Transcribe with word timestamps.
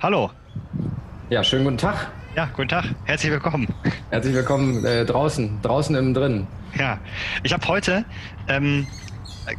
Hallo. 0.00 0.30
Ja, 1.30 1.42
schönen 1.42 1.64
guten 1.64 1.78
Tag. 1.78 2.10
Ja, 2.36 2.48
guten 2.54 2.68
Tag. 2.68 2.84
Herzlich 3.04 3.32
willkommen. 3.32 3.66
Herzlich 4.10 4.34
willkommen 4.34 4.84
äh, 4.84 5.04
draußen, 5.04 5.60
draußen 5.62 5.94
im 5.96 6.14
Drin. 6.14 6.46
Ja, 6.78 6.98
ich 7.42 7.52
habe 7.52 7.66
heute 7.66 8.04
ähm, 8.48 8.86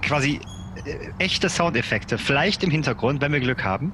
quasi 0.01 0.39
äh, 0.85 1.23
echte 1.23 1.49
Soundeffekte, 1.49 2.17
vielleicht 2.17 2.63
im 2.63 2.71
Hintergrund, 2.71 3.21
wenn 3.21 3.33
wir 3.33 3.39
Glück 3.41 3.63
haben. 3.63 3.91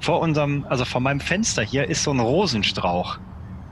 Vor 0.00 0.20
unserem, 0.20 0.64
also 0.68 0.84
vor 0.84 1.00
meinem 1.00 1.20
Fenster 1.20 1.62
hier 1.62 1.88
ist 1.88 2.02
so 2.04 2.12
ein 2.12 2.20
Rosenstrauch. 2.20 3.18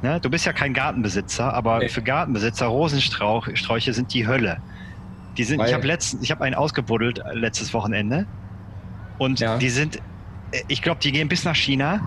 Ne? 0.02 0.20
Du 0.20 0.30
bist 0.30 0.46
ja 0.46 0.52
kein 0.52 0.74
Gartenbesitzer, 0.74 1.52
aber 1.52 1.79
Nee. 1.79 1.88
für 1.88 2.02
Gartenbesitzer 2.02 2.66
Rosensträuche 2.66 3.92
sind 3.92 4.12
die 4.14 4.27
Hölle. 4.27 4.58
Die 5.36 5.45
sind, 5.45 5.61
ich 5.64 5.72
Weil- 5.72 5.98
ich 6.22 6.30
habe 6.30 6.45
einen 6.45 6.54
ausgebuddelt 6.54 7.20
äh, 7.20 7.34
letztes 7.34 7.72
Wochenende 7.72 8.27
und 9.18 9.38
Ja. 9.40 9.58
die 9.58 9.68
sind, 9.70 9.98
ich 10.69 10.82
glaube, 10.82 11.01
die 11.01 11.12
gehen 11.12 11.29
bis 11.29 11.45
nach 11.45 11.57
China. 11.57 12.01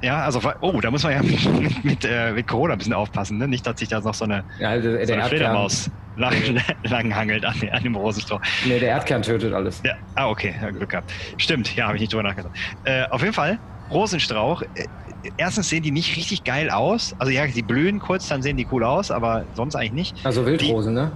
Ja, 0.00 0.24
also 0.24 0.40
oh, 0.60 0.80
da 0.80 0.90
muss 0.90 1.02
man 1.02 1.12
ja 1.12 1.22
mit, 1.60 1.84
mit, 1.84 2.04
äh, 2.04 2.32
mit 2.32 2.46
Corona 2.46 2.74
ein 2.74 2.78
bisschen 2.78 2.94
aufpassen, 2.94 3.38
ne? 3.38 3.48
Nicht, 3.48 3.66
dass 3.66 3.78
sich 3.78 3.88
da 3.88 4.00
noch 4.00 4.14
so 4.14 4.24
eine, 4.24 4.44
Ja, 4.58 4.78
der, 4.78 5.06
so 5.06 5.12
eine 5.12 5.24
Fledermaus 5.24 5.90
lang, 6.16 6.34
lang 6.84 7.14
hangelt 7.14 7.44
an, 7.44 7.54
an 7.72 7.82
dem 7.82 7.96
Rosenstrauch. 7.96 8.40
nee, 8.64 8.78
der 8.78 8.90
Erdkern 8.90 9.22
tötet 9.22 9.52
alles. 9.52 9.82
Ja, 9.84 9.94
ah, 10.14 10.28
okay, 10.28 10.54
ja, 10.60 10.70
Glück 10.70 10.90
gehabt. 10.90 11.12
Stimmt, 11.36 11.74
ja, 11.74 11.86
habe 11.86 11.96
ich 11.96 12.02
nicht 12.02 12.12
drüber 12.12 12.22
nachgedacht. 12.22 12.52
Äh, 12.84 13.04
auf 13.10 13.22
jeden 13.22 13.34
Fall, 13.34 13.58
Rosenstrauch. 13.90 14.62
Äh, 14.62 14.86
erstens 15.36 15.68
sehen 15.68 15.82
die 15.82 15.90
nicht 15.90 16.16
richtig 16.16 16.44
geil 16.44 16.70
aus. 16.70 17.14
Also 17.18 17.32
ja, 17.32 17.46
die 17.46 17.62
blühen 17.62 17.98
kurz, 17.98 18.28
dann 18.28 18.40
sehen 18.42 18.56
die 18.56 18.68
cool 18.70 18.84
aus, 18.84 19.10
aber 19.10 19.44
sonst 19.54 19.74
eigentlich 19.74 19.92
nicht. 19.92 20.16
Also 20.24 20.46
Wildrosen, 20.46 20.94
ne? 20.94 21.10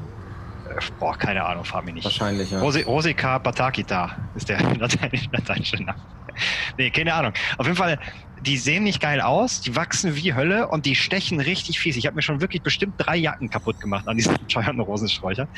Äh, 0.77 0.81
boah, 0.99 1.17
keine 1.17 1.45
Ahnung, 1.45 1.65
frag 1.65 1.85
mich 1.85 1.95
nicht. 1.95 2.05
Wahrscheinlich, 2.05 2.51
ja. 2.51 2.61
Rosi 2.61 2.83
Rosica 2.83 3.39
batakita 3.39 4.31
ist 4.35 4.49
der 4.49 4.61
lateinische, 4.77 5.29
lateinische 5.31 5.77
Name. 5.83 5.99
Nee, 6.79 6.91
keine 6.91 7.13
Ahnung. 7.15 7.33
Auf 7.59 7.67
jeden 7.67 7.77
Fall, 7.77 7.99
die 8.41 8.57
sehen 8.57 8.85
nicht 8.85 9.01
geil 9.01 9.21
aus, 9.21 9.61
die 9.61 9.77
wachsen 9.77 10.17
wie 10.17 10.35
Hölle 10.35 10.69
und 10.69 10.87
die 10.87 10.95
stechen 10.97 11.41
richtig 11.41 11.79
fies. 11.79 11.97
Ich 11.97 12.07
habe 12.07 12.17
mir 12.17 12.23
schon 12.23 12.41
wirklich 12.41 12.63
bestimmt 12.63 12.95
drei 12.97 13.17
Jacken 13.17 13.51
kaputt 13.51 13.79
gemacht 13.81 14.07
an 14.09 14.17
diesen 14.17 14.37
scheuernden 14.49 14.81
Rosensträuchern. 14.85 15.49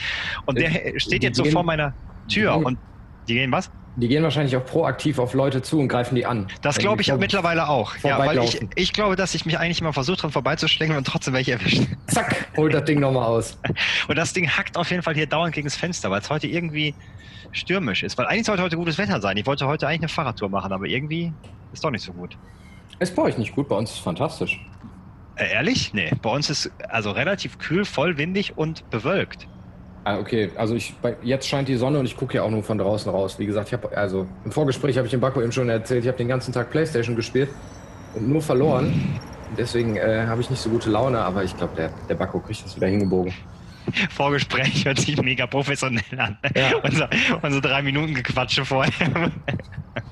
Und 0.47 0.59
der 0.59 0.71
Die- 0.71 0.99
steht 1.01 1.23
jetzt 1.23 1.37
so 1.37 1.45
gehen- 1.45 1.53
vor 1.53 1.63
meiner 1.63 1.95
Tür 2.29 2.59
die 2.59 2.65
und 2.65 2.79
die 3.29 3.35
gehen 3.35 3.53
was? 3.53 3.71
Die 3.97 4.09
gehen 4.09 4.25
wahrscheinlich 4.25 4.57
auch 4.57 4.65
proaktiv 4.65 5.19
auf 5.19 5.35
Leute 5.35 5.63
zu 5.63 5.79
und 5.79 5.89
greifen 5.89 6.17
die 6.17 6.27
an. 6.27 6.49
Das 6.63 6.79
glaube 6.79 7.03
ich 7.03 7.13
mittlerweile 7.15 7.69
auch. 7.69 7.97
Ja, 8.03 8.19
weil 8.19 8.39
ich, 8.43 8.61
ich 8.75 8.93
glaube, 8.93 9.15
dass 9.15 9.35
ich 9.35 9.47
mich 9.47 9.59
eigentlich 9.59 9.81
immer 9.81 9.93
versucht 9.93 10.25
habe, 10.25 10.33
vorbeizuschlängeln 10.33 10.99
und 10.99 11.07
trotzdem 11.07 11.35
welche 11.35 11.53
erwischt. 11.53 11.83
Zack, 12.09 12.49
holt 12.57 12.75
das 12.75 12.85
Ding 12.85 12.99
nochmal 12.99 13.27
aus. 13.27 13.57
Und 14.09 14.17
das 14.17 14.33
Ding 14.33 14.49
hackt 14.49 14.77
auf 14.77 14.91
jeden 14.91 15.03
Fall 15.03 15.15
hier 15.15 15.27
dauernd 15.27 15.55
gegen 15.55 15.67
das 15.67 15.77
Fenster, 15.77 16.11
weil 16.11 16.21
es 16.21 16.29
heute 16.29 16.47
irgendwie 16.47 16.95
stürmisch 17.53 18.03
ist. 18.03 18.19
Weil 18.19 18.27
eigentlich 18.27 18.47
sollte 18.47 18.63
heute 18.63 18.77
gutes 18.77 18.99
Wetter 18.99 19.21
sein. 19.21 19.37
Ich 19.37 19.47
wollte 19.47 19.67
heute 19.67 19.87
eigentlich 19.87 20.01
eine 20.01 20.09
Fahrradtour 20.09 20.49
machen, 20.49 20.73
aber 20.73 20.87
irgendwie 20.87 21.33
ist 21.73 21.85
doch 21.85 21.91
nicht 21.91 22.05
so 22.05 22.13
gut. 22.13 22.37
Ist 22.99 23.15
bei 23.15 23.23
euch 23.23 23.39
nicht 23.39 23.55
gut, 23.55 23.69
bei 23.69 23.77
uns 23.77 23.93
ist 23.93 24.01
fantastisch. 24.01 24.61
Äh, 25.37 25.53
ehrlich? 25.53 25.93
Nee. 25.95 26.11
Bei 26.23 26.31
uns 26.31 26.51
ist 26.51 26.71
also 26.89 27.11
relativ 27.11 27.59
kühl, 27.59 27.85
voll 27.85 28.19
windig 28.19 28.57
und 28.57 28.89
bewölkt. 28.91 29.49
Ah, 30.07 30.19
okay, 30.19 30.51
also 30.57 30.75
ich, 30.75 30.95
bei, 31.01 31.17
jetzt 31.23 31.49
scheint 31.49 31.67
die 31.67 31.77
Sonne 31.77 31.99
und 31.99 32.05
ich 32.05 32.15
gucke 32.15 32.35
ja 32.35 32.43
auch 32.43 32.51
nur 32.51 32.63
von 32.63 32.77
draußen 32.77 33.11
raus. 33.11 33.39
Wie 33.39 33.47
gesagt, 33.47 33.69
ich 33.69 33.73
habe 33.73 33.97
also 33.97 34.27
im 34.45 34.53
Vorgespräch 34.53 34.99
habe 34.99 35.07
ich 35.07 35.11
dem 35.11 35.21
Baku 35.21 35.41
eben 35.41 35.51
schon 35.53 35.71
erzählt, 35.71 36.05
ich 36.05 36.09
habe 36.09 36.19
den 36.19 36.29
ganzen 36.29 36.53
Tag 36.53 36.71
Playstation 36.71 37.17
gespielt 37.17 37.49
und 38.15 38.29
nur 38.29 38.43
verloren. 38.43 39.19
Deswegen 39.57 39.97
äh, 39.97 40.27
habe 40.27 40.43
ich 40.43 40.51
nicht 40.51 40.61
so 40.61 40.69
gute 40.69 40.91
Laune, 40.91 41.21
aber 41.21 41.43
ich 41.43 41.57
glaube, 41.57 41.75
der, 41.77 41.91
der 42.09 42.17
Baku 42.17 42.41
kriegt 42.41 42.65
das 42.65 42.77
wieder 42.77 42.87
hingebogen. 42.87 43.33
Vorgespräch 44.11 44.85
hört 44.85 44.99
sich 44.99 45.21
mega 45.21 45.47
professionell 45.47 46.03
an. 46.19 46.39
Ja. 46.55 46.77
Unser, 46.83 47.09
unsere 47.43 47.63
drei 47.63 47.83
Minuten 47.83 48.15
Gequatsche 48.15 48.65
vorher. 48.65 48.93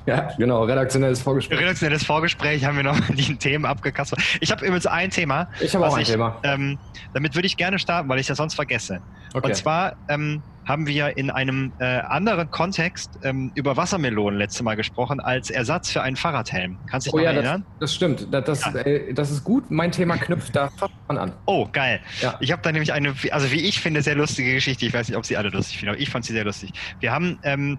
Ja, 0.07 0.31
genau, 0.37 0.65
redaktionelles 0.65 1.23
Vorgespräch. 1.23 1.61
Redaktionelles 1.61 2.05
Vorgespräch 2.05 2.65
haben 2.65 2.77
wir 2.77 2.85
noch 2.85 3.01
die 3.11 3.37
Themen 3.37 3.65
abgekastet. 3.65 4.21
Ich 4.41 4.51
habe 4.51 4.65
übrigens 4.65 4.87
ein 4.87 5.11
Thema. 5.11 5.49
Ich 5.61 5.75
habe 5.75 5.87
auch 5.87 5.95
ein 5.95 6.03
ich, 6.03 6.09
Thema. 6.09 6.39
Ähm, 6.43 6.79
damit 7.15 7.35
würde 7.35 7.47
ich 7.47 7.57
gerne 7.57 7.79
starten, 7.79 8.09
weil 8.09 8.19
ich 8.19 8.27
das 8.27 8.37
sonst 8.37 8.55
vergesse. 8.55 9.01
Okay. 9.33 9.47
Und 9.47 9.55
zwar 9.57 9.97
ähm, 10.09 10.43
haben 10.65 10.87
wir 10.87 11.17
in 11.17 11.31
einem 11.31 11.73
äh, 11.81 11.85
anderen 11.85 12.51
Kontext 12.51 13.19
ähm, 13.25 13.51
über 13.55 13.77
Wassermelonen 13.77 14.39
letztes 14.39 14.63
Mal 14.63 14.77
gesprochen 14.77 15.19
als 15.21 15.51
Ersatz 15.51 15.91
für 15.91 16.03
einen 16.03 16.17
Fahrradhelm. 16.17 16.79
Kannst 16.89 17.07
du 17.07 17.11
dich 17.11 17.15
Oh 17.15 17.19
noch 17.19 17.25
ja, 17.25 17.33
das, 17.33 17.45
erinnern? 17.45 17.67
das 17.81 17.95
stimmt. 17.95 18.29
Das, 18.31 18.45
das, 18.45 18.61
Ja. 18.73 18.81
äh, 18.81 19.13
das 19.13 19.31
ist 19.31 19.43
gut. 19.45 19.71
Mein 19.71 19.91
Thema 19.91 20.17
knüpft 20.17 20.55
da 20.55 20.69
fast 20.71 20.93
dran 21.09 21.19
an. 21.19 21.33
Oh, 21.47 21.69
geil. 21.73 22.01
Ja. 22.21 22.37
Ich 22.41 22.53
habe 22.53 22.63
da 22.63 22.71
nämlich 22.71 22.93
eine, 22.93 23.15
also 23.33 23.51
wie 23.51 23.61
ich 23.61 23.81
finde, 23.81 24.03
sehr 24.03 24.15
lustige 24.15 24.55
Geschichte. 24.55 24.87
Ich 24.87 24.95
weiß 24.95 25.09
nicht, 25.09 25.17
ob 25.17 25.27
sie 25.27 25.37
alle 25.37 25.49
lustig 25.49 25.79
finden, 25.79 25.95
aber 25.95 26.01
ich 26.01 26.11
fand 26.11 26.25
sie 26.25 26.33
sehr 26.33 26.45
lustig. 26.45 26.73
Wir 27.01 27.11
haben, 27.13 27.39
ähm, 27.43 27.79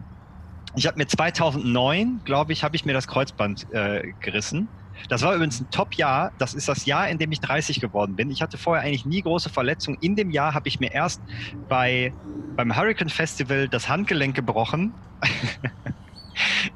ich 0.75 0.85
habe 0.87 0.97
mir 0.97 1.07
2009, 1.07 2.21
glaube 2.25 2.51
ich, 2.51 2.63
habe 2.63 2.75
ich 2.75 2.83
mir 2.85 2.93
das 2.93 3.07
Kreuzband 3.07 3.71
äh, 3.73 4.11
gerissen. 4.19 4.67
Das 5.09 5.21
war 5.21 5.33
übrigens 5.35 5.59
ein 5.61 5.69
Top-Jahr. 5.69 6.31
Das 6.37 6.53
ist 6.53 6.67
das 6.67 6.85
Jahr, 6.85 7.09
in 7.09 7.17
dem 7.17 7.31
ich 7.31 7.39
30 7.39 7.79
geworden 7.79 8.15
bin. 8.15 8.31
Ich 8.31 8.41
hatte 8.41 8.57
vorher 8.57 8.83
eigentlich 8.83 9.05
nie 9.05 9.21
große 9.21 9.49
Verletzungen. 9.49 9.97
In 10.01 10.15
dem 10.15 10.31
Jahr 10.31 10.53
habe 10.53 10.67
ich 10.67 10.79
mir 10.79 10.91
erst 10.91 11.21
bei, 11.69 12.13
beim 12.55 12.75
Hurricane 12.75 13.09
Festival 13.09 13.67
das 13.67 13.89
Handgelenk 13.89 14.35
gebrochen. 14.35 14.93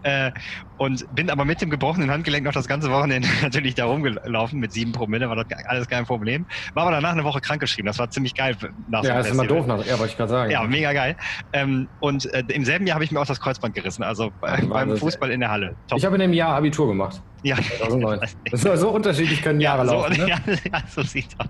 äh, 0.04 0.32
und 0.78 1.14
bin 1.16 1.30
aber 1.30 1.46
mit 1.46 1.62
dem 1.62 1.70
gebrochenen 1.70 2.12
Handgelenk 2.12 2.46
noch 2.46 2.54
das 2.54 2.68
ganze 2.68 2.92
Wochenende 2.92 3.28
natürlich 3.42 3.76
da 3.76 3.86
rumgelaufen. 3.86 4.60
Mit 4.60 4.72
sieben 4.72 4.92
Promille 4.92 5.30
war 5.30 5.36
das 5.36 5.46
alles 5.66 5.88
kein 5.88 6.06
Problem. 6.06 6.46
War 6.74 6.84
aber 6.84 6.92
danach 6.92 7.12
eine 7.12 7.24
Woche 7.24 7.42
krankgeschrieben. 7.42 7.88
Das 7.88 8.00
war 8.00 8.10
ziemlich 8.10 8.36
geil. 8.36 8.56
Nach 8.88 9.04
Ja, 9.04 9.20
ist 9.20 9.32
immer 9.32 9.46
doof 9.46 9.66
nach. 9.66 9.84
Ja, 9.86 9.98
wollte 10.00 10.12
ich 10.12 10.18
gerade 10.18 10.30
sagen. 10.30 10.52
Ja, 10.52 10.64
mega 10.64 10.94
geil. 10.94 11.16
Ähm, 11.54 11.88
und 12.00 12.26
äh, 12.34 12.44
im 12.50 12.66
selben 12.66 12.86
Jahr 12.88 12.96
habe 12.96 13.06
ich 13.06 13.12
mir 13.12 13.20
auch 13.20 13.26
das 13.26 13.40
Kreuzband 13.40 13.76
gerissen, 13.76 14.04
also 14.04 14.32
bei, 14.42 14.62
beim. 14.62 14.98
Fußball 14.98 15.32
in 15.32 15.40
der 15.40 15.52
Halle. 15.52 15.76
Top. 15.88 16.00
Ich 16.00 16.06
habe 16.06 16.16
in 16.16 16.22
dem 16.22 16.34
Jahr 16.34 16.56
Abitur 16.56 16.88
gemacht. 16.88 17.22
ja. 17.44 17.56
2009. 17.56 18.20
So, 18.54 18.76
so 18.76 18.90
unterschiedlich 18.90 19.42
können 19.42 19.62
Jahre 19.62 19.84
ja, 19.84 19.90
so, 19.90 19.94
laufen. 19.96 20.18
Ne? 20.18 20.30
ja, 20.30 20.38
ja, 20.72 20.82
so 20.88 21.02
sieht's 21.04 21.36
aus. 21.40 21.48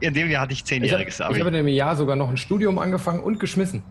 In 0.00 0.14
dem 0.14 0.30
Jahr 0.30 0.42
hatte 0.42 0.52
ich 0.52 0.60
Ich 0.60 0.62
habe 0.62 0.80
zehnjähriges 0.80 1.20
hab 1.20 1.34
in 1.34 1.42
Abi. 1.42 1.50
dem 1.50 1.68
Jahr 1.68 1.96
sogar 1.96 2.16
noch 2.16 2.30
ein 2.30 2.36
Studium 2.36 2.78
angefangen 2.78 3.20
und 3.20 3.40
geschmissen. 3.40 3.82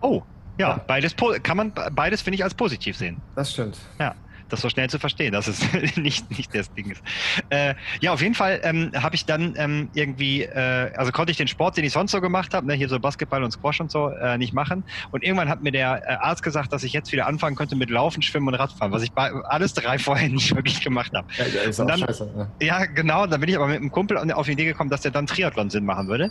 Oh, 0.00 0.22
ja, 0.58 0.80
beides 0.86 1.14
kann 1.42 1.56
man 1.56 1.72
beides 1.92 2.22
finde 2.22 2.36
ich 2.36 2.44
als 2.44 2.54
positiv 2.54 2.96
sehen. 2.96 3.20
Das 3.34 3.52
stimmt. 3.52 3.78
Ja, 3.98 4.14
das 4.48 4.60
so 4.60 4.68
schnell 4.68 4.88
zu 4.90 4.98
verstehen, 4.98 5.32
dass 5.32 5.46
es 5.46 5.60
nicht, 5.96 6.30
nicht 6.36 6.54
das 6.54 6.72
Ding 6.72 6.90
ist. 6.90 7.02
Äh, 7.50 7.74
ja, 8.00 8.12
auf 8.12 8.20
jeden 8.22 8.34
Fall 8.34 8.60
ähm, 8.62 8.90
habe 8.94 9.14
ich 9.16 9.24
dann 9.26 9.54
ähm, 9.56 9.90
irgendwie, 9.94 10.42
äh, 10.42 10.92
also 10.96 11.12
konnte 11.12 11.30
ich 11.30 11.36
den 11.36 11.48
Sport, 11.48 11.76
den 11.76 11.84
ich 11.84 11.92
sonst 11.92 12.12
so 12.12 12.20
gemacht 12.20 12.54
habe, 12.54 12.66
ne, 12.66 12.74
hier 12.74 12.88
so 12.88 12.98
Basketball 13.00 13.42
und 13.42 13.50
Squash 13.52 13.80
und 13.80 13.90
so, 13.90 14.10
äh, 14.10 14.38
nicht 14.38 14.52
machen. 14.52 14.84
Und 15.10 15.22
irgendwann 15.24 15.48
hat 15.48 15.62
mir 15.62 15.72
der 15.72 16.02
äh, 16.06 16.14
Arzt 16.14 16.42
gesagt, 16.42 16.72
dass 16.72 16.82
ich 16.82 16.92
jetzt 16.92 17.12
wieder 17.12 17.26
anfangen 17.26 17.56
könnte 17.56 17.76
mit 17.76 17.90
Laufen, 17.90 18.22
Schwimmen 18.22 18.48
und 18.48 18.54
Radfahren, 18.54 18.92
was 18.92 19.02
ich 19.02 19.12
bei 19.12 19.30
alles 19.48 19.74
drei 19.74 19.98
vorher 20.04 20.28
nicht 20.28 20.54
wirklich 20.54 20.80
gemacht 20.80 21.12
habe. 21.14 21.26
Ja, 21.36 21.46
ja, 21.46 21.62
ist 21.62 21.80
Und 21.80 21.86
auch 21.86 21.96
dann- 21.96 22.06
scheiße. 22.06 22.24
Ne? 22.36 22.50
Ja, 22.60 22.84
genau. 22.86 23.26
Dann 23.26 23.40
bin 23.40 23.48
ich 23.48 23.56
aber 23.56 23.66
mit 23.66 23.76
einem 23.76 23.90
Kumpel 23.90 24.16
auf 24.18 24.46
die 24.46 24.52
Idee 24.52 24.64
gekommen, 24.66 24.90
dass 24.90 25.00
der 25.00 25.10
dann 25.10 25.26
Triathlon 25.26 25.70
Sinn 25.70 25.84
machen 25.84 26.08
würde. 26.08 26.30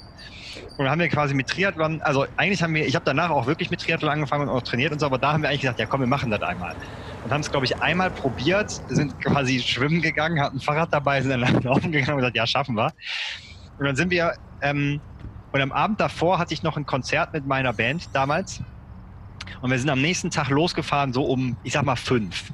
Und 0.77 0.79
dann 0.85 0.89
haben 0.89 0.99
wir 0.99 1.07
quasi 1.09 1.33
mit 1.33 1.47
Triathlon, 1.47 2.01
also 2.01 2.25
eigentlich 2.37 2.61
haben 2.63 2.73
wir, 2.73 2.85
ich 2.85 2.95
habe 2.95 3.05
danach 3.05 3.29
auch 3.29 3.47
wirklich 3.47 3.69
mit 3.69 3.81
Triathlon 3.81 4.11
angefangen 4.11 4.47
und 4.47 4.55
auch 4.55 4.61
trainiert 4.61 4.91
und 4.91 4.99
so, 4.99 5.05
aber 5.05 5.17
da 5.17 5.33
haben 5.33 5.41
wir 5.43 5.49
eigentlich 5.49 5.61
gesagt, 5.61 5.79
ja 5.79 5.85
komm, 5.85 6.01
wir 6.01 6.07
machen 6.07 6.31
das 6.31 6.41
einmal. 6.41 6.75
Und 7.23 7.31
haben 7.31 7.41
es, 7.41 7.49
glaube 7.49 7.65
ich, 7.65 7.81
einmal 7.81 8.11
probiert, 8.11 8.81
sind 8.89 9.19
quasi 9.21 9.59
schwimmen 9.59 10.01
gegangen, 10.01 10.41
hatten 10.41 10.57
ein 10.57 10.61
Fahrrad 10.61 10.91
dabei, 10.91 11.21
sind 11.21 11.31
dann 11.31 11.41
laufen 11.63 11.91
gegangen 11.91 12.13
und 12.13 12.17
gesagt, 12.17 12.35
ja, 12.35 12.45
schaffen 12.45 12.75
wir. 12.75 12.93
Und 13.77 13.85
dann 13.85 13.95
sind 13.95 14.11
wir, 14.11 14.33
ähm, 14.61 14.99
und 15.51 15.61
am 15.61 15.71
Abend 15.71 15.99
davor 15.99 16.39
hatte 16.39 16.53
ich 16.53 16.63
noch 16.63 16.77
ein 16.77 16.85
Konzert 16.85 17.33
mit 17.33 17.45
meiner 17.45 17.73
Band 17.73 18.13
damals. 18.13 18.61
Und 19.61 19.71
wir 19.71 19.79
sind 19.79 19.89
am 19.89 20.01
nächsten 20.01 20.31
Tag 20.31 20.49
losgefahren, 20.49 21.13
so 21.13 21.25
um, 21.25 21.55
ich 21.63 21.73
sag 21.73 21.85
mal, 21.85 21.95
fünf. 21.95 22.51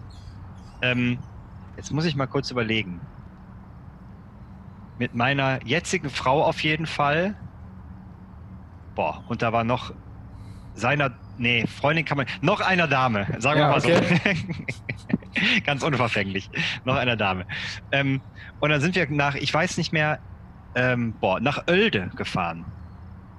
Ähm, 0.82 1.18
jetzt 1.78 1.92
muss 1.92 2.06
ich 2.06 2.16
mal 2.16 2.28
kurz 2.28 2.52
überlegen 2.52 3.02
mit 5.00 5.16
meiner 5.16 5.66
jetzigen 5.66 6.10
Frau 6.10 6.44
auf 6.44 6.62
jeden 6.62 6.86
Fall. 6.86 7.36
Boah, 8.96 9.24
und 9.30 9.42
da 9.42 9.54
war 9.54 9.64
noch 9.64 9.94
seiner, 10.76 11.12
nee, 11.40 11.66
Freundin 11.68 12.06
kann 12.06 12.18
man, 12.18 12.28
noch 12.42 12.60
einer 12.62 12.88
Dame, 12.88 13.26
sagen 13.40 13.60
wir 13.60 13.66
Ja, 13.66 13.70
mal 13.70 13.80
okay. 13.80 14.36
so. 14.36 15.62
Ganz 15.64 15.84
unverfänglich, 15.84 16.50
noch 16.84 16.96
einer 16.96 17.16
Dame. 17.16 17.46
Ähm, 17.92 18.22
und 18.60 18.70
dann 18.70 18.82
sind 18.82 18.96
wir 18.96 19.08
nach, 19.10 19.36
ich 19.36 19.54
weiß 19.54 19.78
nicht 19.78 19.94
mehr, 19.94 20.20
ähm, 20.76 21.18
boah, 21.20 21.40
nach 21.40 21.68
Oelde 21.68 22.10
gefahren. 22.16 22.66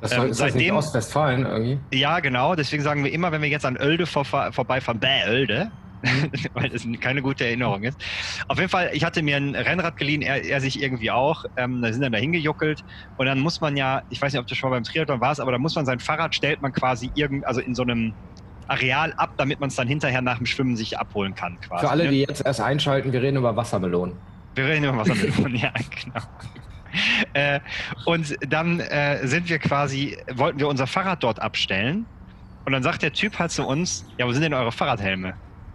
Das 0.01 0.13
Ähm, 0.13 0.31
ist 0.31 0.41
das 0.41 0.47
nicht 0.47 0.53
seitdem- 0.55 0.77
Ostwestfalen 0.77 1.45
irgendwie? 1.47 1.99
Ja, 1.99 2.21
genau, 2.21 2.55
deswegen 2.55 2.83
sagen 2.83 3.05
wir 3.05 3.13
immer, 3.13 3.33
wenn 3.33 3.43
wir 3.43 3.49
jetzt 3.49 3.67
an 3.67 3.77
Oelde 3.77 4.07
vor, 4.07 4.25
vorbeifahren, 4.25 4.99
bäh, 5.01 5.25
Oelde, 5.29 5.71
weil 6.55 6.69
das 6.71 6.87
keine 7.01 7.23
gute 7.23 7.45
Erinnerung 7.45 7.83
ist. 7.83 7.99
Auf 8.49 8.59
jeden 8.59 8.71
Fall, 8.71 8.91
ich 8.93 9.05
hatte 9.05 9.23
mir 9.23 9.37
ein 9.37 9.55
Rennrad 9.55 9.97
geliehen, 9.97 10.23
er, 10.23 10.45
er 10.45 10.61
sich 10.61 10.83
irgendwie 10.83 11.11
auch. 11.11 11.45
Ähm, 11.57 11.83
da 11.83 11.93
sind 11.93 12.03
dann 12.03 12.13
da 12.13 12.19
hingejuckelt 12.19 12.85
und 13.17 13.27
dann 13.27 13.41
muss 13.41 13.61
man 13.61 13.77
ja, 13.77 14.03
ich 14.09 14.21
weiß 14.21 14.33
nicht, 14.33 14.41
ob 14.41 14.47
du 14.47 14.55
schon 14.55 14.71
mal 14.71 14.77
beim 14.77 14.85
Triathlon 14.85 15.21
warst, 15.21 15.41
aber 15.41 15.53
da 15.53 15.59
muss 15.59 15.75
man 15.75 15.87
sein 15.87 16.01
Fahrrad, 16.01 16.35
stellt 16.35 16.63
man 16.63 16.73
quasi 16.73 17.11
irgend, 17.15 17.47
also 17.47 17.61
in 17.61 17.75
so 17.75 17.83
einem 17.83 18.15
Areal 18.69 19.13
ab, 19.17 19.35
damit 19.37 19.61
man 19.61 19.69
es 19.69 19.75
dann 19.75 19.89
hinterher 19.89 20.23
nach 20.23 20.39
dem 20.39 20.47
Schwimmen 20.47 20.77
sich 20.77 20.99
abholen 20.99 21.35
kann 21.35 21.61
quasi. 21.61 21.85
Für 21.85 21.91
alle, 21.91 22.05
ne? 22.05 22.11
die 22.11 22.21
jetzt 22.21 22.45
erst 22.45 22.61
einschalten, 22.61 23.13
wir 23.13 23.21
reden 23.21 23.37
über 23.37 23.55
Wassermelonen. 23.57 24.17
Wir 24.55 24.65
reden 24.67 24.85
über 24.85 24.99
Wassermelonen, 24.99 25.57
ja, 25.57 25.73
genau. 25.73 26.27
Äh, 27.35 27.61
und 28.05 28.37
dann 28.49 28.81
äh, 28.81 29.27
sind 29.27 29.49
wir 29.49 29.59
quasi, 29.59 30.17
wollten 30.33 30.59
wir 30.59 30.69
unser 30.69 30.87
Fahrrad 30.87 31.23
dort 31.23 31.41
abstellen. 31.41 32.07
Und 32.65 32.73
dann 32.73 32.83
sagt 32.83 33.03
der 33.03 33.13
Typ 33.13 33.39
halt 33.39 33.51
zu 33.51 33.67
uns, 33.67 34.05
ja, 34.19 34.27
wo 34.27 34.33
sind 34.33 34.43
denn 34.43 34.55
eure 34.55 34.73
Fahrradhelme? 34.73 35.35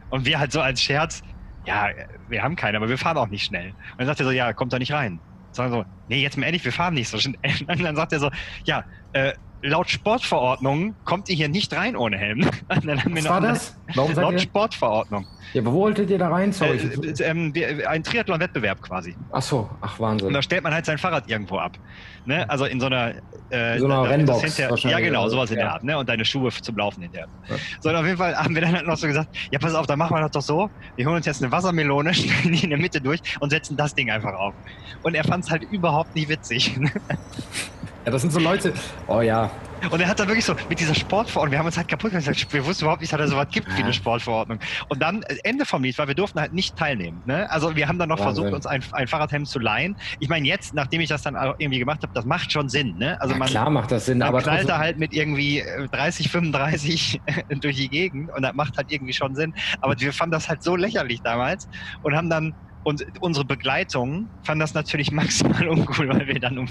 Und 0.09 0.25
wir 0.25 0.39
halt 0.39 0.51
so 0.51 0.61
als 0.61 0.81
Scherz, 0.81 1.21
ja, 1.65 1.89
wir 2.27 2.43
haben 2.43 2.55
keine, 2.55 2.77
aber 2.77 2.89
wir 2.89 2.97
fahren 2.97 3.17
auch 3.17 3.27
nicht 3.27 3.45
schnell. 3.45 3.69
Und 3.69 3.75
dann 3.99 4.07
sagt 4.07 4.19
er 4.19 4.25
so, 4.25 4.31
ja, 4.31 4.53
kommt 4.53 4.73
da 4.73 4.79
nicht 4.79 4.91
rein. 4.91 5.21
Sagen 5.51 5.71
so, 5.71 5.85
nee, 6.07 6.21
jetzt 6.21 6.37
mal 6.37 6.45
ehrlich, 6.45 6.63
wir 6.65 6.71
fahren 6.73 6.93
nicht 6.93 7.09
so 7.09 7.19
schnell. 7.19 7.35
Und 7.67 7.81
dann 7.83 7.95
sagt 7.95 8.13
er 8.13 8.19
so, 8.19 8.29
ja, 8.65 8.85
äh, 9.13 9.33
laut 9.65 9.89
Sportverordnung 9.89 10.95
kommt 11.05 11.29
ihr 11.29 11.35
hier 11.35 11.49
nicht 11.49 11.75
rein 11.75 11.95
ohne 11.95 12.17
Helm. 12.17 12.45
Was 12.67 13.25
war 13.25 13.41
das? 13.41 13.77
Warum 13.93 14.13
laut 14.13 14.33
ihr? 14.33 14.39
Sportverordnung. 14.39 15.25
Ja, 15.53 15.61
aber 15.61 15.71
wo 15.71 15.81
wolltet 15.81 16.09
ihr 16.09 16.17
da 16.17 16.29
rein? 16.29 16.51
Sorry. 16.51 16.77
Äh, 16.77 17.23
äh, 17.23 17.81
äh, 17.81 17.85
ein 17.85 18.03
Triathlon-Wettbewerb 18.03 18.81
quasi. 18.81 19.15
Ach 19.31 19.41
so, 19.41 19.69
ach 19.81 19.99
Wahnsinn. 19.99 20.27
Und 20.27 20.33
da 20.33 20.41
stellt 20.41 20.63
man 20.63 20.73
halt 20.73 20.85
sein 20.85 20.97
Fahrrad 20.97 21.29
irgendwo 21.29 21.57
ab. 21.57 21.77
Ne? 22.25 22.49
Also 22.49 22.65
in 22.65 22.79
so 22.79 22.87
einer, 22.87 23.13
äh, 23.51 23.79
so 23.79 23.85
einer 23.85 24.09
Rennbox 24.09 24.41
hinterher, 24.41 24.91
Ja, 24.91 24.99
genau, 24.99 25.29
sowas 25.29 25.51
in 25.51 25.57
der 25.57 25.71
Art. 25.71 25.83
Ne? 25.83 25.97
Und 25.97 26.09
deine 26.09 26.25
Schuhe 26.25 26.51
zum 26.51 26.75
Laufen 26.77 27.03
hinterher. 27.03 27.27
Ja. 27.47 27.55
So, 27.79 27.89
und 27.89 27.95
auf 27.95 28.05
jeden 28.05 28.17
Fall 28.17 28.35
haben 28.35 28.53
wir 28.53 28.61
dann 28.61 28.73
halt 28.73 28.87
noch 28.87 28.97
so 28.97 29.07
gesagt, 29.07 29.29
ja, 29.51 29.59
pass 29.59 29.73
auf, 29.73 29.87
dann 29.87 29.99
machen 29.99 30.15
wir 30.15 30.21
das 30.21 30.31
doch 30.31 30.41
so. 30.41 30.69
Wir 30.95 31.05
holen 31.05 31.17
uns 31.17 31.25
jetzt 31.25 31.41
eine 31.41 31.51
Wassermelone, 31.51 32.13
stellen 32.13 32.53
die 32.53 32.63
in 32.63 32.71
der 32.71 32.79
Mitte 32.79 32.99
durch 32.99 33.21
und 33.39 33.49
setzen 33.51 33.77
das 33.77 33.95
Ding 33.95 34.09
einfach 34.09 34.33
auf. 34.33 34.53
Und 35.03 35.15
er 35.15 35.23
fand 35.23 35.45
es 35.45 35.51
halt 35.51 35.63
überhaupt 35.71 36.15
nicht 36.15 36.29
witzig. 36.29 36.77
Ja, 38.05 38.11
das 38.11 38.21
sind 38.21 38.31
so 38.31 38.39
Leute. 38.39 38.71
Oh 39.07 39.21
ja. 39.21 39.49
Und 39.89 39.99
er 39.99 40.07
hat 40.07 40.19
da 40.19 40.27
wirklich 40.27 40.45
so 40.45 40.55
mit 40.69 40.79
dieser 40.79 40.95
Sportverordnung, 40.95 41.51
wir 41.51 41.59
haben 41.59 41.65
uns 41.65 41.77
halt 41.77 41.87
kaputt 41.87 42.11
gemacht. 42.11 42.53
Wir 42.53 42.65
wussten 42.65 42.85
überhaupt 42.85 43.01
nicht, 43.01 43.11
dass 43.11 43.19
es 43.19 43.29
so 43.31 43.35
was 43.35 43.49
gibt 43.49 43.67
wie 43.77 43.83
eine 43.83 43.93
Sportverordnung. 43.93 44.59
Und 44.89 45.01
dann, 45.01 45.23
äh, 45.23 45.37
Ende 45.43 45.65
vom 45.65 45.83
Lied 45.83 45.97
war, 45.97 46.07
wir 46.07 46.15
durften 46.15 46.39
halt 46.39 46.53
nicht 46.53 46.75
teilnehmen. 46.75 47.21
Ne? 47.25 47.49
Also 47.51 47.75
wir 47.75 47.87
haben 47.87 47.97
dann 47.97 48.09
noch 48.09 48.19
Wahnsinn. 48.19 48.43
versucht, 48.43 48.53
uns 48.53 48.67
ein, 48.67 48.83
ein 48.91 49.07
Fahrradhelm 49.07 49.45
zu 49.45 49.59
leihen. 49.59 49.95
Ich 50.19 50.29
meine, 50.29 50.47
jetzt, 50.47 50.73
nachdem 50.73 51.01
ich 51.01 51.09
das 51.09 51.23
dann 51.23 51.35
irgendwie 51.57 51.79
gemacht 51.79 52.03
habe, 52.03 52.13
das 52.13 52.25
macht 52.25 52.51
schon 52.51 52.69
Sinn. 52.69 52.95
Ne? 52.97 53.19
Also 53.21 53.35
man, 53.35 53.47
klar 53.47 53.69
macht 53.69 53.91
das 53.91 54.05
Sinn, 54.05 54.19
man 54.19 54.29
aber. 54.29 54.41
knallt 54.41 54.69
da 54.69 54.77
halt 54.77 54.97
mit 54.97 55.13
irgendwie 55.13 55.63
30, 55.91 56.27
äh, 56.27 56.29
35 56.29 57.21
durch 57.61 57.75
die 57.75 57.89
Gegend 57.89 58.31
und 58.31 58.43
das 58.43 58.53
macht 58.53 58.77
halt 58.77 58.91
irgendwie 58.91 59.13
schon 59.13 59.35
Sinn. 59.35 59.53
Aber 59.81 59.99
wir 59.99 60.13
fanden 60.13 60.33
das 60.33 60.47
halt 60.47 60.63
so 60.63 60.75
lächerlich 60.75 61.21
damals 61.21 61.67
und 62.03 62.15
haben 62.15 62.29
dann 62.29 62.53
und 62.85 63.03
unsere 63.19 63.45
Begleitung 63.45 64.29
fand 64.43 64.61
das 64.61 64.73
natürlich 64.73 65.11
maximal 65.11 65.67
uncool, 65.67 66.07
weil 66.07 66.27
wir 66.27 66.39
dann 66.39 66.57
um 66.59 66.69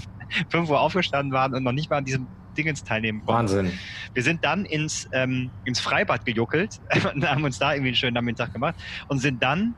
5 0.48 0.70
Uhr 0.70 0.80
aufgestanden 0.80 1.32
waren 1.32 1.54
und 1.54 1.64
noch 1.64 1.72
nicht 1.72 1.90
mal 1.90 1.98
an 1.98 2.04
diesem 2.04 2.30
Dingens 2.56 2.84
teilnehmen 2.84 3.22
konnten. 3.24 3.56
Wahnsinn. 3.56 3.80
Wir 4.14 4.22
sind 4.22 4.44
dann 4.44 4.64
ins, 4.64 5.08
ähm, 5.12 5.52
ins 5.64 5.80
Freibad 5.80 6.24
gejuckelt 6.24 6.78
und 7.14 7.28
haben 7.28 7.42
uns 7.42 7.58
da 7.58 7.72
irgendwie 7.72 7.88
einen 7.88 7.96
schönen 7.96 8.14
Nachmittag 8.14 8.52
gemacht 8.52 8.76
und 9.08 9.18
sind 9.18 9.42
dann 9.42 9.74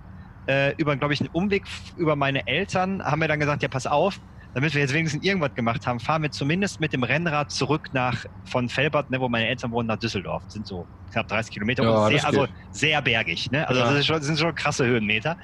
äh, 0.47 0.75
über, 0.77 0.97
glaube 0.97 1.15
ich, 1.15 1.21
einen 1.21 1.31
Umweg 1.33 1.65
über 1.97 2.17
meine 2.17 2.47
Eltern, 2.47 3.03
haben 3.03 3.21
wir 3.21 3.29
dann 3.29 3.41
gesagt, 3.41 3.63
ja, 3.63 3.69
pass 3.69 3.87
auf, 3.87 4.19
damit 4.57 4.73
wir 4.73 4.81
jetzt 4.81 4.95
wenigstens 4.95 5.23
irgendwas 5.23 5.55
gemacht 5.55 5.87
haben, 5.87 6.01
fahren 6.01 6.23
wir 6.23 6.31
zumindest 6.31 6.81
mit 6.81 6.95
dem 6.95 7.03
Rennrad 7.03 7.53
zurück 7.53 7.91
nach 7.93 8.25
von 8.47 8.71
Felbert, 8.71 9.11
ne, 9.11 9.21
wo 9.21 9.29
meine 9.29 9.49
Eltern 9.49 9.71
wohnen, 9.71 9.87
nach 9.87 9.99
Düsseldorf. 9.99 10.45
Das 10.45 10.55
sind 10.55 10.67
so 10.67 10.87
knapp 11.13 11.29
30 11.29 11.53
Kilometer. 11.53 11.85
Ja, 11.85 12.09
sehr, 12.09 12.25
also 12.25 12.47
sehr 12.71 13.03
bergig. 13.03 13.51
Ne? 13.51 13.69
Also 13.69 13.83
ja. 13.83 13.93
das, 13.93 14.07
schon, 14.07 14.17
das, 14.17 14.25
sind 14.25 14.39
schon 14.39 14.55
krasse 14.55 14.87
Höhenmeter. 14.87 15.37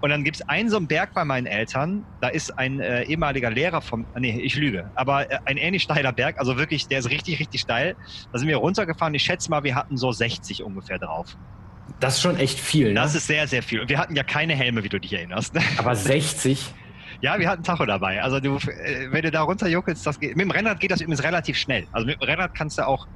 Und 0.00 0.10
dann 0.10 0.24
gibt 0.24 0.38
es 0.38 0.48
einen 0.48 0.70
so 0.70 0.76
einen 0.76 0.88
Berg 0.88 1.14
bei 1.14 1.24
meinen 1.24 1.46
Eltern. 1.46 2.04
Da 2.20 2.30
ist 2.30 2.58
ein 2.58 2.80
äh, 2.80 3.04
ehemaliger 3.04 3.48
Lehrer 3.48 3.80
vom, 3.80 4.04
ah, 4.14 4.18
nee, 4.18 4.40
ich 4.40 4.56
lüge, 4.56 4.90
aber 4.96 5.30
äh, 5.30 5.38
ein 5.44 5.56
ähnlich 5.56 5.84
steiler 5.84 6.10
Berg. 6.10 6.40
Also 6.40 6.58
wirklich, 6.58 6.88
der 6.88 6.98
ist 6.98 7.10
richtig, 7.10 7.38
richtig 7.38 7.60
steil. 7.60 7.94
Da 8.32 8.40
sind 8.40 8.48
wir 8.48 8.56
runtergefahren. 8.56 9.14
Ich 9.14 9.22
schätze 9.22 9.50
mal, 9.50 9.62
wir 9.62 9.76
hatten 9.76 9.96
so 9.96 10.10
60 10.10 10.64
ungefähr 10.64 10.98
drauf. 10.98 11.36
Das 12.00 12.16
ist 12.16 12.22
schon 12.22 12.36
echt 12.36 12.58
viel, 12.58 12.88
ne? 12.88 12.94
Das 12.94 13.14
ist 13.14 13.28
sehr, 13.28 13.46
sehr 13.46 13.62
viel. 13.62 13.82
Und 13.82 13.88
wir 13.88 13.98
hatten 13.98 14.16
ja 14.16 14.24
keine 14.24 14.56
Helme, 14.56 14.82
wie 14.82 14.88
du 14.88 14.98
dich 14.98 15.12
erinnerst. 15.12 15.54
Aber 15.78 15.94
60? 15.94 16.74
Ja, 17.20 17.38
wir 17.38 17.48
hatten 17.48 17.62
Tacho 17.62 17.84
dabei. 17.84 18.22
Also 18.22 18.40
du, 18.40 18.56
äh, 18.56 19.10
wenn 19.10 19.22
du 19.22 19.30
da 19.30 19.42
runterjuckelst, 19.42 20.06
das 20.06 20.20
geht. 20.20 20.36
Mit 20.36 20.44
dem 20.44 20.50
Rennrad 20.50 20.80
geht 20.80 20.90
das 20.90 21.00
übrigens 21.00 21.22
relativ 21.22 21.56
schnell. 21.56 21.86
Also 21.92 22.06
mit 22.06 22.20
dem 22.20 22.24
Rennrad 22.24 22.54
kannst 22.54 22.78
du 22.78 22.86
auch, 22.86 23.06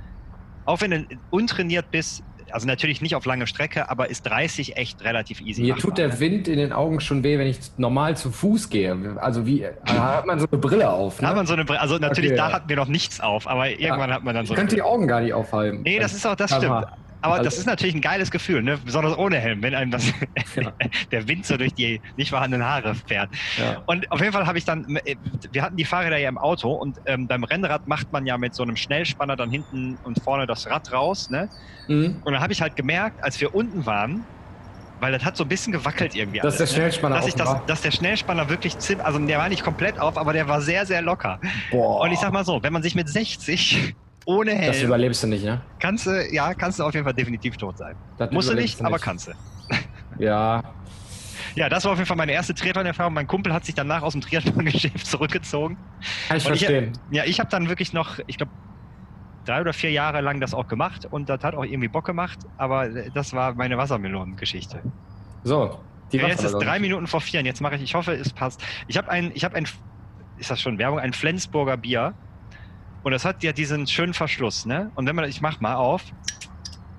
auch 0.65 0.81
wenn 0.81 0.91
du 0.91 1.07
untrainiert 1.31 1.91
bist, 1.91 2.25
also 2.51 2.67
natürlich 2.67 3.01
nicht 3.01 3.15
auf 3.15 3.25
lange 3.25 3.47
Strecke, 3.47 3.89
aber 3.89 4.11
ist 4.11 4.23
30 4.23 4.77
echt 4.77 5.03
relativ 5.05 5.41
easy. 5.41 5.63
Mir 5.63 5.77
tut 5.77 5.99
der 5.99 6.09
ne? 6.09 6.21
Wind 6.21 6.49
in 6.49 6.59
den 6.59 6.73
Augen 6.73 7.01
schon 7.01 7.23
weh, 7.23 7.39
wenn 7.39 7.47
ich 7.47 7.59
normal 7.77 8.17
zu 8.17 8.31
Fuß 8.31 8.69
gehe. 8.69 9.17
Also 9.21 9.47
wie 9.47 9.67
da 9.87 10.17
hat 10.17 10.27
man 10.27 10.39
so 10.39 10.47
eine 10.51 10.61
Brille 10.61 10.91
auf. 10.91 11.17
Ne? 11.17 11.23
Da 11.23 11.29
hat 11.29 11.37
man 11.37 11.47
so 11.47 11.55
eine 11.55 11.65
Brille. 11.65 11.81
Also 11.81 11.99
natürlich, 11.99 12.33
okay, 12.33 12.39
da 12.39 12.49
ja. 12.49 12.55
hatten 12.55 12.69
wir 12.69 12.77
noch 12.77 12.89
nichts 12.89 13.21
auf, 13.21 13.47
aber 13.47 13.71
irgendwann 13.71 14.11
ja. 14.11 14.17
hat 14.17 14.25
man 14.25 14.35
dann 14.35 14.47
so. 14.47 14.53
Ich 14.53 14.59
könnte 14.59 14.75
die 14.75 14.83
Augen 14.83 15.07
gar 15.07 15.21
nicht 15.21 15.33
aufhalten. 15.33 15.83
Nee, 15.83 15.99
das 15.99 16.13
ist 16.13 16.27
auch, 16.27 16.37
das 16.37 16.55
stimmt. 16.55 16.87
Aber 17.23 17.35
also, 17.35 17.45
das 17.45 17.59
ist 17.59 17.67
natürlich 17.67 17.95
ein 17.95 18.01
geiles 18.01 18.31
Gefühl, 18.31 18.63
ne? 18.63 18.79
besonders 18.85 19.17
ohne 19.17 19.39
Helm, 19.39 19.63
wenn 19.63 19.75
einem 19.75 19.91
das 19.91 20.07
ja. 20.57 20.73
der 21.11 21.29
Wind 21.29 21.47
so 21.47 21.57
durch 21.57 21.73
die 21.73 22.01
nicht 22.17 22.31
vorhandenen 22.31 22.67
Haare 22.67 22.95
fährt. 22.95 23.31
Ja. 23.59 23.83
Und 23.87 24.11
auf 24.11 24.21
jeden 24.21 24.33
Fall 24.33 24.47
habe 24.47 24.59
ich 24.59 24.65
dann, 24.65 24.97
äh, 25.05 25.15
wir 25.53 25.63
hatten 25.63 25.77
die 25.77 25.85
Fahrräder 25.85 26.19
ja 26.19 26.29
im 26.29 26.39
Auto 26.39 26.73
und 26.73 27.01
ähm, 27.07 27.29
beim 27.29 27.45
Rennrad 27.45 27.87
macht 27.87 28.13
man 28.13 28.27
ja 28.27 28.37
mit 28.37 28.55
so 28.55 28.65
einem 28.65 28.77
Schnellspanner 28.77 29.37
dann 29.37 29.51
hinten 29.51 29.99
und 30.05 30.23
vorne 30.23 30.47
das 30.47 30.69
Rad 30.69 30.93
raus. 30.93 31.31
Ne? 31.31 31.49
Mhm. 31.89 32.17
Und 32.25 32.33
dann 32.33 32.41
habe 32.41 32.53
ich 32.53 32.61
halt 32.61 32.75
gemerkt, 32.75 33.23
als 33.23 33.41
wir 33.41 33.55
unten 33.55 33.87
waren, 33.87 34.25
weil 34.99 35.13
das 35.13 35.25
hat 35.25 35.37
so 35.37 35.45
ein 35.45 35.49
bisschen 35.49 35.73
gewackelt 35.73 36.15
irgendwie. 36.15 36.39
Dass 36.39 36.57
alles, 36.57 36.57
der 36.57 36.67
ne? 36.67 36.73
Schnellspanner 36.73 37.17
ne? 37.17 37.23
dass, 37.23 37.35
das, 37.35 37.67
dass 37.67 37.81
der 37.83 37.91
Schnellspanner 37.91 38.49
wirklich 38.49 38.79
ziemlich, 38.79 39.05
also 39.07 39.19
der 39.19 39.39
war 39.39 39.49
nicht 39.49 39.65
komplett 39.65 39.99
auf, 39.99 40.17
aber 40.17 40.33
der 40.33 40.49
war 40.49 40.61
sehr, 40.61 40.87
sehr 40.87 41.03
locker. 41.03 41.41
Boah. 41.71 42.03
Und 42.03 42.13
ich 42.13 42.19
sag 42.19 42.33
mal 42.33 42.45
so, 42.45 42.63
wenn 42.63 42.73
man 42.73 42.83
sich 42.83 42.95
mit 42.95 43.09
60 43.09 43.95
ohne 44.25 44.53
Helm. 44.53 44.73
Das 44.73 44.83
überlebst 44.83 45.23
du 45.23 45.27
nicht, 45.27 45.45
ne? 45.45 45.61
Kannst 45.79 46.07
du, 46.07 46.27
ja, 46.33 46.55
kannst 46.55 46.79
du 46.79 46.85
auf 46.85 46.95
jeden 46.95 47.05
Fall 47.05 47.15
definitiv 47.15 47.57
tot 47.57 47.79
sein. 47.79 47.97
Das 48.19 48.31
Musst 48.31 48.51
du 48.51 48.55
nicht, 48.55 48.83
aber 48.85 48.99
kannst 48.99 49.29
du. 49.29 49.33
Ja. 50.19 50.63
Ja, 51.55 51.69
das 51.69 51.85
war 51.85 51.93
auf 51.93 51.99
jeden 51.99 52.07
Fall 52.07 52.17
meine 52.17 52.33
erste 52.33 52.55
Triathlon-Erfahrung. 52.55 53.13
Mein 53.13 53.27
Kumpel 53.27 53.53
hat 53.53 53.67
sich 53.67 53.75
danach 53.75 54.01
aus 54.01 54.13
dem 54.13 54.23
Triathlon-Geschäft 54.23 55.07
zurückgezogen. 55.07 55.77
Kann 56.29 56.39
ich 56.39 56.47
und 56.47 56.57
verstehen. 56.57 56.93
Ich, 57.11 57.17
ja, 57.17 57.25
ich 57.25 57.41
habe 57.41 57.51
dann 57.51 57.69
wirklich 57.69 57.93
noch, 57.93 58.19
ich 58.27 58.39
glaube, 58.39 58.53
drei 59.45 59.61
oder 59.61 59.75
vier 59.75 59.91
Jahre 59.91 60.23
lang 60.23 60.41
das 60.41 60.55
auch 60.55 60.67
gemacht 60.67 61.07
und 61.11 61.29
das 61.29 61.43
hat 61.43 61.55
auch 61.55 61.65
irgendwie 61.65 61.89
Bock 61.89 62.07
gemacht, 62.07 62.39
aber 62.57 62.89
das 62.89 63.35
war 63.35 63.55
meine 63.55 63.77
Wassermelonen-Geschichte. 63.77 64.81
So, 65.45 65.79
die 66.13 66.19
ja, 66.19 66.29
Jetzt 66.29 66.45
ist 66.45 66.53
drei 66.53 66.79
Minuten 66.79 67.07
vor 67.07 67.21
vier. 67.21 67.43
Jetzt 67.43 67.61
mache 67.61 67.77
ich, 67.77 67.83
ich 67.83 67.95
hoffe, 67.95 68.13
es 68.13 68.33
passt. 68.33 68.63
Ich 68.87 68.97
habe 68.97 69.11
ein, 69.11 69.33
ich 69.35 69.45
habe 69.45 69.57
ein, 69.57 69.67
ist 70.39 70.51
das 70.51 70.61
schon 70.61 70.79
Werbung, 70.79 70.99
ein 70.99 71.13
Flensburger 71.13 71.77
Bier 71.77 72.15
und 73.03 73.13
das 73.13 73.25
hat 73.25 73.43
ja 73.43 73.53
diesen 73.53 73.87
schönen 73.87 74.15
Verschluss, 74.15 74.67
ne? 74.67 74.91
Und 74.95 75.07
wenn 75.07 75.17
man, 75.17 75.29
ich 75.29 75.41
mach 75.41 75.61
mal 75.61 75.75
auf. 75.75 76.03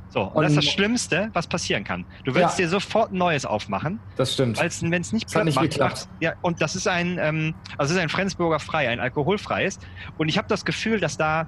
So, 0.09 0.21
und, 0.21 0.35
und 0.35 0.43
das 0.43 0.51
ist 0.51 0.57
das 0.57 0.65
Schlimmste, 0.65 1.29
was 1.33 1.47
passieren 1.47 1.83
kann. 1.83 2.05
Du 2.23 2.35
willst 2.35 2.59
ja. 2.59 2.65
dir 2.65 2.69
sofort 2.69 3.11
ein 3.11 3.17
neues 3.17 3.45
aufmachen. 3.45 3.99
Das 4.15 4.33
stimmt. 4.33 4.59
Wenn 4.59 4.67
es 4.67 5.11
nicht 5.11 5.33
nicht 5.43 5.55
macht, 5.55 5.79
macht, 5.79 6.07
ja, 6.19 6.33
und 6.43 6.61
das 6.61 6.75
ist 6.75 6.87
ein, 6.87 7.17
ähm, 7.19 7.55
also 7.79 7.91
es 7.91 7.97
ist 7.97 8.03
ein 8.03 8.09
Flensburger 8.09 8.59
Frei, 8.59 8.89
ein 8.89 8.99
alkoholfreies. 8.99 9.79
Und 10.17 10.29
ich 10.29 10.37
habe 10.37 10.47
das 10.47 10.65
Gefühl, 10.65 10.99
dass 10.99 11.17
da 11.17 11.47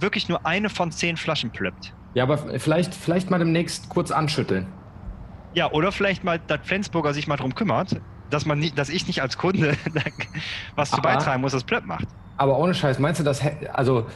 wirklich 0.00 0.30
nur 0.30 0.46
eine 0.46 0.70
von 0.70 0.92
zehn 0.92 1.18
Flaschen 1.18 1.50
plöppt. 1.50 1.94
Ja, 2.14 2.22
aber 2.22 2.38
vielleicht, 2.58 2.94
vielleicht 2.94 3.28
mal 3.28 3.38
demnächst 3.38 3.90
kurz 3.90 4.10
anschütteln. 4.10 4.66
Ja, 5.52 5.70
oder 5.70 5.92
vielleicht 5.92 6.24
mal, 6.24 6.38
dass 6.38 6.60
Flensburger 6.62 7.12
sich 7.12 7.26
mal 7.26 7.36
drum 7.36 7.54
kümmert, 7.54 8.00
dass 8.30 8.46
man 8.46 8.58
nicht, 8.58 8.78
dass 8.78 8.88
ich 8.88 9.06
nicht 9.06 9.20
als 9.20 9.36
Kunde 9.36 9.76
was 10.74 10.90
zu 10.90 11.02
beitragen 11.02 11.42
muss, 11.42 11.52
dass 11.52 11.64
Plöpp 11.64 11.84
macht. 11.84 12.08
Aber 12.36 12.58
ohne 12.58 12.74
Scheiß, 12.74 12.98
meinst 12.98 13.20
du 13.20 13.24
das, 13.24 13.40
also 13.72 14.06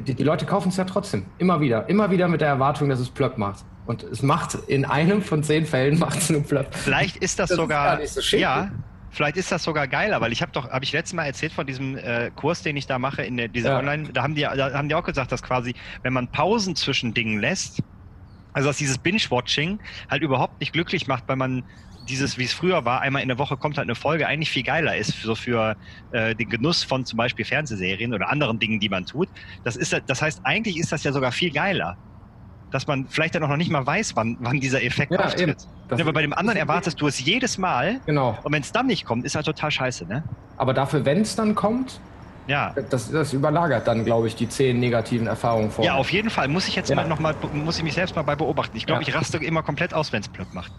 die, 0.00 0.14
die 0.14 0.22
Leute 0.22 0.46
kaufen 0.46 0.68
es 0.68 0.76
ja 0.76 0.84
trotzdem. 0.84 1.26
Immer 1.38 1.60
wieder. 1.60 1.88
Immer 1.88 2.10
wieder 2.10 2.28
mit 2.28 2.40
der 2.40 2.48
Erwartung, 2.48 2.88
dass 2.88 3.00
es 3.00 3.10
Plöpp 3.10 3.38
macht. 3.38 3.64
Und 3.86 4.02
es 4.02 4.22
macht 4.22 4.54
in 4.66 4.84
einem 4.84 5.22
von 5.22 5.42
zehn 5.42 5.64
Fällen 5.64 5.98
macht 5.98 6.18
es 6.18 6.30
nur 6.30 6.42
Plöpp. 6.42 6.74
Vielleicht 6.74 7.16
ist 7.18 7.38
das, 7.38 7.50
das 7.50 7.56
sogar. 7.56 8.00
Ist 8.00 8.14
so 8.14 8.36
ja, 8.36 8.70
vielleicht 9.10 9.36
ist 9.36 9.52
das 9.52 9.62
sogar 9.62 9.86
geiler, 9.86 10.20
weil 10.20 10.32
ich 10.32 10.42
habe 10.42 10.52
doch, 10.52 10.70
habe 10.70 10.84
ich 10.84 10.92
letztes 10.92 11.14
Mal 11.14 11.24
erzählt 11.24 11.52
von 11.52 11.66
diesem 11.66 11.96
äh, 11.96 12.30
Kurs, 12.34 12.62
den 12.62 12.76
ich 12.76 12.86
da 12.86 12.98
mache 12.98 13.22
in 13.22 13.36
der, 13.36 13.48
dieser 13.48 13.70
ja. 13.70 13.78
Online, 13.78 14.08
da 14.12 14.22
haben 14.22 14.34
die, 14.34 14.42
da 14.42 14.72
haben 14.72 14.88
die 14.88 14.94
auch 14.94 15.04
gesagt, 15.04 15.30
dass 15.32 15.42
quasi, 15.42 15.74
wenn 16.02 16.12
man 16.12 16.28
Pausen 16.28 16.74
zwischen 16.74 17.14
Dingen 17.14 17.40
lässt, 17.40 17.82
also 18.52 18.68
dass 18.68 18.78
dieses 18.78 18.98
Binge-Watching 18.98 19.78
halt 20.10 20.22
überhaupt 20.22 20.60
nicht 20.60 20.72
glücklich 20.72 21.06
macht, 21.06 21.24
weil 21.28 21.36
man 21.36 21.64
dieses, 22.08 22.38
wie 22.38 22.44
es 22.44 22.52
früher 22.52 22.84
war, 22.84 23.00
einmal 23.00 23.22
in 23.22 23.28
der 23.28 23.38
Woche 23.38 23.56
kommt 23.56 23.76
halt 23.78 23.86
eine 23.86 23.94
Folge, 23.94 24.26
eigentlich 24.26 24.50
viel 24.50 24.62
geiler 24.62 24.96
ist, 24.96 25.20
so 25.22 25.34
für 25.34 25.76
äh, 26.12 26.34
den 26.34 26.48
Genuss 26.48 26.82
von 26.82 27.04
zum 27.04 27.16
Beispiel 27.16 27.44
Fernsehserien 27.44 28.14
oder 28.14 28.30
anderen 28.30 28.58
Dingen, 28.58 28.80
die 28.80 28.88
man 28.88 29.04
tut. 29.04 29.28
Das 29.64 29.76
ist, 29.76 30.00
das 30.06 30.22
heißt, 30.22 30.40
eigentlich 30.44 30.78
ist 30.78 30.92
das 30.92 31.04
ja 31.04 31.12
sogar 31.12 31.32
viel 31.32 31.50
geiler. 31.50 31.96
Dass 32.72 32.86
man 32.88 33.06
vielleicht 33.08 33.34
dann 33.34 33.44
auch 33.44 33.48
noch 33.48 33.56
nicht 33.56 33.70
mal 33.70 33.86
weiß, 33.86 34.16
wann, 34.16 34.36
wann 34.40 34.58
dieser 34.58 34.82
Effekt 34.82 35.12
ja, 35.12 35.20
auftritt. 35.20 35.68
Ja, 35.90 35.98
aber 36.00 36.12
bei 36.12 36.22
dem 36.22 36.32
anderen 36.32 36.58
erwartest 36.58 37.00
du 37.00 37.06
es 37.06 37.24
jedes 37.24 37.58
Mal. 37.58 38.00
Genau. 38.06 38.36
Und 38.42 38.52
wenn 38.52 38.62
es 38.62 38.72
dann 38.72 38.86
nicht 38.86 39.04
kommt, 39.04 39.24
ist 39.24 39.36
halt 39.36 39.46
total 39.46 39.70
scheiße, 39.70 40.04
ne? 40.06 40.24
Aber 40.56 40.74
dafür, 40.74 41.04
wenn 41.04 41.20
es 41.20 41.36
dann 41.36 41.54
kommt, 41.54 42.00
ja. 42.48 42.74
Das, 42.90 43.10
das 43.10 43.32
überlagert 43.32 43.86
dann, 43.86 44.04
glaube 44.04 44.26
ich, 44.28 44.34
die 44.34 44.48
zehn 44.48 44.78
negativen 44.78 45.26
Erfahrungen 45.26 45.70
vor. 45.70 45.84
Ja, 45.84 45.94
auf 45.94 46.10
jeden 46.10 46.30
Fall. 46.30 46.48
Muss 46.48 46.68
ich 46.68 46.76
jetzt 46.76 46.90
ja. 46.90 46.96
mal 46.96 47.08
noch 47.08 47.18
mal, 47.18 47.34
muss 47.52 47.78
ich 47.78 47.84
mich 47.84 47.94
selbst 47.94 48.14
mal 48.14 48.22
bei 48.22 48.36
beobachten. 48.36 48.76
Ich 48.76 48.86
glaube, 48.86 49.02
ja. 49.02 49.08
ich 49.08 49.14
raste 49.14 49.38
immer 49.38 49.62
komplett 49.62 49.94
aus, 49.94 50.12
wenn 50.12 50.20
es 50.20 50.28
Plöck 50.28 50.52
macht. 50.54 50.72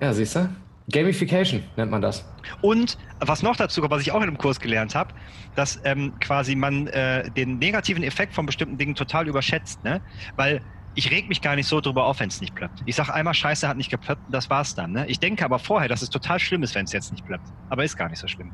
Ja, 0.00 0.12
siehst 0.12 0.36
du? 0.36 0.48
Gamification 0.90 1.62
nennt 1.76 1.90
man 1.90 2.02
das. 2.02 2.24
Und 2.60 2.98
was 3.20 3.42
noch 3.42 3.56
dazu 3.56 3.80
kommt, 3.80 3.90
was 3.92 4.02
ich 4.02 4.12
auch 4.12 4.16
in 4.20 4.24
einem 4.24 4.38
Kurs 4.38 4.60
gelernt 4.60 4.94
habe, 4.94 5.14
dass 5.54 5.80
ähm, 5.84 6.12
quasi 6.20 6.54
man 6.54 6.86
äh, 6.88 7.30
den 7.30 7.58
negativen 7.58 8.02
Effekt 8.02 8.34
von 8.34 8.44
bestimmten 8.46 8.76
Dingen 8.76 8.94
total 8.94 9.26
überschätzt. 9.26 9.82
Ne? 9.82 10.00
Weil 10.36 10.60
ich 10.94 11.10
reg 11.10 11.28
mich 11.28 11.40
gar 11.40 11.56
nicht 11.56 11.66
so 11.66 11.80
drüber 11.80 12.04
auf, 12.04 12.20
wenn 12.20 12.28
es 12.28 12.40
nicht 12.40 12.54
plöppt. 12.54 12.82
Ich 12.84 12.96
sage 12.96 13.12
einmal, 13.14 13.34
Scheiße 13.34 13.66
hat 13.66 13.76
nicht 13.76 13.90
geplöppt, 13.90 14.22
das 14.30 14.50
war's 14.50 14.74
dann. 14.74 14.92
Ne? 14.92 15.06
Ich 15.08 15.18
denke 15.18 15.44
aber 15.44 15.58
vorher, 15.58 15.88
dass 15.88 16.02
es 16.02 16.10
total 16.10 16.38
schlimm 16.38 16.62
ist, 16.62 16.74
wenn 16.74 16.84
es 16.84 16.92
jetzt 16.92 17.10
nicht 17.12 17.24
plöppt. 17.24 17.48
Aber 17.70 17.82
ist 17.82 17.96
gar 17.96 18.08
nicht 18.10 18.18
so 18.20 18.28
schlimm. 18.28 18.52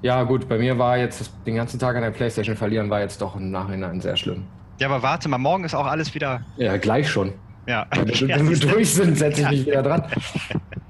Ja, 0.00 0.22
gut, 0.22 0.48
bei 0.48 0.58
mir 0.58 0.78
war 0.78 0.96
jetzt 0.98 1.32
den 1.46 1.56
ganzen 1.56 1.78
Tag 1.80 1.96
an 1.96 2.02
der 2.02 2.10
Playstation 2.10 2.56
verlieren, 2.56 2.88
war 2.90 3.00
jetzt 3.00 3.20
doch 3.20 3.34
im 3.36 3.50
Nachhinein 3.50 4.00
sehr 4.00 4.16
schlimm. 4.16 4.44
Ja, 4.78 4.88
aber 4.88 5.02
warte 5.02 5.28
mal, 5.28 5.38
morgen 5.38 5.64
ist 5.64 5.74
auch 5.74 5.86
alles 5.86 6.14
wieder. 6.14 6.42
Ja, 6.56 6.76
gleich 6.76 7.08
schon. 7.10 7.32
Ja. 7.66 7.86
Wenn, 7.90 8.08
wir- 8.08 8.28
Ja, 8.28 8.38
durch 8.38 8.92
sind, 8.92 9.16
setze 9.18 9.42
ich 9.42 9.48
mich 9.50 9.66
wieder 9.66 9.82
dran. 9.82 10.04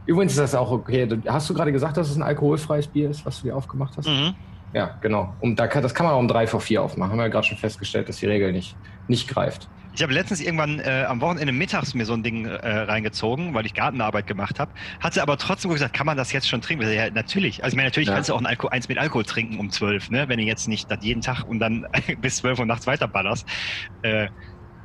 Übrigens 0.06 0.32
ist 0.32 0.38
das 0.38 0.54
auch 0.54 0.70
okay. 0.70 1.08
Hast 1.26 1.48
du 1.48 1.54
gerade 1.54 1.72
gesagt, 1.72 1.96
dass 1.96 2.10
es 2.10 2.16
ein 2.16 2.22
alkoholfreies 2.22 2.88
Bier 2.88 3.10
ist, 3.10 3.24
was 3.24 3.40
du 3.40 3.46
dir 3.48 3.56
aufgemacht 3.56 3.96
hast? 3.96 4.06
Mhm. 4.06 4.34
Ja, 4.72 4.98
genau. 5.00 5.36
Und 5.40 5.58
da 5.60 5.68
kann, 5.68 5.82
das 5.82 5.94
kann 5.94 6.04
man 6.04 6.14
auch 6.14 6.18
um 6.18 6.28
drei 6.28 6.46
vor 6.46 6.60
vier 6.60 6.82
aufmachen. 6.82 7.12
Haben 7.12 7.18
wir 7.18 7.24
ja 7.24 7.28
gerade 7.28 7.46
schon 7.46 7.58
festgestellt, 7.58 8.08
dass 8.08 8.16
die 8.16 8.26
Regel 8.26 8.52
nicht, 8.52 8.78
nicht 9.06 9.28
greift. 9.28 9.70
Ich 9.92 10.02
habe 10.02 10.12
letztens 10.12 10.40
irgendwann 10.40 10.80
äh, 10.80 11.04
am 11.08 11.20
Wochenende 11.20 11.52
mittags 11.52 11.94
mir 11.94 12.04
so 12.04 12.14
ein 12.14 12.24
Ding 12.24 12.46
äh, 12.46 12.68
reingezogen, 12.68 13.54
weil 13.54 13.64
ich 13.64 13.74
Gartenarbeit 13.74 14.26
gemacht 14.26 14.58
habe. 14.58 14.72
Hatte 14.98 15.22
aber 15.22 15.36
trotzdem 15.36 15.70
gesagt, 15.70 15.92
kann 15.94 16.06
man 16.06 16.16
das 16.16 16.32
jetzt 16.32 16.48
schon 16.48 16.60
trinken? 16.60 16.90
Ja, 16.90 17.10
natürlich. 17.10 17.62
Also 17.62 17.74
ich 17.74 17.76
meine, 17.76 17.86
natürlich 17.86 18.08
Ja. 18.08 18.14
kannst 18.16 18.28
du 18.28 18.34
auch 18.34 18.40
ein 18.40 18.46
Alko 18.46 18.66
eins 18.66 18.88
mit 18.88 18.98
Alkohol 18.98 19.24
trinken 19.24 19.60
um 19.60 19.70
zwölf, 19.70 20.10
ne? 20.10 20.28
Wenn 20.28 20.38
du 20.38 20.44
jetzt 20.44 20.66
nicht 20.66 20.90
das 20.90 20.98
jeden 21.02 21.22
Tag 21.22 21.44
und 21.44 21.60
dann 21.60 21.86
bis 22.18 22.38
zwölf 22.38 22.58
Uhr 22.58 22.66
nachts 22.66 22.88
weiterballerst. 22.88 23.48
Äh, 24.02 24.28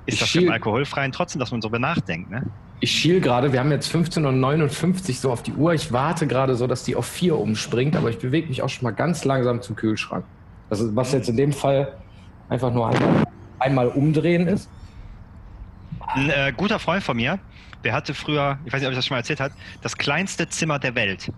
Ich 0.06 0.14
ist 0.16 0.22
das 0.22 0.30
schiel- 0.30 0.44
im 0.44 0.52
Alkoholfreien 0.52 1.12
trotzdem, 1.12 1.40
dass 1.40 1.52
man 1.52 1.62
so 1.62 1.70
nachdenkt, 1.70 2.30
ne? 2.32 2.44
Ich 2.82 2.92
schiel 2.92 3.20
gerade, 3.20 3.52
wir 3.52 3.60
haben 3.60 3.72
jetzt 3.72 3.94
15.59 3.94 5.10
Uhr 5.10 5.14
so 5.16 5.32
auf 5.32 5.44
die 5.44 5.52
Uhr. 5.52 5.74
Ich 5.74 5.92
warte 5.92 6.28
gerade 6.28 6.56
so, 6.56 6.66
dass 6.66 6.84
die 6.84 6.96
auf 6.96 7.06
4 7.06 7.38
umspringt, 7.38 7.96
aber 7.96 8.10
ich 8.10 8.20
bewege 8.20 8.48
mich 8.48 8.62
auch 8.62 8.70
schon 8.70 8.86
mal 8.86 8.92
ganz 8.92 9.26
langsam 9.26 9.62
zum 9.62 9.76
Kühlschrank. 9.76 10.24
Das 10.70 10.80
ist, 10.80 10.96
was 10.96 11.12
jetzt 11.12 11.28
in 11.28 11.36
dem 11.36 11.52
Fall 11.52 11.92
einfach 12.48 12.72
nur 12.74 12.88
einmal, 12.90 13.24
einmal 13.60 13.88
umdrehen 13.90 14.48
ist. 14.48 14.70
Ein 16.08 16.30
äh, 16.30 16.54
guter 16.56 16.80
Freund 16.80 17.04
von 17.04 17.18
mir, 17.18 17.38
der 17.84 17.94
hatte 17.94 18.14
früher, 18.14 18.58
ich 18.66 18.72
weiß 18.72 18.80
nicht, 18.80 18.88
ob 18.88 18.92
ich 18.94 18.98
das 18.98 19.06
schon 19.06 19.16
mal 19.16 19.20
erzählt 19.20 19.40
habe, 19.42 19.54
das 19.82 19.98
kleinste 19.98 20.48
Zimmer 20.48 20.80
der 20.80 20.96
Welt. 20.96 21.32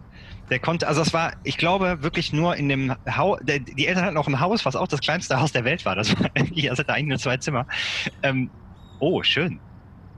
Der 0.52 0.60
konnte, 0.60 0.86
also 0.88 1.02
es 1.02 1.14
war, 1.14 1.32
ich 1.46 1.58
glaube, 1.58 2.04
wirklich 2.04 2.34
nur 2.34 2.58
in 2.58 2.68
dem 2.68 2.94
Haus, 3.10 3.40
die 3.44 3.88
Eltern 3.88 4.04
hatten 4.06 4.18
auch 4.18 4.28
ein 4.28 4.42
Haus, 4.42 4.66
was 4.66 4.76
auch 4.76 4.88
das 4.88 5.00
kleinste 5.00 5.40
Haus 5.40 5.54
der 5.54 5.64
Welt 5.64 5.86
war. 5.86 5.96
Das 5.96 6.14
war 6.20 6.30
irgendwie, 6.34 6.70
also 6.70 6.82
hatte 6.82 6.94
eigentlich 6.94 7.08
nur 7.08 7.20
zwei 7.20 7.38
Zimmer. 7.38 7.66
Ähm, 8.22 8.50
oh, 9.00 9.24
schön. 9.24 9.60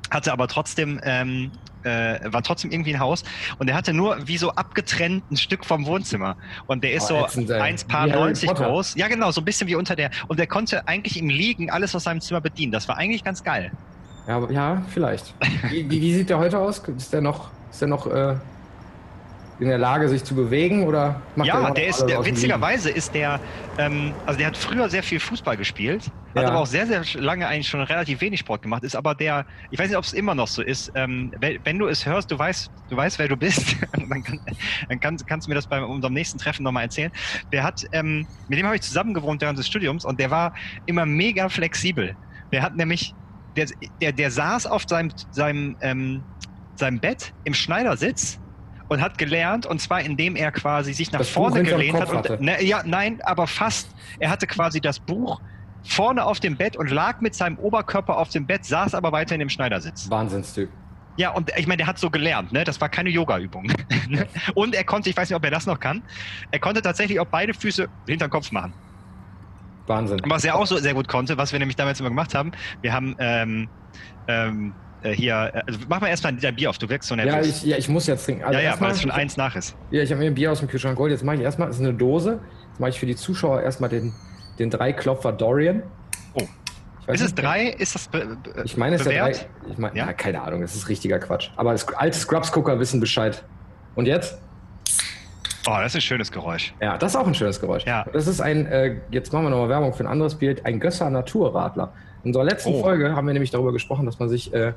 Hatte 0.10 0.34
aber 0.34 0.48
trotzdem, 0.48 1.00
ähm, 1.04 1.52
äh, 1.84 2.20
war 2.32 2.42
trotzdem 2.42 2.72
irgendwie 2.72 2.96
ein 2.96 3.00
Haus 3.00 3.24
und 3.60 3.68
der 3.68 3.76
hatte 3.76 3.94
nur 3.94 4.28
wie 4.28 4.38
so 4.38 4.52
abgetrennt 4.52 5.24
ein 5.32 5.38
Stück 5.38 5.66
vom 5.66 5.86
Wohnzimmer. 5.86 6.36
Und 6.66 6.84
der 6.84 6.94
ist 6.94 7.12
Oh, 7.12 7.28
so. 7.30 7.54
1 7.54 7.84
Paar 7.86 8.08
Wie 8.08 8.14
Harry 8.14 8.22
90 8.24 8.50
Potter. 8.50 8.66
groß. 8.70 8.96
Ja, 8.96 9.08
genau, 9.08 9.30
so 9.32 9.42
ein 9.42 9.46
bisschen 9.46 9.68
wie 9.68 9.76
unter 9.76 9.96
der. 9.96 10.10
Und 10.28 10.40
der 10.40 10.48
konnte 10.48 10.88
eigentlich 10.88 11.18
im 11.20 11.30
Liegen 11.30 11.70
alles 11.70 11.96
aus 11.96 12.06
seinem 12.06 12.22
Zimmer 12.22 12.42
bedienen. 12.42 12.72
Das 12.72 12.88
war 12.88 12.98
eigentlich 12.98 13.24
ganz 13.24 13.44
geil. 13.44 13.72
Ja, 14.28 14.50
ja 14.50 14.82
vielleicht. 14.90 15.36
Wie, 15.70 15.88
wie, 15.92 16.02
wie 16.02 16.14
sieht 16.16 16.30
der 16.32 16.40
heute 16.40 16.58
aus? 16.58 16.80
Ist 16.80 17.14
der 17.14 17.22
noch, 17.22 17.52
ist 17.70 17.82
der 17.82 17.88
noch 17.88 18.08
äh, 18.08 18.36
in 19.64 19.70
der 19.70 19.78
Lage, 19.80 20.10
sich 20.10 20.24
zu 20.24 20.36
bewegen? 20.36 20.84
Oder 20.84 21.22
macht 21.36 21.48
ja, 21.48 21.72
der 21.72 21.88
ist, 21.88 22.06
der, 22.06 22.24
witzigerweise 22.26 22.90
ist 22.90 23.14
der, 23.16 23.42
ähm, 23.78 24.18
also 24.26 24.38
der 24.38 24.48
hat 24.48 24.58
früher 24.58 24.90
sehr 24.90 25.04
viel 25.04 25.20
Fußball 25.20 25.58
gespielt, 25.58 26.12
hat 26.36 26.44
Ja. 26.44 26.50
aber 26.50 26.60
auch 26.60 26.68
sehr, 26.68 26.88
sehr 26.88 27.04
lange 27.22 27.48
eigentlich 27.48 27.68
schon 27.70 27.82
relativ 27.82 28.22
wenig 28.22 28.42
Sport 28.42 28.62
gemacht, 28.62 28.84
ist 28.84 28.96
aber 28.96 29.16
der, 29.16 29.46
ich 29.70 29.80
weiß 29.80 29.90
nicht, 29.90 29.98
ob 29.98 30.04
es 30.04 30.14
immer 30.14 30.36
noch 30.36 30.48
so 30.48 30.62
ist, 30.62 30.92
ähm, 30.96 31.32
wenn, 31.40 31.80
du 31.80 31.88
es 31.88 32.06
hörst, 32.06 32.32
du 32.32 32.38
weißt, 32.40 32.70
du 32.90 32.98
weißt, 32.98 33.20
wer 33.20 33.28
du 33.28 33.38
bist, 33.38 33.76
dann, 33.92 34.24
kann, 34.24 34.40
dann 34.90 35.00
kann, 35.00 35.18
kannst 35.26 35.48
du 35.48 35.52
mir 35.52 35.56
das 35.56 35.68
bei 35.68 35.82
unserem 35.84 36.14
nächsten 36.14 36.38
Treffen 36.38 36.64
nochmal 36.64 36.84
erzählen. 36.84 37.12
Der 37.52 37.64
hat, 37.64 37.82
ähm, 37.92 38.28
mit 38.48 38.60
dem 38.60 38.66
habe 38.66 38.76
ich 38.76 38.82
zusammen 38.82 39.14
gewohnt 39.14 39.42
während 39.42 39.58
des 39.58 39.68
Studiums 39.68 40.06
und 40.06 40.20
der 40.20 40.32
war 40.32 40.54
immer 40.86 41.06
mega 41.06 41.50
flexibel. 41.50 42.16
Der 42.52 42.62
hat 42.62 42.76
nämlich, 42.76 43.16
der, 43.56 43.68
der, 44.02 44.14
der 44.14 44.32
saß 44.32 44.66
auf 44.68 44.84
seinem, 44.88 45.12
seinem, 45.32 45.78
ähm, 45.82 46.26
seinem 46.76 47.00
Bett 47.00 47.34
im 47.44 47.54
Schneidersitz 47.54 48.40
und 48.94 49.02
hat 49.02 49.18
gelernt, 49.18 49.66
und 49.66 49.80
zwar 49.80 50.02
indem 50.02 50.36
er 50.36 50.52
quasi 50.52 50.94
sich 50.94 51.12
nach 51.12 51.20
Das 51.20 51.30
vorne 51.30 51.64
gelehnt 51.64 52.00
hat. 52.00 52.30
Und, 52.30 52.42
ne, 52.42 52.64
ja, 52.64 52.82
nein, 52.86 53.20
aber 53.24 53.48
fast. 53.48 53.90
Er 54.20 54.30
hatte 54.30 54.48
quasi 54.48 54.80
das 54.80 55.00
Buch 55.00 55.42
vorne 55.84 56.24
auf 56.24 56.40
dem 56.40 56.56
Bett 56.56 56.78
und 56.78 56.90
lag 56.90 57.20
mit 57.20 57.36
seinem 57.36 57.58
Oberkörper 57.58 58.18
auf 58.18 58.30
dem 58.30 58.46
Bett, 58.46 58.66
saß 58.66 58.96
aber 58.96 59.12
weiter 59.12 59.36
in 59.36 59.40
dem 59.40 59.50
Schneidersitz. 59.50 60.10
Wahnsinnstyp. 60.10 60.70
Ja, 61.18 61.32
und 61.32 61.52
ich 61.58 61.68
meine, 61.68 61.78
der 61.78 61.88
hat 61.88 62.00
so 62.00 62.10
gelernt, 62.10 62.52
ne? 62.52 62.64
Das 62.64 62.82
war 62.82 62.90
keine 62.90 63.10
Yoga-Übung. 63.10 63.72
Und 64.56 64.74
er 64.74 64.84
konnte, 64.84 65.12
ich 65.12 65.18
weiß 65.18 65.30
nicht, 65.30 65.36
ob 65.36 65.46
er 65.46 65.52
das 65.52 65.68
noch 65.68 65.80
kann, 65.80 66.02
er 66.50 66.60
konnte 66.60 66.82
tatsächlich 66.82 67.20
auch 67.20 67.28
beide 67.28 67.54
Füße 67.54 67.88
hinter 68.08 68.28
den 68.28 68.32
Kopf 68.32 68.52
machen. 68.52 68.74
Wahnsinn. 69.86 70.20
Was 70.26 70.44
er 70.44 70.56
auch 70.56 70.66
so 70.66 70.78
sehr 70.78 70.96
gut 70.96 71.08
konnte, 71.08 71.38
was 71.38 71.52
wir 71.52 71.60
nämlich 71.60 71.76
damals 71.76 72.00
immer 72.00 72.10
gemacht 72.10 72.34
haben, 72.34 72.52
wir 72.82 72.94
haben 72.94 73.16
ähm, 73.20 73.70
ähm, 74.28 74.74
äh, 75.04 75.12
hier, 75.14 75.52
äh, 75.54 75.62
also 75.68 75.80
mach 75.90 76.02
mal 76.02 76.08
erstmal 76.08 76.34
dein 76.34 76.56
Bier 76.56 76.70
auf, 76.70 76.78
du 76.78 76.90
wirkst 76.90 77.10
so 77.10 77.16
Ja, 77.16 77.26
nervös. 77.26 77.48
ich, 77.48 77.64
ja, 77.64 77.78
ich 77.78 77.90
muss 77.90 78.08
jetzt 78.08 78.26
trinken. 78.26 78.44
Also 78.44 78.54
ja, 78.56 78.60
ja, 78.64 78.70
erstmal- 78.72 78.90
weil 78.90 78.96
es 78.96 79.02
schon 79.02 79.12
eins 79.12 79.38
nach 79.38 79.56
ist. 79.56 79.76
Ja, 79.92 80.02
ich 80.02 80.12
habe 80.12 80.20
mir 80.22 80.28
ein 80.28 80.34
Bier 80.36 80.52
aus 80.52 80.60
dem 80.60 80.68
Kühlschrank 80.68 80.96
geholt. 80.96 81.12
Jetzt 81.12 81.24
mache 81.24 81.36
ich 81.38 81.42
erstmal, 81.42 81.68
das 81.68 81.78
ist 81.78 81.84
eine 81.84 81.94
Dose. 81.94 82.40
Jetzt 82.70 82.80
mache 82.80 82.90
ich 82.92 83.00
für 83.00 83.06
die 83.06 83.16
Zuschauer 83.16 83.62
erstmal 83.62 83.90
den, 83.90 84.14
den 84.60 84.70
Dreiklopfer 84.70 85.32
Dorian. 85.32 85.84
Oh. 86.34 86.42
Ist 87.12 87.22
es 87.22 87.36
drei? 87.36 87.66
Ist 87.68 87.96
das 87.96 88.08
be 88.08 88.38
be 88.42 88.62
Ich 88.64 88.78
meine, 88.78 88.96
es 88.96 89.02
ist 89.02 89.10
der 89.12 89.20
bewährt? 89.24 89.50
drei. 89.66 89.72
Ich 89.72 89.78
meine, 89.78 89.98
Ja? 89.98 90.06
ja? 90.08 90.14
keine 90.14 90.42
Ahnung, 90.42 90.62
das 90.62 90.74
ist 90.76 90.88
richtiger 90.90 91.20
Quatsch. 91.20 91.50
Aber 91.58 91.76
alte 91.98 92.18
Scrubs-Gucker 92.18 92.80
wissen 92.80 93.00
Bescheid. 93.00 93.44
Und 93.96 94.06
jetzt? 94.08 94.40
Oh, 95.66 95.72
das 95.78 95.88
ist 95.94 95.96
ein 95.96 96.02
schönes 96.02 96.32
Geräusch. 96.32 96.74
Ja, 96.82 96.98
das 96.98 97.12
ist 97.14 97.16
auch 97.16 97.26
ein 97.28 97.36
schönes 97.36 97.60
Geräusch. 97.62 97.86
Ja. 97.86 98.06
Das 98.12 98.28
ist 98.28 98.42
ein, 98.42 98.66
äh, 98.66 98.98
jetzt 99.12 99.32
machen 99.32 99.46
wir 99.46 99.50
nochmal 99.50 99.70
Werbung 99.70 99.94
für 99.94 100.04
ein 100.04 100.08
anderes 100.08 100.36
Bild, 100.36 100.66
ein 100.66 100.80
Gösser 100.80 101.10
Naturradler. 101.10 101.94
In 102.24 102.30
unserer 102.30 102.44
letzten 102.44 102.74
Oh. 102.74 102.82
Folge 102.82 103.16
haben 103.16 103.28
wir 103.28 103.34
nämlich 103.34 103.52
darüber 103.52 103.72
gesprochen, 103.72 104.06
dass 104.06 104.20
man 104.20 104.28
sich 104.30 104.54
äh, 104.54 104.74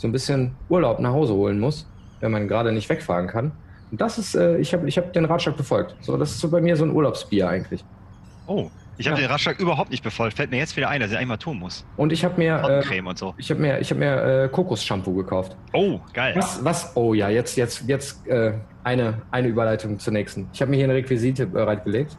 so 0.00 0.08
ein 0.08 0.12
bisschen 0.12 0.52
Urlaub 0.70 0.98
nach 0.98 1.12
Hause 1.12 1.34
holen 1.34 1.60
muss, 1.60 1.86
wenn 2.20 2.30
man 2.32 2.48
gerade 2.48 2.72
nicht 2.72 2.88
wegfahren 2.88 3.26
kann. 3.26 3.52
Und 3.90 4.00
das 4.00 4.16
ist, 4.16 4.34
äh, 4.34 4.56
ich 4.56 4.72
habe 4.72 4.88
ich 4.88 4.96
hab 4.96 5.12
den 5.12 5.26
Ratschlag 5.26 5.58
befolgt. 5.58 5.94
So, 6.00 6.16
das 6.16 6.30
ist 6.30 6.40
so 6.40 6.48
bei 6.50 6.62
mir 6.62 6.74
so 6.74 6.84
ein 6.84 6.90
Urlaubsbier 6.90 7.48
eigentlich. 7.50 7.84
Oh, 8.46 8.70
ich 8.96 9.06
habe 9.08 9.20
Ja. 9.20 9.26
den 9.26 9.30
Ratschlag 9.30 9.60
überhaupt 9.60 9.90
nicht 9.90 10.02
befolgt. 10.02 10.36
Fällt 10.38 10.50
mir 10.50 10.56
jetzt 10.56 10.74
wieder 10.78 10.88
ein, 10.88 11.02
dass 11.02 11.10
ich 11.10 11.16
eigentlich 11.18 11.28
mal 11.28 11.36
tun 11.36 11.58
muss. 11.58 11.84
Und 11.98 12.12
ich 12.14 12.24
habe 12.24 12.38
mir, 12.38 12.82
äh, 12.90 13.00
und 13.02 13.18
so. 13.18 13.34
ich 13.36 13.50
habe 13.50 13.60
mir, 13.60 13.78
ich 13.78 13.90
habe 13.90 14.00
mir 14.00 14.44
äh, 14.44 14.48
Kokos-Shampoo 14.48 15.12
gekauft. 15.14 15.54
Oh, 15.74 16.00
geil. 16.14 16.32
Was, 16.34 16.64
was? 16.64 16.96
Oh 16.96 17.12
ja, 17.12 17.28
jetzt, 17.28 17.56
jetzt, 17.56 17.86
jetzt 17.86 18.26
äh, 18.26 18.54
eine, 18.84 19.20
eine 19.30 19.48
Überleitung 19.48 19.98
zur 19.98 20.14
nächsten. 20.14 20.48
Ich 20.54 20.62
habe 20.62 20.70
mir 20.70 20.76
hier 20.78 20.84
eine 20.86 20.94
Requisite 20.94 21.46
bereitgelegt. 21.46 22.16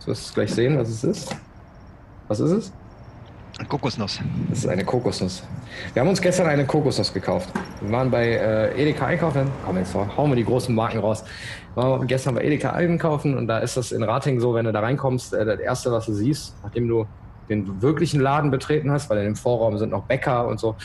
Du 0.00 0.08
wirst 0.08 0.34
gleich 0.34 0.52
sehen, 0.52 0.76
was 0.78 0.88
es 0.88 1.04
ist. 1.04 1.36
Was 2.26 2.40
ist 2.40 2.50
es? 2.50 2.72
Kokosnuss. 3.64 4.20
Das 4.50 4.58
ist 4.58 4.68
eine 4.68 4.84
Kokosnuss. 4.84 5.42
Wir 5.94 6.00
haben 6.02 6.08
uns 6.08 6.20
gestern 6.20 6.46
eine 6.46 6.66
Kokosnuss 6.66 7.12
gekauft. 7.12 7.48
Wir 7.80 7.90
waren 7.90 8.10
bei 8.10 8.26
äh, 8.26 8.80
Edeka 8.80 9.06
einkaufen. 9.06 9.50
Komm, 9.64 9.78
jetzt 9.78 9.94
hauen 9.94 10.30
wir 10.30 10.36
die 10.36 10.44
großen 10.44 10.74
Marken 10.74 10.98
raus. 10.98 11.24
Wir 11.74 11.82
waren 11.82 12.06
gestern 12.06 12.34
bei 12.34 12.42
Edeka 12.42 12.72
einkaufen 12.72 13.36
und 13.36 13.48
da 13.48 13.58
ist 13.58 13.76
das 13.76 13.92
in 13.92 14.02
Rating 14.02 14.40
so, 14.40 14.54
wenn 14.54 14.66
du 14.66 14.72
da 14.72 14.80
reinkommst, 14.80 15.32
äh, 15.32 15.44
das 15.44 15.58
Erste, 15.58 15.90
was 15.90 16.06
du 16.06 16.12
siehst, 16.12 16.54
nachdem 16.62 16.86
du 16.86 17.06
den 17.48 17.80
wirklichen 17.80 18.20
Laden 18.20 18.50
betreten 18.50 18.90
hast, 18.90 19.08
weil 19.08 19.18
in 19.18 19.24
dem 19.24 19.36
Vorraum 19.36 19.78
sind 19.78 19.90
noch 19.90 20.04
Bäcker 20.04 20.46
und 20.46 20.60
so, 20.60 20.76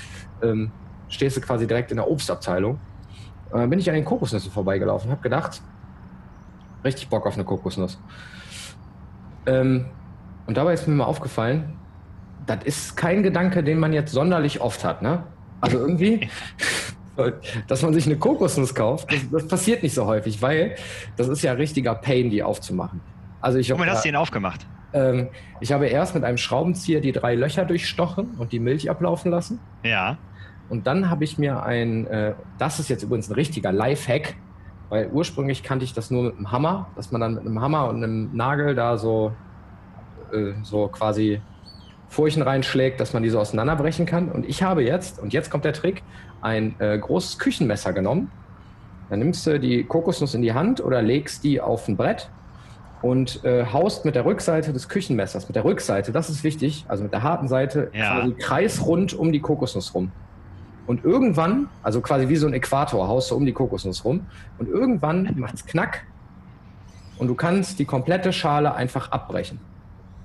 ähm, 0.41 0.71
stehst 1.09 1.37
du 1.37 1.41
quasi 1.41 1.67
direkt 1.67 1.91
in 1.91 1.97
der 1.97 2.09
Obstabteilung. 2.09 2.79
Äh, 3.53 3.67
bin 3.67 3.79
ich 3.79 3.89
an 3.89 3.95
den 3.95 4.05
Kokosnüssen 4.05 4.51
vorbeigelaufen 4.51 5.09
und 5.09 5.11
habe 5.11 5.23
gedacht, 5.23 5.61
richtig 6.85 7.09
Bock 7.09 7.27
auf 7.27 7.35
eine 7.35 7.43
Kokosnuss. 7.43 7.99
Ähm, 9.45 9.87
und 10.47 10.55
dabei 10.55 10.73
ist 10.73 10.87
mir 10.87 10.95
mal 10.95 11.05
aufgefallen, 11.05 11.80
das 12.55 12.65
ist 12.65 12.97
kein 12.97 13.23
Gedanke, 13.23 13.63
den 13.63 13.79
man 13.79 13.93
jetzt 13.93 14.11
sonderlich 14.11 14.61
oft 14.61 14.83
hat, 14.83 15.01
ne? 15.01 15.23
Also 15.59 15.77
irgendwie, 15.77 16.27
dass 17.67 17.81
man 17.81 17.93
sich 17.93 18.05
eine 18.05 18.17
Kokosnuss 18.17 18.73
kauft, 18.73 19.11
das, 19.11 19.19
das 19.31 19.47
passiert 19.47 19.83
nicht 19.83 19.93
so 19.93 20.05
häufig, 20.05 20.41
weil 20.41 20.75
das 21.17 21.27
ist 21.27 21.41
ja 21.41 21.53
richtiger 21.53 21.95
Pain, 21.95 22.29
die 22.29 22.43
aufzumachen. 22.43 23.01
Also 23.41 23.57
ich, 23.57 23.71
hab, 23.71 23.79
hast 23.79 24.05
du 24.05 24.09
den 24.09 24.15
aufgemacht? 24.15 24.65
ähm, 24.93 25.29
ich 25.59 25.71
habe 25.71 25.87
erst 25.87 26.15
mit 26.15 26.23
einem 26.23 26.37
Schraubenzieher 26.37 27.01
die 27.01 27.11
drei 27.11 27.35
Löcher 27.35 27.65
durchstochen 27.65 28.31
und 28.37 28.51
die 28.51 28.59
Milch 28.59 28.89
ablaufen 28.89 29.31
lassen. 29.31 29.59
Ja. 29.83 30.17
Und 30.69 30.87
dann 30.87 31.09
habe 31.09 31.23
ich 31.23 31.37
mir 31.37 31.63
ein, 31.63 32.07
äh, 32.07 32.33
das 32.57 32.79
ist 32.79 32.89
jetzt 32.89 33.03
übrigens 33.03 33.29
ein 33.29 33.33
richtiger 33.33 33.71
Lifehack, 33.71 34.35
weil 34.89 35.09
ursprünglich 35.09 35.63
kannte 35.63 35.85
ich 35.85 35.93
das 35.93 36.11
nur 36.11 36.23
mit 36.23 36.37
einem 36.37 36.51
Hammer, 36.51 36.87
dass 36.95 37.11
man 37.11 37.21
dann 37.21 37.35
mit 37.35 37.45
einem 37.45 37.61
Hammer 37.61 37.89
und 37.89 37.97
einem 37.97 38.35
Nagel 38.35 38.75
da 38.75 38.97
so, 38.97 39.33
äh, 40.33 40.53
so 40.63 40.87
quasi 40.87 41.41
Furchen 42.11 42.41
reinschlägt, 42.41 42.99
dass 42.99 43.13
man 43.13 43.23
die 43.23 43.29
so 43.29 43.39
auseinanderbrechen 43.39 44.05
kann. 44.05 44.29
Und 44.29 44.45
ich 44.45 44.63
habe 44.63 44.83
jetzt, 44.83 45.17
und 45.19 45.31
jetzt 45.31 45.49
kommt 45.49 45.63
der 45.63 45.71
Trick, 45.71 46.03
ein 46.41 46.75
äh, 46.79 46.97
großes 46.99 47.39
Küchenmesser 47.39 47.93
genommen. 47.93 48.29
Dann 49.09 49.19
nimmst 49.19 49.47
du 49.47 49.59
die 49.61 49.85
Kokosnuss 49.85 50.33
in 50.35 50.41
die 50.41 50.53
Hand 50.53 50.83
oder 50.83 51.01
legst 51.01 51.45
die 51.45 51.61
auf 51.61 51.87
ein 51.87 51.95
Brett 51.95 52.29
und 53.01 53.43
äh, 53.45 53.65
haust 53.65 54.03
mit 54.03 54.15
der 54.15 54.25
Rückseite 54.25 54.73
des 54.73 54.89
Küchenmessers, 54.89 55.47
mit 55.47 55.55
der 55.55 55.63
Rückseite, 55.63 56.11
das 56.11 56.29
ist 56.29 56.43
wichtig, 56.43 56.85
also 56.89 57.03
mit 57.03 57.13
der 57.13 57.23
harten 57.23 57.47
Seite, 57.47 57.89
Ja. 57.93 58.19
quasi 58.19 58.33
kreisrund 58.33 59.13
um 59.13 59.31
die 59.31 59.39
Kokosnuss 59.39 59.93
rum. 59.95 60.11
Und 60.87 61.05
irgendwann, 61.05 61.69
also 61.81 62.01
quasi 62.01 62.27
wie 62.27 62.35
so 62.35 62.45
ein 62.47 62.53
Äquator, 62.53 63.07
haust 63.07 63.31
du 63.31 63.35
um 63.35 63.45
die 63.45 63.53
Kokosnuss 63.53 64.03
rum. 64.03 64.25
Und 64.59 64.67
irgendwann 64.67 65.33
macht's 65.37 65.65
knack 65.65 66.03
und 67.17 67.27
du 67.27 67.35
kannst 67.35 67.79
die 67.79 67.85
komplette 67.85 68.33
Schale 68.33 68.75
einfach 68.75 69.11
abbrechen. 69.11 69.59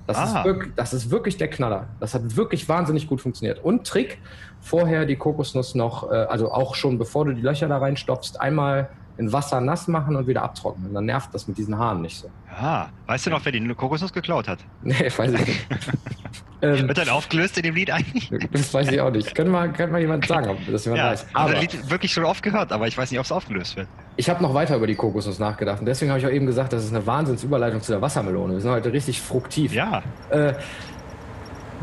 Das, 0.07 0.17
Ah. 0.19 0.25
ist 0.41 0.45
wirklich, 0.45 0.75
das 0.77 0.95
ist 0.95 1.11
wirklich 1.11 1.37
der 1.37 1.49
Knaller. 1.49 1.89
Das 2.01 2.15
hat 2.15 2.37
wirklich 2.37 2.69
wahnsinnig 2.69 3.09
gut 3.09 3.21
funktioniert. 3.21 3.63
Und 3.65 3.87
Trick, 3.87 4.19
vorher 4.61 5.05
die 5.07 5.17
Kokosnuss 5.17 5.75
noch, 5.75 6.11
äh, 6.11 6.15
also 6.15 6.53
auch 6.53 6.75
schon 6.75 6.99
bevor 6.99 7.25
du 7.25 7.33
die 7.33 7.43
Löcher 7.43 7.69
da 7.69 7.79
reinstopfst, 7.79 8.41
einmal 8.41 8.89
in 9.19 9.33
Wasser 9.33 9.61
nass 9.61 9.89
machen 9.89 10.15
und 10.15 10.27
wieder 10.27 10.43
abtrocknen. 10.43 10.93
Dann 10.93 11.07
nervt 11.07 11.35
das 11.35 11.49
mit 11.49 11.57
diesen 11.59 11.79
Haaren 11.79 12.03
nicht 12.03 12.19
so. 12.21 12.31
Ah, 12.51 12.87
weißt 13.07 13.27
du 13.27 13.31
noch, 13.31 13.45
wer 13.45 13.53
die 13.53 13.67
Kokosnuss 13.75 14.13
geklaut 14.13 14.47
hat? 14.47 14.59
Nee, 14.83 15.11
weiß 15.17 15.33
ich 15.33 15.47
nicht. 15.47 15.67
Ähm, 16.63 16.89
Wird 16.89 16.99
dann 16.99 17.11
aufgelöst 17.11 17.57
in 17.59 17.65
dem 17.65 17.75
Lied 17.75 17.91
eigentlich? 17.91 18.31
Das 18.53 18.73
weiß 18.73 18.91
ich 18.91 19.01
auch 19.01 19.11
nicht. 19.11 19.35
Könnte 19.35 19.53
mal, 19.53 19.71
könnte 19.73 19.93
mal 19.93 20.01
jemand 20.01 20.27
sagen, 20.27 20.49
ob 20.49 20.59
das 20.71 20.85
jemand 20.85 21.03
ja, 21.03 21.11
weiß. 21.11 21.27
Aber 21.35 21.53
das 21.53 21.61
Lied 21.61 21.91
wirklich 21.91 22.13
schon 22.13 22.25
oft 22.25 22.43
gehört, 22.43 22.73
aber 22.73 22.87
ich 22.87 22.97
weiß 22.97 23.11
nicht, 23.11 23.21
ob 23.21 23.27
es 23.27 23.33
aufgelöst 23.33 23.77
wird. 23.77 23.89
Ich 24.17 24.31
habe 24.31 24.43
noch 24.43 24.55
weiter 24.55 24.77
über 24.77 24.87
die 24.87 24.95
Kokosnuss 24.95 25.39
nachgedacht 25.39 25.81
und 25.81 25.87
deswegen 25.87 26.11
habe 26.11 26.21
ich 26.21 26.27
auch 26.27 26.31
eben 26.31 26.47
gesagt, 26.47 26.73
das 26.73 26.85
ist 26.85 26.95
eine 26.95 27.07
Wahnsinnsüberleitung 27.07 27.83
zu 27.83 27.93
der 27.93 28.01
Wassermelone. 28.01 28.55
Wir 28.55 28.61
sind 28.61 28.71
heute 28.71 28.93
richtig 28.93 29.21
fruktiv. 29.21 29.75
Ja. 29.75 30.03
Äh, 30.31 30.55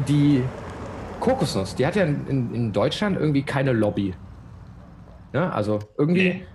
die 0.08 0.44
Kokosnuss, 1.20 1.76
die 1.76 1.86
hat 1.86 1.96
ja 1.96 2.04
in, 2.04 2.54
in 2.54 2.74
Deutschland 2.74 3.18
irgendwie 3.18 3.44
keine 3.44 3.72
Lobby. 3.74 4.16
Ja, 5.34 5.50
also 5.50 5.80
irgendwie 5.98 6.30
nee. 6.30 6.46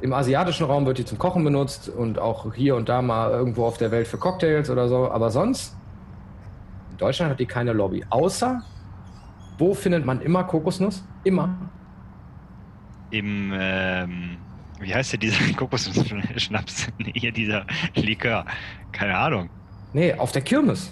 im 0.00 0.12
asiatischen 0.12 0.66
Raum 0.66 0.86
wird 0.86 0.98
die 0.98 1.04
zum 1.04 1.18
Kochen 1.18 1.44
benutzt 1.44 1.88
und 1.88 2.18
auch 2.18 2.54
hier 2.54 2.74
und 2.76 2.88
da 2.88 3.02
mal 3.02 3.30
irgendwo 3.30 3.64
auf 3.64 3.78
der 3.78 3.90
Welt 3.90 4.06
für 4.08 4.18
Cocktails 4.18 4.68
oder 4.70 4.88
so. 4.88 5.10
Aber 5.10 5.30
sonst, 5.30 5.75
in 6.96 7.00
Deutschland 7.00 7.30
hat 7.30 7.38
die 7.40 7.44
keine 7.44 7.74
Lobby. 7.74 8.02
Außer, 8.08 8.62
wo 9.58 9.74
findet 9.74 10.06
man 10.06 10.22
immer 10.22 10.44
Kokosnuss? 10.44 11.04
Immer. 11.24 11.54
Im, 13.10 13.52
ähm, 13.54 14.38
wie 14.80 14.94
heißt 14.94 15.12
der 15.12 15.18
dieser 15.18 15.52
Kokosnuss-Schnaps? 15.56 16.88
hier 17.14 17.32
dieser 17.32 17.66
Likör. 17.94 18.46
Keine 18.92 19.14
Ahnung. 19.16 19.50
Nee, 19.92 20.14
auf 20.14 20.32
der 20.32 20.40
Kirmes. 20.40 20.90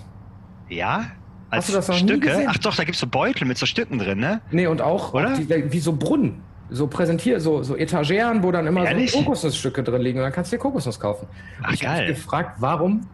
Ja? 0.68 1.06
Als 1.49 1.64
Hast 1.64 1.68
du 1.70 1.73
das 1.73 1.88
noch 1.88 1.96
Stücke? 1.96 2.14
nie 2.14 2.20
gesehen? 2.20 2.49
Ach 2.50 2.58
doch, 2.58 2.76
da 2.76 2.84
gibt 2.84 2.96
es 2.96 3.00
so 3.00 3.06
Beutel 3.06 3.46
mit 3.46 3.56
so 3.56 3.64
Stücken 3.64 3.99
drin, 3.99 4.18
ne? 4.18 4.42
Nee, 4.50 4.66
und 4.66 4.82
auch, 4.82 5.14
Oder? 5.14 5.32
auch 5.32 5.38
die, 5.38 5.73
wie 5.73 5.80
so 5.80 5.94
Brunnen. 5.94 6.42
So 6.68 6.87
präsentiert, 6.87 7.40
so, 7.40 7.62
so 7.62 7.76
Etageren, 7.76 8.42
wo 8.42 8.50
dann 8.52 8.66
immer 8.66 8.84
Ehrlich? 8.84 9.12
so 9.12 9.23
Kokosnussstücke 9.23 9.82
drin 9.82 10.02
liegen 10.02 10.18
und 10.18 10.25
dann 10.25 10.32
kannst 10.32 10.52
du 10.52 10.56
dir 10.56 10.62
Kokosnuss 10.62 11.00
kaufen. 11.00 11.28
Ach, 11.62 11.73
ich 11.73 11.87
habe 11.87 11.96
geil. 11.99 12.08
mich 12.08 12.16
gefragt, 12.18 12.56
warum 12.58 13.06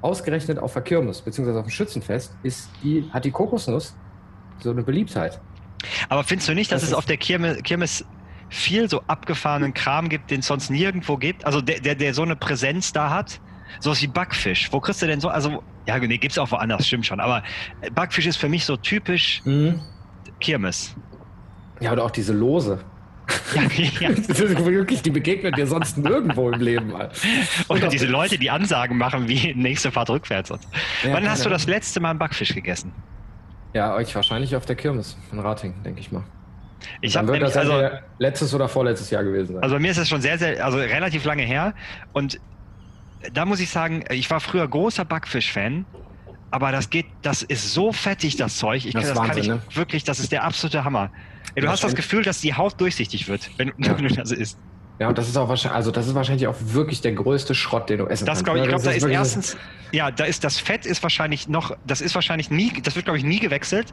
ausgerechnet 0.00 0.58
auf 0.58 0.72
der 0.72 0.82
Kirmes, 0.82 1.20
beziehungsweise 1.22 1.58
auf 1.58 1.66
dem 1.66 1.70
Schützenfest, 1.70 2.32
ist 2.42 2.70
die, 2.82 3.08
hat 3.10 3.24
die 3.24 3.30
Kokosnuss 3.30 3.94
so 4.60 4.70
eine 4.70 4.82
Beliebtheit. 4.82 5.40
Aber 6.08 6.24
findest 6.24 6.48
du 6.48 6.54
nicht, 6.54 6.72
dass 6.72 6.82
Das 6.82 6.90
es 6.90 6.94
auf 6.94 7.06
der 7.06 7.16
Kirmes, 7.16 7.62
Kirmes 7.62 8.04
viel 8.48 8.88
so 8.88 9.02
abgefahrenen 9.06 9.74
Kram 9.74 10.08
gibt, 10.08 10.30
den 10.30 10.40
es 10.40 10.46
sonst 10.46 10.70
nirgendwo 10.70 11.16
gibt? 11.16 11.44
Also 11.44 11.60
der, 11.60 11.80
der, 11.80 11.94
der 11.94 12.14
so 12.14 12.22
eine 12.22 12.36
Präsenz 12.36 12.92
da 12.92 13.10
hat? 13.10 13.40
Sowas 13.80 14.00
wie 14.00 14.06
Backfisch. 14.06 14.72
Wo 14.72 14.80
kriegst 14.80 15.02
du 15.02 15.06
denn 15.06 15.20
so? 15.20 15.28
Also, 15.28 15.62
ja, 15.86 15.98
nee, 15.98 16.18
gibt's 16.18 16.38
auch 16.38 16.50
woanders, 16.50 16.86
stimmt 16.86 17.06
schon. 17.06 17.20
Aber 17.20 17.42
Backfisch 17.94 18.26
ist 18.26 18.36
für 18.36 18.48
mich 18.48 18.64
so 18.64 18.76
typisch 18.76 19.42
Kirmes. 20.40 20.96
Ja, 21.80 21.92
oder 21.92 22.04
auch 22.04 22.10
diese 22.10 22.32
Lose. 22.32 22.80
Ja, 23.54 23.62
ja. 24.00 24.08
Das 24.10 24.40
ist 24.40 24.64
wirklich, 24.64 25.02
die 25.02 25.10
begegnet 25.10 25.56
dir 25.56 25.66
sonst 25.66 25.98
nirgendwo 25.98 26.50
im 26.50 26.60
Leben. 26.60 26.94
Alter. 26.94 27.14
Oder 27.68 27.88
diese 27.88 28.06
Leute, 28.06 28.38
die 28.38 28.50
Ansagen 28.50 28.96
machen, 28.96 29.28
wie 29.28 29.54
nächste 29.54 29.90
Fahrt 29.90 30.10
rückwärts. 30.10 30.50
Ja, 30.50 30.58
Wann 31.12 31.28
hast 31.28 31.40
du 31.40 31.44
keine 31.44 31.54
das 31.54 31.66
letzte 31.66 32.00
Mal 32.00 32.10
einen 32.10 32.18
Backfisch 32.18 32.54
gegessen? 32.54 32.92
Ja, 33.74 33.94
euch 33.94 34.14
wahrscheinlich 34.14 34.56
auf 34.56 34.66
der 34.66 34.76
Kirmes 34.76 35.16
in 35.30 35.38
Rating, 35.38 35.74
denke 35.84 36.00
ich 36.00 36.10
mal. 36.10 36.24
Ich 37.00 37.12
Dann 37.12 37.26
habe 37.26 37.32
wird 37.34 37.42
das 37.42 37.56
also, 37.56 37.88
letztes 38.18 38.54
oder 38.54 38.68
vorletztes 38.68 39.10
Jahr 39.10 39.24
gewesen 39.24 39.54
sein. 39.54 39.62
Also 39.62 39.74
bei 39.74 39.80
mir 39.80 39.90
ist 39.90 39.98
das 39.98 40.08
schon 40.08 40.20
sehr, 40.20 40.38
sehr, 40.38 40.64
also 40.64 40.78
relativ 40.78 41.24
lange 41.24 41.42
her. 41.42 41.74
Und 42.12 42.40
da 43.32 43.44
muss 43.44 43.60
ich 43.60 43.70
sagen, 43.70 44.04
ich 44.10 44.30
war 44.30 44.40
früher 44.40 44.66
großer 44.66 45.04
Backfisch-Fan. 45.04 45.84
Aber 46.50 46.72
das 46.72 46.88
geht, 46.90 47.06
das 47.22 47.42
ist 47.42 47.72
so 47.74 47.92
fettig, 47.92 48.36
das 48.36 48.56
Zeug. 48.56 48.84
Ich 48.86 48.92
Das 48.94 49.04
kann, 49.04 49.14
das 49.14 49.18
kann 49.28 49.36
Wahnsinn, 49.36 49.60
ich 49.68 49.76
wirklich, 49.76 50.04
das 50.04 50.18
ist 50.18 50.32
der 50.32 50.44
absolute 50.44 50.84
Hammer. 50.84 51.10
Ey, 51.54 51.60
du 51.60 51.66
Das 51.66 51.72
hast 51.72 51.84
das. 51.84 51.94
Gefühl, 51.94 52.22
dass 52.22 52.40
die 52.40 52.54
Haut 52.54 52.80
durchsichtig 52.80 53.28
wird, 53.28 53.50
wenn, 53.58 53.72
Ja. 53.78 53.92
du 53.94 54.08
das 54.14 54.32
isst. 54.32 54.58
ja, 54.98 55.08
und 55.08 55.18
das 55.18 55.28
ist 55.28 55.36
auch 55.36 55.48
wahrscheinlich, 55.48 55.76
also 55.76 55.90
das 55.90 56.06
ist 56.06 56.14
wahrscheinlich 56.14 56.46
auch 56.46 56.56
wirklich 56.58 57.00
der 57.02 57.12
größte 57.12 57.54
Schrott, 57.54 57.90
den 57.90 57.98
du 57.98 58.06
essen 58.06 58.24
Das 58.26 58.38
kannst. 58.38 58.44
glaube 58.44 58.58
ich, 58.60 58.64
ich 58.64 58.70
ne? 58.70 58.74
glaube, 58.76 58.84
da 58.84 58.90
ist 58.96 59.04
erstens, 59.06 59.56
ja, 59.92 60.10
da 60.10 60.24
ist 60.24 60.42
das 60.44 60.58
Fett 60.58 60.86
ist 60.86 61.02
wahrscheinlich 61.02 61.48
noch, 61.48 61.76
das 61.86 62.00
ist 62.00 62.14
wahrscheinlich 62.14 62.50
nie, 62.50 62.72
das 62.82 62.96
wird 62.96 63.04
glaube 63.04 63.18
ich 63.18 63.24
nie 63.24 63.40
gewechselt. 63.40 63.92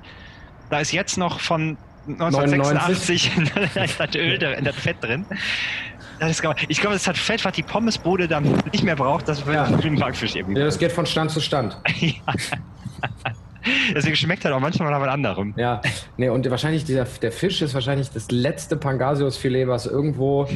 Da 0.70 0.80
ist 0.80 0.92
jetzt 0.94 1.18
noch 1.18 1.40
von 1.42 1.78
1986 2.08 3.32
das 3.98 4.16
Öl, 4.16 4.38
drin- 4.40 4.64
das 4.64 4.76
Fett 4.76 5.04
drin. 5.04 5.26
Das 6.20 6.42
glaub- 6.42 6.56
ich 6.68 6.80
glaube, 6.80 6.96
das 6.96 7.08
hat 7.08 7.18
Fett, 7.18 7.44
was 7.46 7.54
die 7.54 7.64
Pommesbude 7.64 8.28
dann 8.28 8.44
nicht 8.72 8.84
mehr 8.84 8.96
braucht, 8.96 9.28
das 9.28 9.46
wird 9.46 9.56
Ja. 9.56 9.66
für 9.66 9.78
den 9.82 10.00
Backfisch 10.00 10.36
irgendwie. 10.36 10.58
Ja, 10.60 10.66
das 10.66 10.78
geht 10.80 10.92
von 10.92 11.06
Stand 11.06 11.32
zu 11.32 11.40
Stand. 11.42 11.78
Ja. 12.00 13.94
Deswegen 13.96 14.16
schmeckt 14.16 14.46
er 14.46 14.56
auch 14.56 14.60
manchmal 14.60 14.92
nach 14.92 15.02
was 15.02 15.08
anderem. 15.10 15.54
Ja, 15.58 15.82
nee, 16.18 16.30
und 16.30 16.48
wahrscheinlich 16.52 16.86
dieser, 16.86 17.06
der 17.06 17.32
Fisch 17.32 17.64
ist 17.64 17.74
wahrscheinlich 17.74 18.12
das 18.12 18.30
letzte 18.30 18.78
Pangasiusfilet, 18.78 19.68
was 19.68 19.88
irgendwo, 19.88 20.48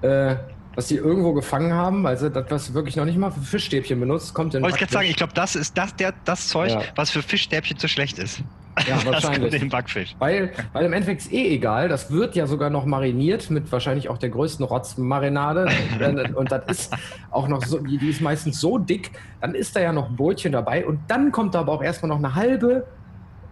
äh, 0.00 0.36
was 0.78 0.86
die 0.86 0.94
irgendwo 0.94 1.32
gefangen 1.32 1.72
haben, 1.72 2.04
weil 2.04 2.16
sie 2.16 2.30
das, 2.30 2.44
was 2.50 2.72
wirklich 2.72 2.94
noch 2.94 3.04
nicht 3.04 3.18
mal 3.18 3.32
für 3.32 3.40
Fischstäbchen 3.40 3.98
benutzt, 3.98 4.32
kommt 4.32 4.54
in 4.54 4.62
Wollte 4.62 4.76
ich 4.76 4.80
gerade 4.82 4.92
sagen, 4.92 5.08
ich 5.08 5.16
glaube, 5.16 5.32
das 5.34 5.56
ist 5.56 5.76
das, 5.76 5.96
der, 5.96 6.14
das 6.24 6.46
Zeug, 6.46 6.70
Ja. 6.70 6.82
was 6.94 7.10
für 7.10 7.20
Fischstäbchen 7.20 7.78
zu 7.78 7.88
schlecht 7.88 8.16
ist. 8.20 8.44
Ja, 8.86 8.94
Das 9.04 9.06
wahrscheinlich. 9.06 9.54
in 9.54 9.60
den 9.62 9.68
Backfisch. 9.70 10.14
Weil, 10.20 10.52
weil 10.72 10.84
im 10.86 10.92
Endeffekt 10.92 11.22
ist 11.22 11.32
eh 11.32 11.52
egal, 11.52 11.88
das 11.88 12.12
wird 12.12 12.36
ja 12.36 12.46
sogar 12.46 12.70
noch 12.70 12.84
mariniert 12.84 13.50
mit 13.50 13.72
wahrscheinlich 13.72 14.08
auch 14.08 14.18
der 14.18 14.28
größten 14.28 14.64
Rotzmarinade. 14.64 15.68
und 16.36 16.52
das 16.52 16.62
ist 16.68 16.94
auch 17.32 17.48
noch 17.48 17.64
so, 17.64 17.78
die, 17.78 17.98
die 17.98 18.10
ist 18.10 18.20
meistens 18.20 18.60
so 18.60 18.78
dick, 18.78 19.10
dann 19.40 19.56
ist 19.56 19.74
da 19.74 19.80
ja 19.80 19.92
noch 19.92 20.10
ein 20.10 20.14
Brötchen 20.14 20.52
dabei 20.52 20.86
und 20.86 21.00
dann 21.08 21.32
kommt 21.32 21.56
da 21.56 21.60
aber 21.62 21.72
auch 21.72 21.82
erstmal 21.82 22.10
noch 22.10 22.18
eine 22.18 22.36
halbe, 22.36 22.86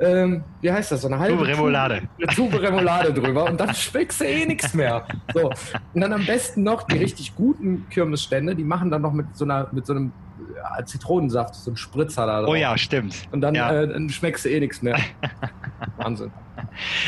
ähm, 0.00 0.44
wie 0.60 0.70
heißt 0.70 0.92
das, 0.92 1.02
so 1.02 1.08
eine 1.08 1.18
halbe 1.18 1.38
Tube 1.38 1.48
Remoulade. 1.48 2.02
Eine 2.18 2.26
Tube 2.34 2.60
Remoulade 2.60 3.12
drüber 3.12 3.44
und 3.44 3.60
dann 3.60 3.74
schmeckst 3.74 4.20
du 4.20 4.24
eh 4.24 4.44
nichts 4.44 4.74
mehr. 4.74 5.06
So. 5.32 5.50
Und 5.94 6.00
dann 6.00 6.12
am 6.12 6.24
besten 6.26 6.62
noch 6.62 6.82
die 6.84 6.98
richtig 6.98 7.34
guten 7.34 7.88
Kirmesstände, 7.88 8.54
die 8.54 8.64
machen 8.64 8.90
dann 8.90 9.02
noch 9.02 9.12
mit 9.12 9.26
so 9.34 9.44
einer, 9.44 9.68
mit 9.72 9.86
so 9.86 9.94
einem 9.94 10.12
äh, 10.78 10.84
Zitronensaft, 10.84 11.54
so 11.54 11.70
einen 11.70 11.76
Spritzer 11.76 12.26
da 12.26 12.40
drauf. 12.40 12.50
Oh 12.50 12.54
ja, 12.54 12.76
stimmt. 12.76 13.28
Und 13.32 13.40
dann, 13.40 13.54
ja. 13.54 13.72
äh, 13.72 13.88
dann 13.88 14.08
schmeckst 14.10 14.44
du 14.44 14.50
eh 14.50 14.60
nichts 14.60 14.82
mehr. 14.82 14.98
Wahnsinn. 15.96 16.30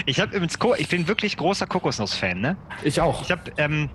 Ich 0.07 0.21
habe 0.21 0.35
übrigens, 0.35 0.59
ich 0.79 0.89
bin 0.89 1.09
wirklich 1.09 1.37
großer 1.37 1.67
Kokosnuss-Fan, 1.67 2.41
ne? 2.41 2.57
Ich 2.83 3.01
auch. 3.01 3.23
Ich 3.23 3.31
habe, 3.31 3.43
ähm, 3.59 3.91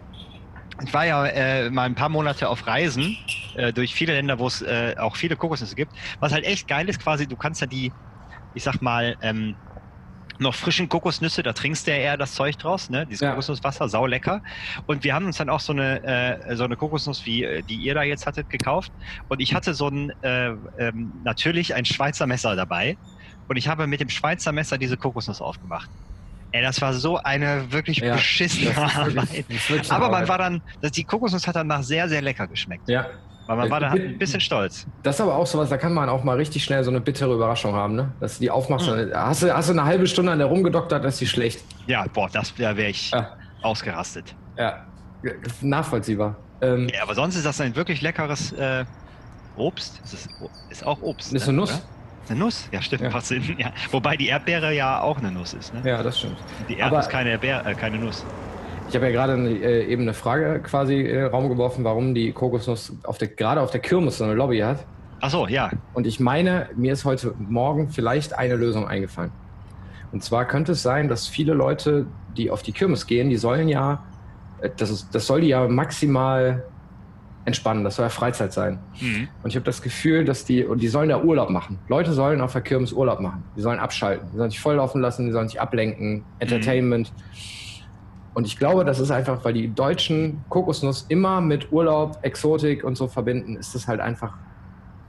ich 0.84 0.94
war 0.94 1.06
ja 1.06 1.26
äh, 1.26 1.70
mal 1.70 1.84
ein 1.84 1.96
paar 1.96 2.10
Monate 2.10 2.50
auf 2.50 2.66
Reisen 2.68 3.18
äh, 3.56 3.72
durch 3.74 3.94
viele 3.94 4.14
Länder, 4.14 4.40
wo 4.40 4.48
es 4.48 4.62
äh, 4.62 4.96
auch 5.00 5.16
viele 5.16 5.36
Kokosnüsse 5.36 5.76
gibt. 5.76 5.92
Was 6.20 6.34
halt 6.34 6.46
echt 6.46 6.68
geil 6.68 6.90
ist, 6.90 7.02
quasi, 7.02 7.28
du 7.28 7.36
kannst 7.36 7.62
ja 7.62 7.68
die, 7.68 7.92
ich 8.54 8.64
sag 8.64 8.82
mal, 8.82 9.16
ähm, 9.22 9.56
noch 10.40 10.56
frischen 10.56 10.90
Kokosnüsse, 10.90 11.44
da 11.44 11.54
trinkst 11.54 11.86
du 11.86 11.92
ja 11.92 11.98
eher 11.98 12.18
das 12.18 12.34
Zeug 12.34 12.58
draus, 12.58 12.90
ne? 12.90 13.06
Dieses 13.06 13.22
Ja. 13.22 13.30
Kokosnusswasser, 13.32 13.88
sau 13.88 14.08
lecker. 14.08 14.42
Und 14.88 15.04
wir 15.04 15.14
haben 15.14 15.26
uns 15.28 15.38
dann 15.38 15.48
auch 15.50 15.60
so 15.60 15.74
eine, 15.74 16.04
äh, 16.04 16.56
so 16.56 16.64
eine 16.64 16.76
Kokosnuss, 16.76 17.26
wie 17.26 17.44
äh, 17.44 17.62
die 17.62 17.76
ihr 17.76 17.94
da 17.94 18.02
jetzt 18.04 18.26
hattet, 18.26 18.50
gekauft. 18.50 18.92
Und 19.30 19.40
ich 19.42 19.54
hatte 19.54 19.74
so 19.76 19.88
ein, 19.90 20.12
äh, 20.24 20.50
ähm, 20.80 21.14
natürlich 21.24 21.76
ein 21.76 21.86
Schweizer 21.86 22.26
Messer 22.26 22.56
dabei. 22.56 22.98
Und 23.48 23.58
ich 23.58 23.68
habe 23.68 23.86
mit 23.86 24.00
dem 24.00 24.10
Schweizer 24.10 24.52
Messer 24.52 24.78
diese 24.80 24.98
Kokosnuss 24.98 25.40
aufgemacht. 25.40 25.90
Ey, 26.52 26.62
das 26.64 26.82
war 26.82 26.94
so 26.94 27.18
eine 27.18 27.72
wirklich 27.72 27.98
Ja, 27.98 28.14
beschissene 28.16 28.76
wirklich- 28.76 28.96
Arbeit. 28.96 29.50
wirklich 29.70 29.92
Aber 29.92 30.06
man 30.06 30.14
Arbeit. 30.24 30.30
war 30.30 30.38
dann, 30.40 30.62
das, 30.82 30.92
die 30.94 31.04
Kokosnuss 31.04 31.48
hat 31.48 31.56
danach 31.56 31.84
sehr, 31.84 32.10
sehr 32.10 32.22
lecker 32.24 32.48
geschmeckt. 32.48 32.90
Ja, 32.90 33.06
Weil 33.46 33.58
man 33.58 33.70
war 33.70 33.80
da 33.82 33.90
ein 33.92 34.18
bisschen 34.18 34.40
stolz. 34.40 34.86
das 35.04 35.16
ist 35.16 35.22
aber 35.22 35.36
auch 35.36 35.46
sowas, 35.48 35.70
da 35.70 35.78
kann 35.78 35.94
man 35.94 36.08
auch 36.10 36.24
mal 36.24 36.38
richtig 36.38 36.64
schnell 36.64 36.84
so 36.84 36.90
eine 36.92 37.02
bittere 37.02 37.34
Überraschung 37.34 37.74
haben, 37.76 37.96
ne? 37.96 38.14
Dass 38.20 38.36
du 38.38 38.42
die 38.42 38.50
aufmachst, 38.52 38.88
Hm. 38.88 39.12
hast, 39.14 39.44
du, 39.44 39.54
hast 39.54 39.68
du 39.70 39.74
eine 39.74 39.84
halbe 39.84 40.08
Stunde 40.08 40.32
an 40.32 40.38
der 40.40 40.48
rumgedoktert, 40.48 41.04
das 41.04 41.16
ist 41.16 41.22
die 41.22 41.28
schlecht. 41.28 41.64
Ja, 41.88 42.06
boah, 42.14 42.30
das, 42.32 42.54
da 42.56 42.76
wäre 42.78 42.90
ich 42.90 43.12
Ja. 43.12 43.36
ausgerastet. 43.62 44.36
Ja, 44.58 44.86
nachvollziehbar. 45.62 46.38
Ähm, 46.62 46.88
Ja, 46.94 47.04
aber 47.04 47.16
sonst 47.16 47.36
ist 47.36 47.46
das 47.46 47.60
ein 47.62 47.76
wirklich 47.76 48.02
leckeres 48.02 48.52
äh, 48.54 48.86
Obst. 49.56 50.00
Das 50.02 50.14
ist, 50.14 50.30
ist 50.70 50.86
auch 50.86 51.02
Obst. 51.02 51.34
Ist 51.34 51.44
ne? 51.44 51.50
eine 51.50 51.58
Nuss. 51.58 51.72
Oder? 51.72 51.82
Eine 52.30 52.40
Nuss, 52.40 52.70
ja 52.72 52.82
stimmt, 52.82 53.02
Ja. 53.04 53.10
Ja. 53.58 53.72
Wobei 53.92 54.16
die 54.16 54.28
Erdbeere 54.28 54.72
ja 54.74 55.02
auch 55.02 55.18
eine 55.18 55.32
Nuss 55.32 55.54
ist. 55.54 55.74
Ne? 55.74 55.82
ja, 55.84 56.02
das 56.02 56.20
stimmt. 56.20 56.38
Die 56.70 56.78
Erdbeere 56.78 57.02
ist 57.02 57.10
keine, 57.10 57.32
Erdbeere, 57.32 57.66
äh, 57.70 57.76
keine 57.76 57.98
Nuss. 57.98 58.26
Ich 58.94 58.96
habe 58.96 59.08
ja 59.08 59.12
gerade 59.12 59.34
äh, 59.50 59.92
eben 59.92 60.04
eine 60.04 60.14
Frage 60.14 60.60
quasi 60.60 61.00
in 61.00 61.16
den 61.16 61.26
Raum 61.26 61.50
geworfen, 61.50 61.84
warum 61.84 62.14
die 62.14 62.32
Kokosnuss 62.32 62.96
auf 63.06 63.18
der, 63.18 63.28
gerade 63.28 63.60
auf 63.60 63.72
der 63.72 63.80
Kirmes 63.80 64.20
so 64.20 64.24
eine 64.24 64.36
Lobby 64.36 64.60
hat. 64.60 64.86
Ach 65.20 65.32
so, 65.32 65.48
ja. 65.48 65.72
Und 65.96 66.06
ich 66.06 66.20
meine, 66.20 66.70
mir 66.76 66.94
ist 66.94 67.04
heute 67.04 67.34
Morgen 67.40 67.90
vielleicht 67.90 68.38
eine 68.38 68.56
Lösung 68.56 68.88
eingefallen. 68.88 69.32
Und 70.12 70.24
zwar 70.24 70.46
könnte 70.46 70.74
es 70.74 70.84
sein, 70.84 71.08
dass 71.08 71.28
viele 71.28 71.56
Leute, 71.56 72.06
die 72.38 72.52
auf 72.52 72.62
die 72.62 72.72
Kirmes 72.72 73.08
gehen, 73.08 73.32
die 73.32 73.38
sollen 73.38 73.68
ja, 73.68 74.04
äh, 74.62 74.70
das, 74.78 74.92
ist, 74.92 75.16
das 75.16 75.26
soll 75.26 75.42
die 75.42 75.48
ja 75.48 75.68
maximal 75.68 76.64
entspannen, 77.46 77.84
das 77.84 77.96
soll 77.96 78.06
ja 78.06 78.10
Freizeit 78.10 78.54
sein. 78.54 78.78
Mhm. 79.02 79.28
Und 79.42 79.50
ich 79.50 79.56
habe 79.56 79.66
das 79.66 79.82
Gefühl, 79.82 80.24
dass 80.24 80.46
die, 80.46 80.66
und 80.66 80.84
die 80.84 80.88
sollen 80.88 81.10
da 81.10 81.20
Urlaub 81.20 81.50
machen. 81.50 81.80
Leute 81.88 82.14
sollen 82.14 82.42
auf 82.42 82.54
der 82.54 82.62
Kirmes 82.62 82.94
Urlaub 82.94 83.22
machen. 83.22 83.44
Die 83.58 83.62
sollen 83.62 83.80
abschalten, 83.80 84.30
die 84.32 84.38
sollen 84.38 84.52
sich 84.52 84.60
volllaufen 84.60 85.02
lassen, 85.02 85.26
die 85.26 85.32
sollen 85.32 85.48
sich 85.48 85.60
ablenken, 85.60 86.24
Entertainment. 86.38 87.12
Und 88.34 88.48
ich 88.48 88.58
glaube, 88.58 88.84
das 88.84 89.00
ist 89.00 89.12
einfach, 89.12 89.46
weil 89.46 89.54
die 89.54 89.74
Deutschen 89.74 90.44
Kokosnuss 90.50 91.06
immer 91.10 91.40
mit 91.40 91.72
Urlaub, 91.72 92.18
Exotik 92.24 92.84
und 92.84 92.96
so 92.96 93.08
verbinden, 93.08 93.56
ist 93.56 93.76
das 93.76 93.88
halt 93.88 94.00
einfach 94.00 94.34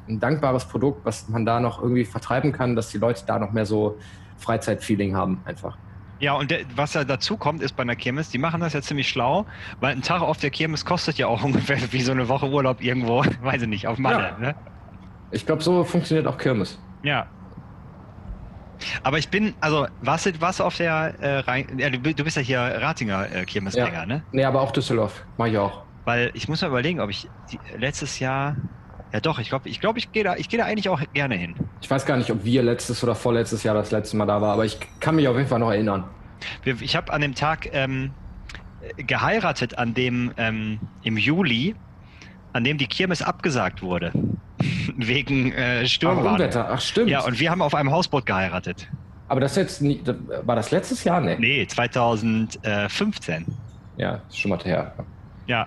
ein 0.09 0.21
dankbares 0.21 0.67
Produkt, 0.67 1.05
was 1.05 1.29
man 1.29 1.47
da 1.47 1.61
noch 1.61 1.81
irgendwie 1.81 2.05
vertreiben 2.05 2.53
kann, 2.53 2.77
dass 2.77 2.91
die 2.91 2.99
Leute 2.99 3.25
da 3.27 3.39
noch 3.39 3.53
mehr 3.53 3.65
so 3.65 3.97
Freizeitfeeling 4.37 5.17
haben 5.17 5.41
einfach. 5.47 5.79
Ja, 6.21 6.35
und 6.35 6.51
der, 6.51 6.61
was 6.77 6.95
ja 6.95 7.05
dazu 7.05 7.37
kommt, 7.37 7.63
ist 7.63 7.77
bei 7.77 7.83
einer 7.83 7.97
Kirmes, 7.97 8.31
die 8.31 8.39
machen 8.39 8.61
das 8.61 8.73
ja 8.73 8.83
ziemlich 8.83 9.09
schlau, 9.09 9.47
weil 9.81 9.93
ein 9.93 10.03
Tag 10.03 10.23
auf 10.23 10.39
der 10.39 10.51
Kirmes 10.51 10.85
kostet 10.85 11.19
ja 11.19 11.27
auch 11.27 11.43
ungefähr 11.45 11.79
wie 11.93 12.03
so 12.03 12.13
eine 12.13 12.29
Woche 12.29 12.49
Urlaub 12.49 12.83
irgendwo, 12.83 13.25
weiß 13.43 13.63
ich 13.63 13.69
nicht, 13.69 13.87
auf 13.87 13.99
Malle. 13.99 14.35
Ja. 14.35 14.39
Ne? 14.39 14.55
Ich 15.31 15.47
glaube, 15.47 15.63
so 15.63 15.83
funktioniert 15.85 16.27
auch 16.27 16.39
Kirmes. 16.39 16.79
Ja. 17.03 17.27
Aber 19.03 19.19
ich 19.19 19.29
bin, 19.29 19.55
also 19.61 19.87
warst 20.01 20.27
du, 20.27 20.41
warst 20.41 20.61
du 20.61 20.65
auf 20.65 20.77
der 20.77 21.15
äh, 21.21 21.39
Rhein, 21.41 21.79
ja, 21.79 21.91
du, 21.91 21.99
bist 21.99 22.37
ja 22.37 22.43
hier 22.43 22.59
Ratinger 22.61 23.31
äh, 23.33 23.45
Kirmesgänger, 23.45 23.93
Ja. 23.93 24.07
ne? 24.07 24.23
Nee, 24.33 24.45
aber 24.45 24.61
auch 24.61 24.73
Düsseldorf. 24.73 25.25
Mach 25.37 25.47
ich 25.47 25.59
auch. 25.59 25.83
Weil 26.05 26.31
ich 26.35 26.49
muss 26.49 26.61
mal 26.63 26.69
überlegen, 26.69 27.01
ob 27.01 27.11
ich 27.11 27.29
die, 27.51 27.59
letztes 27.79 28.19
Jahr, 28.19 28.57
ja 29.13 29.21
doch, 29.21 29.39
ich 29.39 29.49
glaube, 29.49 29.69
ich, 29.69 29.81
glaub, 29.81 29.97
ich 29.97 30.13
gehe 30.13 30.25
da, 30.25 30.37
ich 30.37 30.49
gehe 30.49 30.59
da 30.59 30.67
eigentlich 30.67 30.89
auch 30.89 31.01
gerne 31.13 31.35
hin. 31.37 31.55
Ich 31.81 31.91
weiß 31.91 32.05
gar 32.05 32.17
nicht, 32.17 32.31
ob 32.31 32.45
wir 32.45 32.63
letztes 32.63 33.03
oder 33.03 33.15
vorletztes 33.15 33.63
Jahr 33.63 33.75
das 33.75 33.91
letzte 33.91 34.17
Mal 34.17 34.27
da 34.27 34.41
war, 34.43 34.53
aber 34.55 34.65
ich 34.65 34.79
kann 35.01 35.17
mich 35.17 35.29
auf 35.29 35.37
jeden 35.37 35.49
Fall 35.49 35.61
noch 35.61 35.71
erinnern. 35.71 36.05
Ich 36.65 36.95
habe 36.97 37.13
an 37.13 37.23
dem 37.23 37.35
Tag 37.35 37.69
ähm, 37.73 38.13
geheiratet, 38.99 39.79
an 39.79 39.95
dem 39.95 40.33
ähm, 40.37 40.79
im 41.03 41.17
Juli, 41.17 41.75
an 42.53 42.65
dem 42.65 42.77
die 42.79 42.87
Kirmes 42.87 43.23
abgesagt 43.23 43.83
wurde. 43.83 44.13
Wegen 44.97 45.53
äh, 45.53 45.83
Ach, 45.83 45.87
Sturmwarnung. 45.89 46.33
Unwetter. 46.35 46.69
Ach, 46.71 46.81
stimmt. 46.81 47.11
Ja, 47.11 47.25
und 47.25 47.39
wir 47.41 47.51
haben 47.51 47.63
auf 47.63 47.75
einem 47.75 47.91
Hausboot 47.91 48.27
geheiratet. 48.27 48.89
aber 49.29 49.41
das 49.41 49.57
jetzt 49.57 49.83
nie, 49.83 50.01
war 50.45 50.57
das 50.57 50.71
letztes 50.71 51.05
Jahr? 51.05 51.21
Nee. 51.21 51.37
Nee, 51.39 51.67
2015. 51.67 53.47
Ja, 53.97 54.21
ist 54.29 54.39
schon 54.39 54.51
mal 54.51 54.59
her. 54.61 54.93
Ja. 55.47 55.67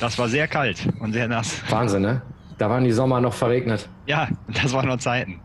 Das 0.00 0.18
war 0.18 0.28
sehr 0.28 0.48
kalt 0.48 0.88
und 1.00 1.12
sehr 1.12 1.28
nass. 1.28 1.62
Wahnsinn, 1.70 2.02
ne? 2.02 2.20
Da 2.58 2.68
waren 2.68 2.84
die 2.84 2.92
Sommer 2.92 3.20
noch 3.20 3.34
verregnet. 3.34 3.88
Ja, 4.06 4.28
das 4.48 4.72
waren 4.72 4.88
noch 4.88 4.98
Zeiten. 4.98 5.40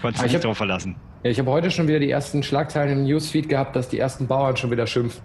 Konntest 0.00 0.22
du 0.22 0.26
ich 0.26 0.32
nicht 0.32 0.44
drauf 0.44 0.56
verlassen. 0.56 0.96
Ja, 1.22 1.30
ich 1.30 1.38
habe 1.38 1.50
heute 1.50 1.70
schon 1.70 1.88
wieder 1.88 1.98
die 1.98 2.10
ersten 2.10 2.42
Schlagzeilen 2.42 2.92
im 2.98 3.04
Newsfeed 3.04 3.48
gehabt, 3.48 3.74
dass 3.76 3.88
die 3.88 3.98
ersten 3.98 4.26
Bauern 4.26 4.56
schon 4.56 4.70
wieder 4.70 4.86
schimpfen. 4.86 5.22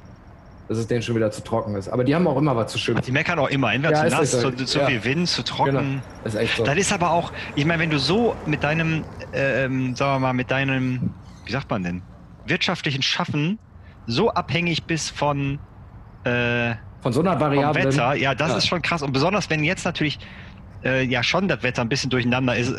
Dass 0.69 0.77
es 0.77 0.85
denen 0.85 1.01
schon 1.01 1.15
wieder 1.15 1.31
zu 1.31 1.43
trocken 1.43 1.75
ist. 1.75 1.89
Aber 1.89 2.03
die 2.03 2.13
haben 2.13 2.27
auch 2.27 2.37
immer 2.37 2.55
was 2.55 2.71
zu 2.71 2.77
schimpfen. 2.77 3.03
Die 3.03 3.11
meckern 3.11 3.39
auch 3.39 3.49
immer, 3.49 3.73
entweder 3.73 3.95
Ja, 3.95 4.01
zu 4.01 4.05
ist 4.05 4.31
nass, 4.31 4.41
so. 4.43 4.51
zu, 4.51 4.65
zu 4.65 4.79
Ja. 4.79 4.85
viel 4.85 5.03
Wind, 5.03 5.27
zu 5.27 5.43
trocken. 5.43 5.75
Genau. 5.75 6.01
Das 6.23 6.35
ist 6.35 6.39
echt 6.39 6.57
so. 6.57 6.63
Das 6.63 6.77
ist 6.77 6.93
aber 6.93 7.09
auch, 7.09 7.33
ich 7.55 7.65
meine, 7.65 7.81
wenn 7.81 7.89
du 7.89 7.97
so 7.97 8.35
mit 8.45 8.63
deinem, 8.63 9.03
ähm, 9.33 9.95
sagen 9.95 10.13
wir 10.15 10.19
mal, 10.19 10.33
mit 10.33 10.51
deinem, 10.51 11.15
wie 11.43 11.51
sagt 11.51 11.71
man 11.71 11.83
denn, 11.83 12.03
wirtschaftlichen 12.43 13.01
Schaffen 13.01 13.59
so 14.05 14.29
abhängig 14.29 14.85
bist 14.85 15.09
von, 15.09 15.59
äh, 16.23 16.75
Von 17.01 17.13
so 17.13 17.21
einer 17.21 17.39
Variable. 17.39 17.85
Wetter, 17.85 18.13
ja, 18.13 18.35
das 18.35 18.49
Ja. 18.51 18.57
ist 18.57 18.67
schon 18.67 18.83
krass. 18.83 19.01
Und 19.01 19.11
besonders 19.11 19.49
wenn 19.49 19.63
jetzt 19.63 19.85
natürlich 19.85 20.19
äh, 20.85 21.03
ja 21.03 21.23
schon 21.23 21.47
das 21.47 21.63
Wetter 21.63 21.81
ein 21.81 21.89
bisschen 21.89 22.11
durcheinander 22.11 22.55
ist, 22.55 22.71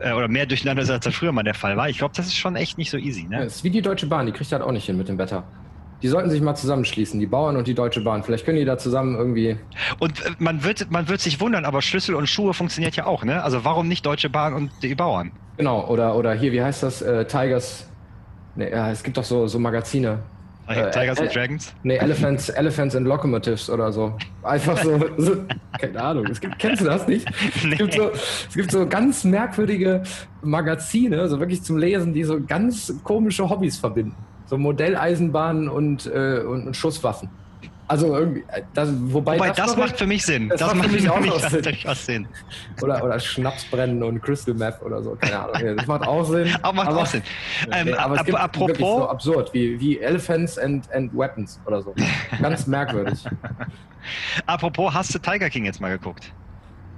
äh, 0.00 0.12
oder 0.12 0.28
mehr 0.28 0.46
durcheinander 0.46 0.82
ist, 0.82 0.90
als 0.90 1.04
das 1.04 1.14
früher 1.14 1.32
mal 1.32 1.44
der 1.44 1.54
Fall 1.54 1.76
war. 1.76 1.88
Ich 1.88 1.98
glaube, 1.98 2.12
das 2.16 2.26
ist 2.26 2.36
schon 2.36 2.56
echt 2.56 2.76
nicht 2.76 2.90
so 2.90 2.98
easy, 2.98 3.28
Ja, 3.30 3.38
ne? 3.38 3.44
ist 3.44 3.62
wie 3.64 3.70
die 3.70 3.82
Deutsche 3.82 4.06
Bahn, 4.08 4.26
die 4.26 4.32
kriegt 4.32 4.50
das 4.52 4.60
auch 4.60 4.72
nicht 4.72 4.84
hin 4.86 4.96
mit 4.96 5.08
dem 5.08 5.16
Wetter. 5.16 5.48
Die 6.02 6.08
sollten 6.08 6.30
sich 6.30 6.42
mal 6.42 6.54
zusammenschließen, 6.54 7.18
die 7.18 7.26
Bauern 7.26 7.56
und 7.56 7.66
die 7.66 7.74
Deutsche 7.74 8.02
Bahn. 8.02 8.22
Vielleicht 8.22 8.44
können 8.44 8.58
die 8.58 8.64
da 8.64 8.76
zusammen 8.76 9.16
irgendwie. 9.16 9.56
Und 9.98 10.24
äh, 10.24 10.30
man 10.38 10.62
wird, 10.62 10.90
man 10.90 11.08
wird 11.08 11.20
sich 11.20 11.40
wundern, 11.40 11.64
aber 11.64 11.80
Schlüssel 11.82 12.14
und 12.14 12.28
Schuhe 12.28 12.52
funktioniert 12.54 12.96
ja 12.96 13.06
auch, 13.06 13.24
ne? 13.24 13.42
Also 13.42 13.64
warum 13.64 13.88
nicht 13.88 14.04
Deutsche 14.04 14.28
Bahn 14.28 14.52
und 14.54 14.70
die 14.82 14.94
Bauern? 14.94 15.32
Genau, 15.56 15.86
oder, 15.88 16.14
oder 16.16 16.34
hier, 16.34 16.52
wie 16.52 16.62
heißt 16.62 16.82
das? 16.82 17.00
Äh, 17.00 17.24
Tigers. 17.24 17.88
Nee, 18.56 18.70
ja, 18.70 18.90
es 18.90 19.02
gibt 19.02 19.16
doch 19.16 19.24
so, 19.24 19.46
so 19.46 19.58
Magazine. 19.58 20.18
Äh, 20.68 20.90
Tigers 20.90 21.18
äh, 21.18 21.22
and 21.22 21.34
Dragons? 21.34 21.74
Nee, 21.82 21.96
Elephants, 21.96 22.48
Elephants 22.48 22.96
and 22.96 23.06
Locomotives 23.06 23.70
oder 23.70 23.92
so. 23.92 24.16
Einfach 24.42 24.82
so, 24.82 24.98
so 25.16 25.36
keine 25.80 26.02
Ahnung. 26.02 26.26
Es 26.26 26.40
gibt, 26.40 26.58
kennst 26.58 26.82
du 26.82 26.86
das 26.86 27.06
nicht? 27.06 27.26
Es, 27.54 27.78
gibt 27.78 27.94
so, 27.94 28.10
es 28.10 28.54
gibt 28.54 28.70
so 28.70 28.86
ganz 28.86 29.24
merkwürdige 29.24 30.02
Magazine, 30.42 31.28
so 31.28 31.38
wirklich 31.38 31.62
zum 31.62 31.78
Lesen, 31.78 32.12
die 32.12 32.24
so 32.24 32.40
ganz 32.42 32.92
komische 33.04 33.48
Hobbys 33.48 33.78
verbinden. 33.78 34.16
So 34.46 34.56
Modelleisenbahnen 34.58 35.68
und, 35.68 36.06
äh, 36.06 36.40
und, 36.46 36.66
und 36.68 36.76
Schusswaffen. 36.76 37.28
Also 37.88 38.16
irgendwie, 38.16 38.44
äh, 38.48 38.62
das, 38.74 38.88
wobei, 38.92 39.36
Wobei, 39.36 39.50
das 39.50 39.68
noch- 39.68 39.76
macht 39.76 39.96
für 39.98 40.06
mich 40.08 40.24
Sinn. 40.26 40.48
das 40.48 40.58
Das, 40.58 40.74
macht 40.74 40.88
für 40.88 40.92
mich 40.96 41.08
auch 41.08 41.20
noch 41.20 41.38
Sinn. 41.38 41.62
durchaus 41.62 42.04
Sinn. 42.06 42.26
oder, 42.82 43.04
oder 43.04 43.20
Schnapsbrennen 43.20 44.02
und 44.02 44.20
Crystal 44.22 44.54
Meth 44.54 44.82
oder 44.82 45.02
so, 45.02 45.14
keine 45.14 45.38
Ahnung. 45.38 45.76
Das 45.76 45.86
macht 45.86 46.02
auch 46.06 46.24
Sinn. 46.24 46.48
Aber 46.62 46.72
macht 46.72 46.88
aber, 46.88 47.02
auch 47.02 47.06
Sinn. 47.06 47.22
Ähm, 47.70 47.86
Nee, 47.86 47.92
aber 47.94 48.14
es 48.16 48.20
ap- 48.20 48.26
gibt 48.26 48.38
wirklich 48.60 48.78
so 48.78 48.84
apropos, 49.04 49.10
absurd, 49.10 49.54
wie, 49.54 49.78
wie 49.78 50.00
Elephants 50.00 50.58
and, 50.58 50.92
and 50.92 51.16
Weapons 51.16 51.60
oder 51.64 51.80
so. 51.82 51.94
Ganz 52.42 52.66
merkwürdig. 52.66 53.24
apropos, 54.46 54.92
hast 54.94 55.14
du 55.14 55.18
Tiger 55.18 55.48
King 55.50 55.64
jetzt 55.64 55.80
mal 55.80 55.90
geguckt? 55.90 56.32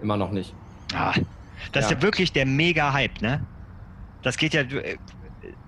Immer 0.02 0.16
noch 0.16 0.30
nicht. 0.30 0.54
Ah, 0.94 1.12
das 1.72 1.84
ist 1.84 1.90
Ja. 1.90 1.96
ja 1.96 2.02
wirklich 2.02 2.32
der 2.32 2.46
Mega-Hype, 2.46 3.20
ne? 3.20 3.40
Das 4.22 4.36
geht 4.38 4.54
ja 4.54 4.62
äh, 4.62 4.96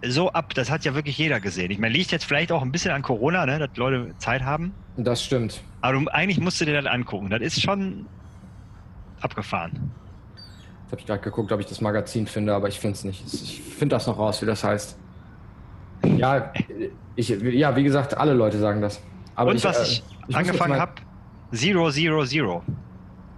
so 0.06 0.30
ab, 0.32 0.54
das 0.54 0.70
hat 0.70 0.84
ja 0.84 0.94
wirklich 0.94 1.18
jeder 1.18 1.40
gesehen. 1.40 1.70
Ich 1.70 1.78
meine, 1.78 1.92
liegt 1.92 2.10
jetzt 2.12 2.24
vielleicht 2.24 2.52
auch 2.52 2.62
ein 2.62 2.72
bisschen 2.72 2.92
an 2.92 3.02
Corona, 3.02 3.46
ne, 3.46 3.58
dass 3.58 3.76
Leute 3.76 4.14
Zeit 4.18 4.42
haben. 4.42 4.72
Das 4.96 5.22
stimmt. 5.22 5.62
Aber 5.80 5.98
du, 5.98 6.08
eigentlich 6.08 6.40
musst 6.40 6.60
du 6.60 6.64
dir 6.64 6.80
das 6.80 6.90
angucken. 6.90 7.30
Das 7.30 7.40
ist 7.40 7.60
schon 7.60 8.06
abgefahren. 9.20 9.90
Jetzt 10.82 10.92
habe 10.92 11.00
ich 11.00 11.06
gerade 11.06 11.22
geguckt, 11.22 11.52
ob 11.52 11.60
ich 11.60 11.66
das 11.66 11.80
Magazin 11.80 12.26
finde, 12.26 12.54
aber 12.54 12.68
ich 12.68 12.80
finde 12.80 12.94
es 12.94 13.04
nicht. 13.04 13.22
Ich 13.32 13.60
finde 13.60 13.94
das 13.94 14.06
noch 14.06 14.18
raus, 14.18 14.42
wie 14.42 14.46
das 14.46 14.64
heißt. 14.64 14.96
Ja, 16.04 16.52
ich, 17.14 17.28
ja, 17.28 17.76
wie 17.76 17.82
gesagt, 17.82 18.16
alle 18.16 18.32
Leute 18.32 18.58
sagen 18.58 18.80
das. 18.80 19.00
Aber 19.34 19.50
Und 19.50 19.56
ich, 19.56 19.64
was 19.64 20.00
äh, 20.00 20.02
ich, 20.28 20.36
angefangen 20.36 20.80
habe, 20.80 20.94
Zero 21.52 21.90
Zero 21.90 22.24
Zero. 22.24 22.62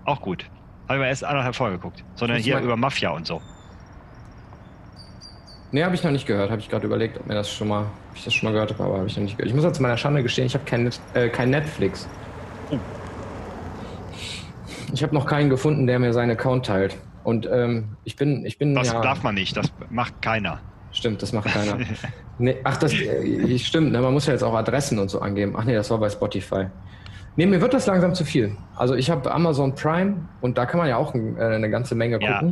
Auch 0.04 0.20
gut. 0.20 0.46
Habe 0.88 0.94
ich 0.94 1.00
mir 1.00 1.08
erst 1.08 1.24
anderthalb 1.24 1.54
Folge 1.54 1.76
geguckt. 1.76 2.04
Sondern 2.14 2.38
hier 2.38 2.58
über 2.60 2.76
Mafia 2.76 3.10
und 3.10 3.26
so. 3.26 3.40
Nee, 5.72 5.82
habe 5.84 5.94
ich 5.94 6.04
noch 6.04 6.10
nicht 6.10 6.26
gehört. 6.26 6.50
Habe 6.50 6.60
ich 6.60 6.68
gerade 6.68 6.86
überlegt, 6.86 7.18
ob 7.18 7.26
mir 7.26 7.34
das 7.34 7.50
schon 7.50 7.68
mal, 7.68 7.82
ob 7.82 8.16
ich 8.16 8.24
das 8.24 8.34
schon 8.34 8.46
mal 8.48 8.52
gehört 8.52 8.72
habe, 8.72 8.84
aber 8.84 8.98
habe 8.98 9.06
ich 9.06 9.16
noch 9.16 9.22
nicht 9.22 9.36
gehört. 9.38 9.48
Ich 9.48 9.54
muss 9.54 9.64
jetzt 9.64 9.76
zu 9.76 9.82
meiner 9.82 9.96
Schande 9.96 10.22
gestehen, 10.22 10.46
ich 10.46 10.54
habe 10.54 10.64
kein, 10.64 10.84
Net- 10.84 11.00
äh, 11.14 11.28
kein 11.30 11.48
Netflix. 11.50 12.06
Ich 14.92 15.02
habe 15.02 15.14
noch 15.14 15.26
keinen 15.26 15.48
gefunden, 15.48 15.86
der 15.86 15.98
mir 15.98 16.12
seinen 16.12 16.30
Account 16.32 16.66
teilt. 16.66 16.96
Und 17.24 17.48
ähm, 17.50 17.96
ich 18.04 18.16
bin, 18.16 18.44
ich 18.44 18.58
bin 18.58 18.74
Das 18.74 18.92
ja, 18.92 19.00
darf 19.00 19.22
man 19.22 19.34
nicht. 19.34 19.56
Das 19.56 19.72
macht 19.90 20.20
keiner. 20.20 20.60
Stimmt, 20.90 21.22
das 21.22 21.32
macht 21.32 21.46
keiner. 21.46 21.78
nee, 22.38 22.56
ach, 22.64 22.76
das 22.76 22.92
äh, 22.92 23.58
stimmt, 23.58 23.92
ne, 23.92 24.00
man 24.02 24.12
muss 24.12 24.26
ja 24.26 24.32
jetzt 24.34 24.42
auch 24.42 24.54
Adressen 24.54 24.98
und 24.98 25.08
so 25.08 25.20
angeben. 25.20 25.54
Ach 25.56 25.64
nee, 25.64 25.74
das 25.74 25.90
war 25.90 25.98
bei 25.98 26.10
Spotify. 26.10 26.66
Nee, 27.36 27.46
mir 27.46 27.62
wird 27.62 27.72
das 27.72 27.86
langsam 27.86 28.14
zu 28.14 28.26
viel. 28.26 28.54
Also 28.76 28.94
ich 28.94 29.08
habe 29.08 29.32
Amazon 29.32 29.74
Prime 29.74 30.16
und 30.42 30.58
da 30.58 30.66
kann 30.66 30.76
man 30.78 30.88
ja 30.88 30.98
auch 30.98 31.14
äh, 31.14 31.18
eine 31.40 31.70
ganze 31.70 31.94
Menge 31.94 32.20
Ja. 32.20 32.42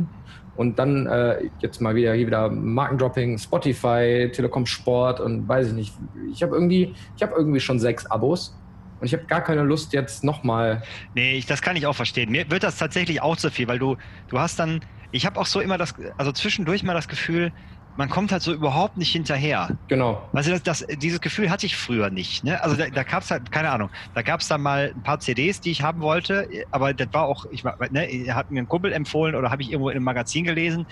Und 0.55 0.77
dann 0.79 1.07
äh, 1.07 1.49
jetzt 1.59 1.81
mal 1.81 1.95
wieder 1.95 2.13
hier 2.13 2.27
wieder 2.27 2.49
Markendropping, 2.49 3.37
Spotify, 3.37 4.29
Telekom 4.33 4.65
Sport 4.65 5.19
und 5.19 5.47
weiß 5.47 5.67
ich 5.67 5.73
nicht. 5.73 5.93
Ich 6.31 6.43
habe 6.43 6.55
irgendwie, 6.55 6.93
ich 7.15 7.23
habe 7.23 7.33
irgendwie 7.35 7.59
schon 7.59 7.79
sechs 7.79 8.05
Abos 8.05 8.57
und 8.99 9.07
ich 9.07 9.13
habe 9.13 9.23
gar 9.25 9.41
keine 9.41 9.63
Lust 9.63 9.93
jetzt 9.93 10.23
nochmal. 10.23 10.83
Nee, 11.15 11.37
ich, 11.37 11.45
das 11.45 11.61
kann 11.61 11.75
ich 11.75 11.87
auch 11.87 11.95
verstehen. 11.95 12.31
Mir 12.31 12.49
wird 12.51 12.63
das 12.63 12.77
tatsächlich 12.77 13.21
auch 13.21 13.37
zu 13.37 13.49
viel, 13.49 13.67
weil 13.67 13.79
du, 13.79 13.97
du 14.27 14.39
hast 14.39 14.59
dann, 14.59 14.81
ich 15.11 15.25
habe 15.25 15.39
auch 15.39 15.47
so 15.47 15.61
immer 15.61 15.77
das, 15.77 15.95
also 16.17 16.31
zwischendurch 16.31 16.83
mal 16.83 16.93
das 16.93 17.07
Gefühl, 17.07 17.51
man 17.95 18.09
kommt 18.09 18.31
halt 18.31 18.41
so 18.41 18.53
überhaupt 18.53 18.97
nicht 18.97 19.11
hinterher. 19.11 19.77
Genau. 19.87 20.29
Weißt 20.33 20.47
du, 20.47 20.51
das, 20.51 20.63
das, 20.63 20.85
dieses 20.97 21.19
Gefühl 21.21 21.49
hatte 21.49 21.65
ich 21.65 21.75
früher 21.75 22.09
nicht. 22.09 22.43
Ne? 22.43 22.61
Also 22.63 22.75
da, 22.75 22.89
da 22.89 23.03
gab 23.03 23.23
es 23.23 23.31
halt, 23.31 23.51
keine 23.51 23.69
Ahnung, 23.71 23.89
da 24.13 24.21
gab 24.21 24.39
es 24.41 24.47
dann 24.47 24.61
mal 24.61 24.93
ein 24.95 25.01
paar 25.03 25.19
CDs, 25.19 25.59
die 25.61 25.71
ich 25.71 25.81
haben 25.81 26.01
wollte, 26.01 26.47
aber 26.71 26.93
das 26.93 27.09
war 27.11 27.25
auch, 27.25 27.45
ich 27.51 27.63
war- 27.63 27.75
ne, 27.89 28.07
hat 28.33 28.49
mir 28.49 28.61
ein 28.61 28.67
Kumpel 28.67 28.93
empfohlen 28.93 29.35
oder 29.35 29.51
habe 29.51 29.61
ich 29.61 29.71
irgendwo 29.71 29.89
in 29.89 29.97
einem 29.97 30.05
Magazin 30.05 30.43
gelesen. 30.45 30.85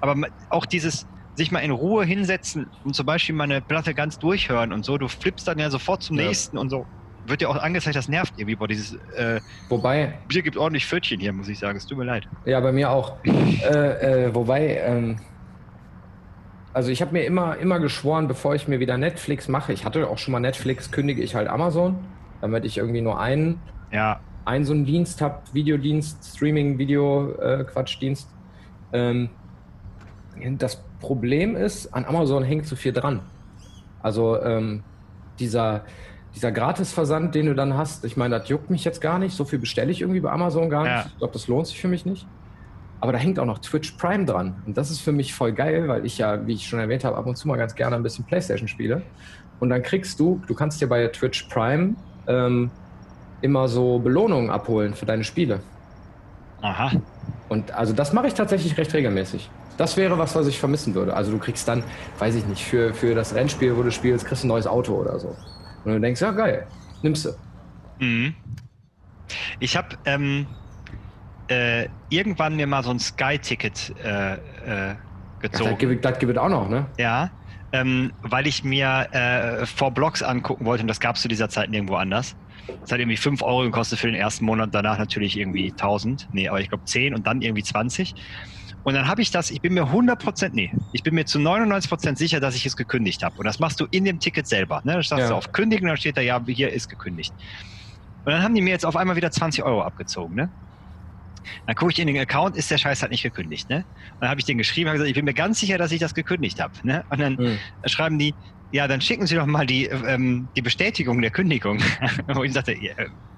Aber 0.00 0.16
auch 0.48 0.66
dieses 0.66 1.06
sich 1.34 1.52
mal 1.52 1.60
in 1.60 1.70
Ruhe 1.70 2.04
hinsetzen 2.04 2.66
und 2.82 2.94
zum 2.94 3.06
Beispiel 3.06 3.34
mal 3.34 3.44
eine 3.44 3.62
Platte 3.62 3.94
ganz 3.94 4.18
durchhören 4.18 4.72
und 4.72 4.84
so, 4.84 4.98
du 4.98 5.08
flippst 5.08 5.46
dann 5.46 5.58
ja 5.58 5.70
sofort 5.70 6.02
zum 6.02 6.18
Ja. 6.18 6.26
nächsten 6.26 6.58
und 6.58 6.68
so. 6.70 6.88
Wird 7.22 7.42
dir 7.42 7.50
auch 7.50 7.56
angezeigt, 7.56 7.96
das 7.96 8.08
nervt 8.08 8.32
irgendwie, 8.36 8.56
boah, 8.56 8.66
dieses 8.66 8.98
äh, 9.14 9.40
Wobei, 9.68 10.24
Bier 10.26 10.42
gibt 10.42 10.56
ordentlich 10.56 10.86
Pfötchen 10.86 11.20
hier, 11.20 11.32
muss 11.34 11.48
ich 11.48 11.58
sagen. 11.58 11.76
Es 11.76 11.86
tut 11.86 11.98
mir 11.98 12.04
leid. 12.04 12.26
Ja, 12.46 12.60
bei 12.60 12.72
mir 12.72 12.90
auch. 12.90 13.22
äh, 13.24 14.24
äh, 14.26 14.34
wobei, 14.34 14.78
ähm, 14.78 15.20
also 16.72 16.90
ich 16.90 17.02
habe 17.02 17.12
mir 17.12 17.24
immer, 17.24 17.56
immer 17.56 17.80
geschworen, 17.80 18.28
bevor 18.28 18.54
ich 18.54 18.68
mir 18.68 18.80
wieder 18.80 18.96
Netflix 18.96 19.48
mache, 19.48 19.72
ich 19.72 19.84
hatte 19.84 20.08
auch 20.08 20.18
schon 20.18 20.32
mal 20.32 20.40
Netflix, 20.40 20.90
kündige 20.90 21.22
ich 21.22 21.34
halt 21.34 21.48
Amazon, 21.48 21.96
damit 22.40 22.64
ich 22.64 22.78
irgendwie 22.78 23.00
nur 23.00 23.18
einen, 23.20 23.60
Ja, 23.92 24.20
einen 24.44 24.64
so 24.64 24.72
einen 24.72 24.84
Dienst 24.84 25.20
habe, 25.20 25.40
Videodienst, 25.52 26.36
Streaming, 26.36 26.78
Video, 26.78 27.32
äh, 27.40 27.64
Quatschdienst. 27.64 28.28
Ähm, 28.92 29.30
das 30.58 30.82
Problem 31.00 31.56
ist, 31.56 31.92
an 31.92 32.04
Amazon 32.04 32.42
hängt 32.42 32.66
zu 32.66 32.76
viel 32.76 32.92
dran. 32.92 33.20
Also 34.02 34.40
ähm, 34.42 34.82
dieser, 35.38 35.84
dieser 36.34 36.52
Gratisversand, 36.52 37.34
den 37.34 37.46
du 37.46 37.54
dann 37.54 37.76
hast, 37.76 38.04
ich 38.04 38.16
meine, 38.16 38.38
das 38.38 38.48
juckt 38.48 38.70
mich 38.70 38.84
jetzt 38.84 39.00
gar 39.00 39.18
nicht. 39.18 39.36
So 39.36 39.44
viel 39.44 39.58
bestelle 39.58 39.90
ich 39.90 40.00
irgendwie 40.00 40.20
bei 40.20 40.30
Amazon 40.30 40.70
gar 40.70 40.82
nicht. 40.84 40.92
Ja. 40.92 41.06
Ich 41.06 41.18
glaube, 41.18 41.32
das 41.32 41.46
lohnt 41.48 41.66
sich 41.66 41.80
für 41.80 41.88
mich 41.88 42.06
nicht. 42.06 42.26
Aber 43.00 43.12
da 43.12 43.18
hängt 43.18 43.38
auch 43.38 43.46
noch 43.46 43.58
Twitch 43.58 43.92
Prime 43.92 44.26
dran. 44.26 44.62
Und 44.66 44.76
das 44.76 44.90
ist 44.90 45.00
für 45.00 45.12
mich 45.12 45.32
voll 45.32 45.52
geil, 45.52 45.88
weil 45.88 46.04
ich 46.04 46.18
ja, 46.18 46.46
wie 46.46 46.54
ich 46.54 46.68
schon 46.68 46.80
erwähnt 46.80 47.04
habe, 47.04 47.16
ab 47.16 47.26
und 47.26 47.36
zu 47.36 47.48
mal 47.48 47.56
ganz 47.56 47.74
gerne 47.74 47.96
ein 47.96 48.02
bisschen 48.02 48.24
Playstation 48.24 48.68
spiele. 48.68 49.02
Und 49.58 49.70
dann 49.70 49.82
kriegst 49.82 50.20
du, 50.20 50.40
du 50.46 50.54
kannst 50.54 50.80
dir 50.80 50.88
bei 50.88 51.06
Twitch 51.08 51.44
Prime 51.44 51.94
ähm, 52.26 52.70
immer 53.40 53.68
so 53.68 53.98
Belohnungen 53.98 54.50
abholen 54.50 54.94
für 54.94 55.06
deine 55.06 55.24
Spiele. 55.24 55.60
aha. 56.60 56.92
Und 57.48 57.72
also 57.72 57.92
das 57.92 58.12
mache 58.12 58.28
ich 58.28 58.34
tatsächlich 58.34 58.78
recht 58.78 58.94
regelmäßig. 58.94 59.50
Das 59.76 59.96
wäre 59.96 60.18
was, 60.18 60.36
was 60.36 60.46
ich 60.46 60.60
vermissen 60.60 60.94
würde. 60.94 61.14
Also 61.14 61.32
du 61.32 61.38
kriegst 61.38 61.66
dann, 61.66 61.82
weiß 62.18 62.34
ich 62.36 62.46
nicht, 62.46 62.64
für, 62.64 62.94
für 62.94 63.14
das 63.14 63.34
Rennspiel, 63.34 63.76
wo 63.76 63.82
du 63.82 63.90
spielst, 63.90 64.24
kriegst 64.24 64.44
du 64.44 64.46
ein 64.46 64.50
neues 64.50 64.66
Auto 64.66 64.94
oder 64.94 65.18
so. 65.18 65.34
Und 65.84 65.92
du 65.92 66.00
denkst, 66.00 66.20
ja 66.20 66.30
geil, 66.30 66.66
nimmst 67.02 67.24
du. 67.24 67.30
Mhm. 67.98 68.34
Ich 69.58 69.76
habe 69.76 69.96
ähm, 70.04 70.46
äh, 71.50 71.88
irgendwann 72.08 72.56
mir 72.56 72.66
mal 72.66 72.82
so 72.82 72.90
ein 72.90 72.98
Sky-Ticket 73.00 73.94
äh, 74.02 74.34
äh, 74.92 74.96
gezogen. 75.40 75.70
das, 75.70 75.78
gibt, 75.78 76.04
das 76.04 76.18
gibt 76.18 76.32
es 76.32 76.38
auch 76.38 76.48
noch, 76.48 76.68
ne? 76.68 76.92
Ja, 76.98 77.32
ähm, 77.72 78.12
weil 78.22 78.46
ich 78.46 78.64
mir 78.64 79.08
äh, 79.12 79.66
vor 79.66 79.92
Blogs 79.92 80.22
angucken 80.22 80.64
wollte 80.66 80.82
und 80.82 80.88
das 80.88 81.00
gab 81.00 81.16
es 81.16 81.22
zu 81.22 81.28
dieser 81.28 81.48
Zeit 81.48 81.70
nirgendwo 81.70 81.96
anders. 81.96 82.34
Das 82.82 82.92
hat 82.92 82.98
irgendwie 83.00 83.16
5 83.16 83.42
Euro 83.42 83.62
gekostet 83.62 83.98
für 83.98 84.06
den 84.06 84.16
ersten 84.16 84.44
Monat, 84.44 84.70
danach 84.72 84.98
natürlich 84.98 85.36
irgendwie 85.36 85.70
1000, 85.70 86.28
nee, 86.30 86.48
aber 86.48 86.60
ich 86.60 86.68
glaube 86.68 86.84
10 86.84 87.14
und 87.14 87.26
dann 87.26 87.42
irgendwie 87.42 87.62
20. 87.62 88.14
Und 88.82 88.94
dann 88.94 89.08
habe 89.08 89.20
ich 89.20 89.30
das, 89.30 89.50
ich 89.50 89.60
bin 89.60 89.74
mir 89.74 89.84
100%, 89.84 90.50
nee, 90.52 90.72
ich 90.92 91.02
bin 91.02 91.14
mir 91.14 91.26
zu 91.26 91.38
99% 91.38 92.16
sicher, 92.16 92.40
dass 92.40 92.54
ich 92.56 92.64
es 92.64 92.76
gekündigt 92.76 93.22
habe. 93.22 93.34
Und 93.36 93.44
das 93.44 93.58
machst 93.58 93.78
du 93.80 93.86
in 93.90 94.04
dem 94.04 94.20
Ticket 94.20 94.46
selber. 94.46 94.80
Ne? 94.84 94.94
Da 94.94 95.02
sagst 95.02 95.24
Ja. 95.24 95.28
du 95.28 95.34
auf 95.34 95.52
Kündigen, 95.52 95.86
dann 95.88 95.96
steht 95.98 96.16
da, 96.16 96.22
ja, 96.22 96.42
hier 96.46 96.72
ist 96.72 96.88
gekündigt. 96.88 97.34
Und 98.24 98.32
dann 98.32 98.42
haben 98.42 98.54
die 98.54 98.62
mir 98.62 98.70
jetzt 98.70 98.86
auf 98.86 98.96
einmal 98.96 99.16
wieder 99.16 99.30
20 99.30 99.64
Euro 99.64 99.82
abgezogen. 99.82 100.34
Ne? 100.34 100.50
Dann 101.66 101.74
gucke 101.74 101.92
ich 101.92 101.98
in 101.98 102.06
den 102.06 102.16
Account, 102.18 102.56
ist 102.56 102.70
der 102.70 102.78
Scheiß 102.78 103.02
halt 103.02 103.12
nicht 103.12 103.22
gekündigt. 103.22 103.68
Ne? 103.70 103.76
Und 103.78 103.84
dann 104.20 104.30
habe 104.30 104.40
ich 104.40 104.46
den 104.46 104.58
geschrieben, 104.58 104.88
habe 104.88 104.98
gesagt, 104.98 105.08
ich 105.10 105.14
bin 105.14 105.24
mir 105.24 105.34
ganz 105.34 105.60
sicher, 105.60 105.78
dass 105.78 105.92
ich 105.92 106.00
das 106.00 106.14
gekündigt 106.14 106.60
habe. 106.60 106.72
Ne? 106.82 107.04
Und 107.08 107.20
dann 107.20 107.38
Hm. 107.38 107.64
schreiben 107.86 108.18
die, 108.18 108.36
ja, 108.70 108.86
dann 108.86 109.00
schicken 109.00 109.26
Sie 109.26 109.34
doch 109.34 109.46
mal 109.46 109.66
die, 109.66 109.86
ähm, 109.86 110.50
die 110.56 110.62
Bestätigung 110.62 111.20
der 111.22 111.30
Kündigung. 111.32 111.80
Wo 112.28 112.44
ich 112.44 112.52
sagte, 112.52 112.76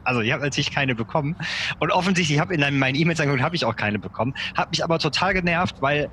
also 0.04 0.20
ich 0.20 0.32
habe 0.32 0.42
natürlich 0.42 0.70
keine 0.70 0.94
bekommen. 0.94 1.36
Und 1.78 1.90
offensichtlich 1.92 2.38
habe 2.38 2.54
in 2.54 2.78
meinen 2.78 2.94
E-Mails 2.96 3.20
angeguckt, 3.20 3.42
habe 3.42 3.56
ich 3.56 3.64
auch 3.64 3.76
keine 3.76 3.98
bekommen. 3.98 4.32
Hat 4.56 4.70
mich 4.70 4.84
aber 4.84 4.98
total 4.98 5.32
genervt, 5.34 5.76
weil 5.80 6.08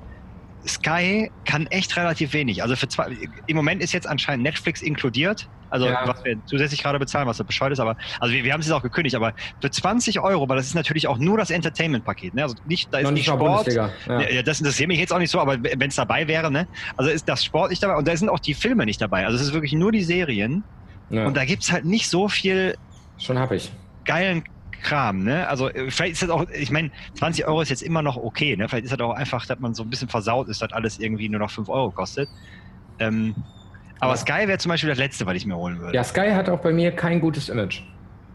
Sky 0.66 1.30
kann 1.44 1.66
echt 1.68 1.96
relativ 1.96 2.32
wenig. 2.32 2.62
Also 2.62 2.76
für 2.76 2.88
zwei, 2.88 3.16
im 3.46 3.56
Moment 3.56 3.82
ist 3.82 3.92
jetzt 3.92 4.06
anscheinend 4.06 4.42
Netflix 4.44 4.82
inkludiert. 4.82 5.48
Also 5.70 5.86
Ja. 5.86 6.02
was 6.06 6.24
wir 6.24 6.36
zusätzlich 6.46 6.82
gerade 6.82 6.98
bezahlen, 6.98 7.28
was 7.28 7.36
so 7.36 7.44
bescheuert 7.44 7.72
ist, 7.72 7.78
aber 7.80 7.96
also 8.18 8.34
wir, 8.34 8.42
wir 8.42 8.52
haben 8.52 8.60
es 8.60 8.66
jetzt 8.66 8.74
auch 8.74 8.82
gekündigt, 8.82 9.14
aber 9.14 9.34
für 9.60 9.70
20 9.70 10.18
Euro, 10.20 10.48
weil 10.48 10.56
das 10.56 10.66
ist 10.66 10.74
natürlich 10.74 11.06
auch 11.06 11.18
nur 11.18 11.38
das 11.38 11.50
Entertainment-Paket. 11.50 12.34
Ne? 12.34 12.42
Also 12.42 12.56
nicht, 12.66 12.92
da 12.92 12.98
ist 12.98 13.04
Noch 13.04 13.12
nicht 13.12 13.26
Sport. 13.26 13.72
Ja. 13.72 13.90
ja. 14.08 14.42
das 14.42 14.58
interessiert 14.60 14.88
mich 14.88 14.98
jetzt 14.98 15.12
auch 15.12 15.18
nicht 15.20 15.30
so, 15.30 15.38
aber 15.40 15.62
wenn 15.62 15.88
es 15.88 15.94
dabei 15.94 16.26
wäre, 16.26 16.50
ne? 16.50 16.66
Also 16.96 17.10
ist 17.10 17.28
das 17.28 17.44
Sport 17.44 17.70
nicht 17.70 17.82
dabei 17.82 17.96
und 17.96 18.08
da 18.08 18.16
sind 18.16 18.28
auch 18.28 18.40
die 18.40 18.54
Filme 18.54 18.84
nicht 18.84 19.00
dabei. 19.00 19.24
Also 19.26 19.36
es 19.36 19.42
ist 19.42 19.52
wirklich 19.52 19.72
nur 19.74 19.92
die 19.92 20.02
Serien 20.02 20.64
Ja. 21.08 21.26
und 21.26 21.36
da 21.36 21.44
gibt's 21.44 21.70
halt 21.70 21.84
nicht 21.84 22.08
so 22.08 22.28
viel 22.28 22.76
Schon 23.18 23.38
hab 23.38 23.52
ich. 23.52 23.70
geilen 24.04 24.42
Kram, 24.80 25.22
ne? 25.24 25.46
Also 25.48 25.68
äh, 25.70 25.90
vielleicht 25.90 26.12
ist 26.14 26.22
das 26.22 26.30
auch, 26.30 26.46
ich 26.50 26.70
meine, 26.70 26.90
20 27.14 27.46
Euro 27.46 27.60
ist 27.60 27.68
jetzt 27.68 27.82
immer 27.82 28.02
noch 28.02 28.16
okay, 28.16 28.56
ne? 28.56 28.68
Vielleicht 28.68 28.84
ist 28.84 28.92
das 28.92 29.00
auch 29.00 29.14
einfach, 29.14 29.46
dass 29.46 29.58
man 29.60 29.74
so 29.74 29.82
ein 29.82 29.90
bisschen 29.90 30.08
versaut 30.08 30.48
ist, 30.48 30.62
dass 30.62 30.72
alles 30.72 30.98
irgendwie 30.98 31.28
nur 31.28 31.40
noch 31.40 31.50
5 31.50 31.68
Euro 31.68 31.90
kostet. 31.90 32.28
Ähm, 32.98 33.34
aber 34.00 34.12
Ja. 34.12 34.16
Sky 34.16 34.46
wäre 34.48 34.58
zum 34.58 34.70
Beispiel 34.70 34.88
das 34.90 34.98
Letzte, 34.98 35.26
was 35.26 35.34
ich 35.36 35.46
mir 35.46 35.56
holen 35.56 35.78
würde. 35.78 35.94
Ja, 35.94 36.02
Sky 36.04 36.30
hat 36.32 36.48
auch 36.48 36.60
bei 36.60 36.72
mir 36.72 36.90
kein 36.92 37.20
gutes 37.20 37.48
Image. 37.48 37.82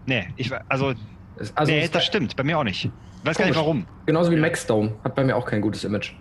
Nee, 0.06 0.28
ich, 0.36 0.52
also, 0.70 0.94
Es- 1.38 1.56
Also 1.58 1.72
nee, 1.72 1.88
das 1.92 2.06
stimmt, 2.06 2.36
bei 2.38 2.44
mir 2.44 2.58
auch 2.58 2.64
nicht. 2.64 2.86
Ich 2.86 2.92
weiß 3.26 3.38
gar 3.38 3.46
nicht 3.46 3.56
Komisch. 3.56 3.66
warum. 3.66 3.86
genauso 4.06 4.32
wie 4.32 4.38
Maxdome 4.38 4.94
hat 5.04 5.16
bei 5.16 5.24
mir 5.24 5.36
auch 5.36 5.46
kein 5.46 5.60
gutes 5.60 5.84
Image. 5.84 6.14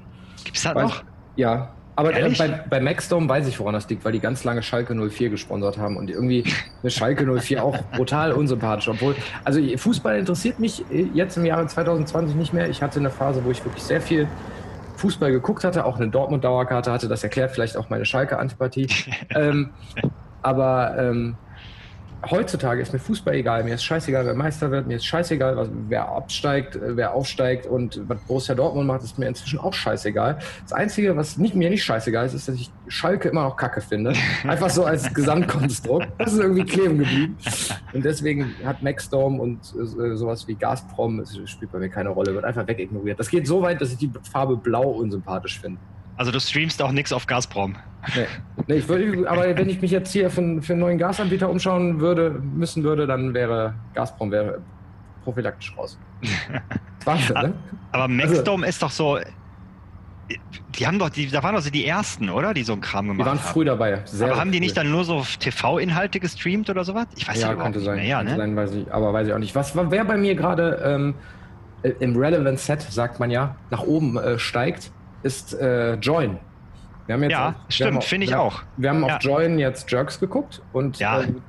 Gibt's 0.42 0.62
das 0.62 0.74
Weiß- 0.74 0.82
noch? 0.82 1.04
Ja, 1.36 1.72
aber 1.96 2.14
äh, 2.14 2.20
Ehrlich? 2.20 2.38
bei, 2.38 2.48
bei 2.48 2.80
Maxdome 2.80 3.28
weiß 3.28 3.46
ich, 3.46 3.58
woran 3.60 3.74
das 3.74 3.88
liegt, 3.88 4.04
weil 4.04 4.12
die 4.12 4.20
ganz 4.20 4.44
lange 4.44 4.62
Schalke 4.62 4.94
04 4.94 5.30
gesponsert 5.30 5.78
haben 5.78 5.96
und 5.96 6.10
irgendwie 6.10 6.44
eine 6.82 6.90
Schalke 6.90 7.24
04 7.24 7.64
auch 7.64 7.76
brutal 7.96 8.32
unsympathisch. 8.32 8.88
Obwohl, 8.88 9.14
also 9.44 9.60
Fußball 9.76 10.18
interessiert 10.18 10.58
mich 10.58 10.84
äh, 10.90 11.08
jetzt 11.14 11.36
im 11.36 11.44
Jahre 11.44 11.66
2020 11.66 12.36
nicht 12.36 12.52
mehr. 12.52 12.68
Ich 12.68 12.82
hatte 12.82 12.98
eine 12.98 13.10
Phase, 13.10 13.44
wo 13.44 13.50
ich 13.50 13.64
wirklich 13.64 13.82
sehr 13.82 14.00
viel 14.00 14.26
Fußball 14.96 15.30
geguckt 15.30 15.64
hatte, 15.64 15.84
auch 15.84 15.96
eine 15.96 16.08
Dortmund-Dauerkarte 16.08 16.90
hatte. 16.90 17.08
Das 17.08 17.22
erklärt 17.22 17.52
vielleicht 17.52 17.76
auch 17.76 17.90
meine 17.90 18.04
Schalke-Antipathie. 18.04 18.88
ähm, 19.30 19.70
aber 20.42 20.96
ähm, 20.98 21.36
heutzutage 22.30 22.82
ist 22.82 22.92
mir 22.92 22.98
Fußball 22.98 23.34
egal. 23.34 23.64
Mir 23.64 23.74
ist 23.74 23.84
scheißegal, 23.84 24.26
wer 24.26 24.34
Meister 24.34 24.70
wird. 24.70 24.86
Mir 24.86 24.96
ist 24.96 25.06
scheißegal, 25.06 25.56
was, 25.56 25.68
wer 25.88 26.08
absteigt, 26.08 26.76
äh, 26.76 26.96
wer 26.96 27.14
aufsteigt. 27.14 27.66
Und 27.66 28.00
was 28.08 28.20
Borussia 28.22 28.54
Dortmund 28.54 28.86
macht, 28.86 29.02
ist 29.02 29.18
mir 29.18 29.26
inzwischen 29.26 29.58
auch 29.58 29.72
scheißegal. 29.72 30.38
Das 30.62 30.72
Einzige, 30.72 31.16
was 31.16 31.38
nicht, 31.38 31.54
mir 31.54 31.70
nicht 31.70 31.84
scheißegal 31.84 32.26
ist, 32.26 32.34
ist, 32.34 32.48
dass 32.48 32.54
ich 32.56 32.70
Schalke 32.88 33.28
immer 33.28 33.44
noch 33.44 33.56
kacke 33.56 33.80
finde. 33.80 34.12
Einfach 34.44 34.70
so 34.70 34.84
als 34.84 35.12
Gesamtkonstrukt. 35.12 36.08
Das 36.18 36.32
ist 36.32 36.40
irgendwie 36.40 36.64
kleben 36.64 36.98
geblieben. 36.98 37.36
Und 37.92 38.04
deswegen 38.04 38.54
hat 38.64 38.82
Maxdome 38.82 39.40
und 39.40 39.60
äh, 39.74 40.16
sowas 40.16 40.46
wie 40.46 40.54
Gazprom, 40.54 41.20
es 41.20 41.38
spielt 41.46 41.72
bei 41.72 41.78
mir 41.78 41.88
keine 41.88 42.10
Rolle, 42.10 42.34
wird 42.34 42.44
einfach 42.44 42.66
wegignoriert. 42.66 43.18
Das 43.18 43.28
geht 43.28 43.46
so 43.46 43.62
weit, 43.62 43.80
dass 43.80 43.92
ich 43.92 43.98
die 43.98 44.10
Farbe 44.30 44.56
Blau 44.56 44.90
unsympathisch 44.90 45.60
finde. 45.60 45.80
Also 46.16 46.30
du 46.30 46.38
streamst 46.40 46.80
auch 46.82 46.92
nichts 46.92 47.12
auf 47.12 47.26
Gazprom. 47.26 47.76
Nee. 48.14 48.26
Nee, 48.66 48.74
ich 48.76 48.88
würde, 48.88 49.28
aber 49.28 49.56
wenn 49.56 49.68
ich 49.68 49.80
mich 49.80 49.90
jetzt 49.90 50.12
hier 50.12 50.30
für, 50.30 50.60
für 50.62 50.72
einen 50.74 50.80
neuen 50.80 50.98
Gasanbieter 50.98 51.48
umschauen 51.48 52.00
würde, 52.00 52.30
müssen 52.30 52.82
würde, 52.84 53.06
dann 53.06 53.34
wäre 53.34 53.74
Gazprom 53.94 54.30
wäre 54.30 54.60
prophylaktisch 55.24 55.74
raus. 55.76 55.98
Wahnsinn, 57.04 57.34
ne? 57.34 57.52
Aber 57.92 58.08
Maxdome 58.08 58.66
ist 58.66 58.82
doch 58.82 58.90
so. 58.90 59.18
Die 60.78 60.86
haben 60.86 60.98
doch, 60.98 61.10
die, 61.10 61.28
da 61.28 61.42
waren 61.42 61.54
doch 61.54 61.60
so 61.60 61.70
die 61.70 61.86
ersten, 61.86 62.30
oder? 62.30 62.54
Die 62.54 62.62
so 62.62 62.72
einen 62.72 62.80
Kram 62.80 63.04
Die 63.06 63.12
gemacht 63.12 63.26
waren 63.28 63.38
haben. 63.38 63.44
früh 63.52 63.64
dabei. 63.64 64.00
Sehr 64.06 64.28
aber 64.30 64.40
haben 64.40 64.50
die 64.52 64.58
früh. 64.58 64.64
nicht 64.64 64.76
dann 64.76 64.90
nur 64.90 65.04
so 65.04 65.22
TV-Inhalte 65.38 66.18
gestreamt 66.18 66.70
oder 66.70 66.82
sowas? 66.84 67.06
Ich 67.16 67.28
weiß 67.28 67.40
ja, 67.40 67.48
Ja, 67.48 67.52
überhaupt 67.52 67.74
könnte 67.74 67.78
nicht 67.80 67.86
sein. 67.86 67.96
mehr. 67.96 68.06
Ja, 68.06 68.18
könnte 68.18 68.32
ne? 68.32 68.38
sein 68.38 68.56
weiß 68.56 68.72
ich, 68.74 68.92
aber 68.92 69.12
weiß 69.12 69.26
ich 69.28 69.32
auch 69.34 69.38
nicht. 69.38 69.54
Was, 69.54 69.76
wer 69.76 70.04
bei 70.04 70.16
mir 70.16 70.34
gerade 70.34 70.80
ähm, 70.84 71.14
äh, 71.82 71.90
im 72.00 72.16
Relevant 72.16 72.58
Set, 72.58 72.80
sagt 72.82 73.20
man 73.20 73.30
ja, 73.30 73.56
nach 73.70 73.82
oben 73.82 74.16
äh, 74.16 74.38
steigt, 74.38 74.90
ist 75.24 75.52
äh, 75.54 75.94
Join. 75.94 76.38
Wir 77.06 77.14
haben 77.14 77.22
jetzt 77.22 77.32
Ja, 77.32 77.56
wir 77.68 77.74
stimmt, 77.74 78.04
finde 78.04 78.26
ich 78.26 78.34
auch. 78.34 78.62
Wir 78.76 78.90
haben 78.90 79.04
Ja. 79.04 79.16
auf 79.16 79.22
Join 79.22 79.58
jetzt 79.58 79.90
Jerks 79.90 80.20
geguckt 80.20 80.62
und, 80.70 80.98
Ja. 80.98 81.20
ähm, 81.22 81.42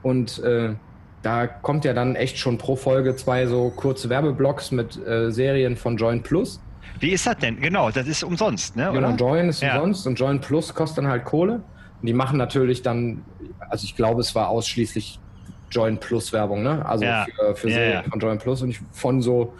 und 0.00 0.38
äh, 0.40 0.76
da 1.22 1.46
kommt 1.46 1.84
ja 1.84 1.92
dann 1.92 2.16
echt 2.16 2.38
schon 2.38 2.58
pro 2.58 2.76
Folge 2.76 3.14
zwei 3.16 3.46
so 3.46 3.70
kurze 3.70 4.08
Werbeblocks 4.10 4.70
mit 4.72 4.96
äh, 4.96 5.30
Serien 5.30 5.76
von 5.76 5.96
Join 5.96 6.22
Plus. 6.22 6.66
Wie 6.98 7.10
ist 7.10 7.26
das 7.26 7.36
denn? 7.38 7.60
Genau, 7.60 7.90
das 7.90 8.08
ist 8.08 8.22
umsonst, 8.24 8.74
ne? 8.76 8.90
Genau, 8.92 9.08
Oder? 9.08 9.16
Join 9.16 9.48
ist 9.48 9.62
Ja. 9.62 9.76
umsonst 9.76 10.06
und 10.06 10.16
Join 10.16 10.40
Plus 10.40 10.74
kostet 10.74 10.98
dann 10.98 11.10
halt 11.10 11.24
Kohle. 11.24 11.54
Und 12.00 12.06
die 12.08 12.12
machen 12.12 12.36
natürlich 12.38 12.82
dann, 12.82 13.24
also 13.70 13.84
ich 13.84 13.94
glaube, 13.94 14.20
es 14.20 14.34
war 14.34 14.48
ausschließlich 14.48 15.22
Join 15.70 15.98
Plus 16.00 16.32
Werbung, 16.32 16.62
ne? 16.64 16.84
Also 16.84 17.04
Ja. 17.04 17.24
für, 17.24 17.54
für 17.54 17.70
Serien 17.70 18.04
von 18.10 18.18
Join 18.20 18.38
Plus. 18.38 18.62
Und 18.62 18.70
ich, 18.70 18.80
von 18.90 19.22
so 19.22 19.56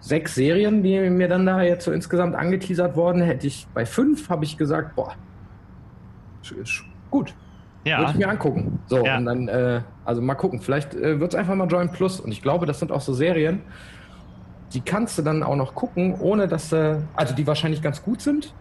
sechs 0.00 0.34
Serien, 0.34 0.82
die 0.82 1.10
mir 1.10 1.28
dann 1.28 1.46
da 1.46 1.62
jetzt 1.62 1.84
so 1.84 1.92
insgesamt 1.92 2.34
angeteasert 2.34 2.96
wurden, 2.96 3.20
hätte 3.20 3.46
ich 3.46 3.70
bei 3.72 3.84
fünf 3.86 4.28
habe 4.28 4.44
ich 4.44 4.56
gesagt, 4.56 4.94
boah, 4.94 5.14
gut, 7.10 7.34
würde 7.84 8.02
Ja. 8.02 8.10
ich 8.10 8.16
mir 8.16 8.28
angucken. 8.28 8.84
So, 8.86 9.02
Ja. 9.04 9.16
und 9.16 9.24
dann, 9.26 9.48
äh, 9.48 9.82
also 10.04 10.20
mal 10.22 10.34
gucken, 10.34 10.60
vielleicht 10.60 10.94
äh, 10.94 11.20
wird 11.20 11.32
es 11.32 11.38
einfach 11.38 11.54
mal 11.54 11.66
Join 11.68 11.92
Plus. 11.92 12.20
Und 12.20 12.32
ich 12.32 12.42
glaube, 12.42 12.66
das 12.66 12.78
sind 12.78 12.92
auch 12.92 13.00
so 13.00 13.12
Serien, 13.12 13.64
die 14.72 14.84
kannst 14.84 15.16
du 15.18 15.22
dann 15.22 15.42
auch 15.42 15.56
noch 15.56 15.74
gucken, 15.74 16.14
ohne 16.14 16.46
dass 16.46 16.70
sie, 16.70 17.08
also 17.14 17.34
die 17.34 17.46
wahrscheinlich 17.46 17.82
ganz 17.82 18.02
gut 18.02 18.20
sind. 18.22 18.54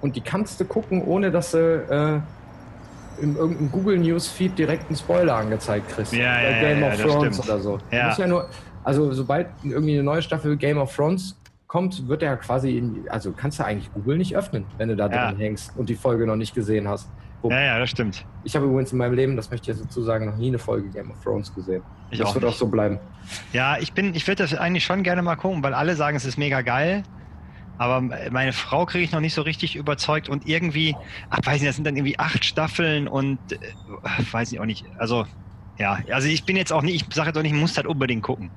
Und 0.00 0.16
die 0.16 0.22
kannst 0.22 0.60
du 0.60 0.64
gucken, 0.66 1.02
ohne 1.02 1.30
dass 1.30 1.52
du 1.52 1.58
äh, 1.58 3.20
in 3.20 3.36
irgendeinem 3.36 3.70
Google 3.70 3.98
Newsfeed 3.98 4.58
direkt 4.58 4.88
einen 4.90 4.96
Spoiler 4.96 5.34
angezeigt 5.36 5.88
kriegst. 5.88 6.12
Ja, 6.12 6.40
ja, 6.40 6.60
Game 6.60 6.82
ja, 6.82 6.88
of 6.88 7.00
Thrones 7.00 7.40
oder 7.40 7.58
so. 7.60 7.78
Du 7.78 7.96
Ja. 7.96 8.06
musst 8.06 8.18
ja 8.18 8.26
nur, 8.26 8.50
also 8.84 9.12
sobald 9.12 9.48
irgendwie 9.62 9.94
eine 9.94 10.02
neue 10.02 10.22
Staffel 10.22 10.56
Game 10.56 10.78
of 10.78 10.94
Thrones 10.94 11.36
kommt, 11.66 12.06
wird 12.06 12.22
er 12.22 12.36
quasi, 12.36 12.78
in, 12.78 13.04
also 13.08 13.32
kannst 13.32 13.58
du 13.58 13.64
eigentlich 13.64 13.92
Google 13.92 14.16
nicht 14.18 14.36
öffnen, 14.36 14.64
wenn 14.78 14.88
du 14.88 14.96
da 14.96 15.08
Ja. 15.10 15.28
drin 15.28 15.38
hängst 15.38 15.76
und 15.76 15.88
die 15.88 15.96
Folge 15.96 16.26
noch 16.26 16.36
nicht 16.36 16.54
gesehen 16.54 16.86
hast. 16.88 17.08
Wo, 17.42 17.50
ja, 17.50 17.60
ja, 17.60 17.78
das 17.78 17.90
stimmt. 17.90 18.24
Ich 18.44 18.54
habe 18.56 18.66
übrigens 18.66 18.92
in 18.92 18.98
meinem 18.98 19.14
Leben, 19.14 19.36
das 19.36 19.50
möchte 19.50 19.70
ich 19.70 19.76
jetzt 19.76 19.84
dazu 19.86 20.02
sagen, 20.02 20.26
noch 20.26 20.36
nie 20.36 20.48
eine 20.48 20.58
Folge 20.58 20.88
Game 20.90 21.10
of 21.10 21.22
Thrones 21.22 21.52
gesehen. 21.54 21.82
Ich 22.10 22.18
das 22.18 22.28
auch 22.28 22.34
wird 22.36 22.44
auch 22.44 22.48
nicht. 22.50 22.58
so 22.58 22.68
bleiben. 22.68 22.98
Ja, 23.52 23.76
ich 23.78 23.92
bin, 23.92 24.14
ich 24.14 24.26
würde 24.28 24.42
das 24.44 24.54
eigentlich 24.54 24.84
schon 24.84 25.02
gerne 25.02 25.20
mal 25.22 25.36
gucken, 25.36 25.62
weil 25.62 25.74
alle 25.74 25.96
sagen, 25.96 26.16
es 26.16 26.24
ist 26.24 26.38
mega 26.38 26.62
geil. 26.62 27.02
Aber 27.76 28.00
meine 28.30 28.52
Frau 28.52 28.86
kriege 28.86 29.02
ich 29.04 29.10
noch 29.10 29.20
nicht 29.20 29.34
so 29.34 29.42
richtig 29.42 29.74
überzeugt 29.74 30.28
und 30.28 30.46
irgendwie, 30.46 30.94
ach, 31.28 31.40
weiß 31.44 31.54
nicht, 31.60 31.68
das 31.68 31.74
sind 31.74 31.84
dann 31.84 31.96
irgendwie 31.96 32.18
acht 32.20 32.44
Staffeln 32.44 33.08
und 33.08 33.38
äh, 33.50 33.58
weiß 34.32 34.52
ich 34.52 34.60
auch 34.60 34.64
nicht. 34.64 34.84
Also, 34.96 35.26
ja, 35.78 35.98
also 36.12 36.28
ich 36.28 36.44
bin 36.44 36.56
jetzt 36.56 36.72
auch 36.72 36.82
nicht, 36.82 37.06
ich 37.08 37.14
sage 37.14 37.28
jetzt 37.30 37.36
auch 37.36 37.42
nicht, 37.42 37.52
ich 37.52 37.58
muss 37.60 37.74
das 37.74 37.84
unbedingt 37.86 38.22
gucken. 38.22 38.52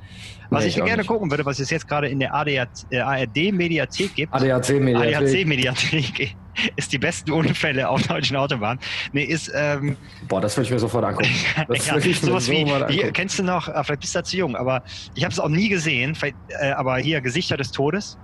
Was 0.50 0.64
Nee, 0.64 0.70
ich 0.70 0.76
gerne 0.76 0.98
nicht. 0.98 1.08
gucken 1.08 1.30
würde, 1.32 1.46
was 1.46 1.60
es 1.60 1.70
jetzt 1.70 1.88
gerade 1.88 2.08
in 2.08 2.20
der 2.20 2.34
ARD-Mediathek 2.34 4.14
gibt, 4.16 4.34
ADAC-Mediathek. 4.34 5.16
ADAC-Mediathek, 5.18 6.36
ist 6.76 6.92
die 6.94 6.98
besten 7.00 7.32
Unfälle 7.32 7.90
auf 7.90 8.02
deutschen 8.08 8.36
Autobahnen. 8.38 8.80
Nee, 9.12 9.24
ist, 9.24 9.52
ähm, 9.54 9.98
Boah, 10.28 10.42
das 10.42 10.56
würde 10.58 10.66
ich 10.68 10.72
mir 10.72 10.80
sofort 10.80 11.06
angucken. 11.06 11.30
Das 11.68 11.88
ja, 11.88 11.98
ich 11.98 12.06
mir 12.06 12.14
sowas 12.14 12.50
wie, 12.50 12.62
sofort 12.62 12.90
hier, 12.90 13.02
angucken. 13.02 13.14
kennst 13.14 13.40
du 13.40 13.44
noch, 13.44 13.68
ah, 13.68 13.84
vielleicht 13.84 14.02
bist 14.02 14.16
du 14.16 14.20
da 14.20 14.24
zu 14.24 14.38
jung, 14.38 14.56
aber 14.56 14.84
ich 15.14 15.24
habe 15.24 15.32
es 15.34 15.40
auch 15.40 15.50
nie 15.50 15.70
gesehen, 15.70 16.18
äh, 16.60 16.72
aber 16.72 16.98
hier 16.98 17.22
Gesichter 17.22 17.58
des 17.58 17.72
Todes. 17.72 18.20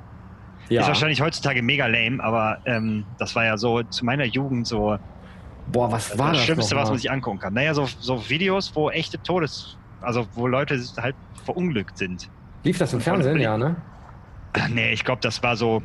Ist 0.64 0.70
Ja. 0.70 0.88
wahrscheinlich 0.88 1.20
heutzutage 1.20 1.62
mega 1.62 1.88
lame, 1.88 2.24
aber 2.24 2.58
ähm, 2.66 3.06
das 3.18 3.36
war 3.36 3.44
ja 3.44 3.58
so 3.58 3.84
zu 3.84 4.06
meiner 4.06 4.24
Jugend 4.26 4.66
so 4.66 4.98
Boah, 5.72 5.92
was 5.92 6.18
war 6.18 6.30
das 6.30 6.38
das? 6.38 6.46
Schlimmste, 6.46 6.76
noch 6.76 6.82
was 6.82 6.90
man 6.90 6.98
sich 6.98 7.12
angucken 7.12 7.40
kann. 7.40 7.54
Naja, 7.54 7.74
so, 7.74 7.88
so 8.00 8.30
Videos, 8.30 8.72
wo 8.76 8.90
echte 8.90 9.22
Todes, 9.22 9.78
also 10.02 10.28
wo 10.34 10.48
Leute 10.48 10.80
halt 10.98 11.16
verunglückt 11.44 11.98
sind. 11.98 12.30
Lief 12.64 12.78
das 12.78 12.94
im 12.94 13.02
Fernsehen? 13.02 13.40
Ja, 13.40 13.58
ne? 13.58 13.76
Nee, 14.70 14.94
ich 14.94 15.04
glaube, 15.04 15.22
das 15.22 15.42
war 15.44 15.56
so. 15.56 15.82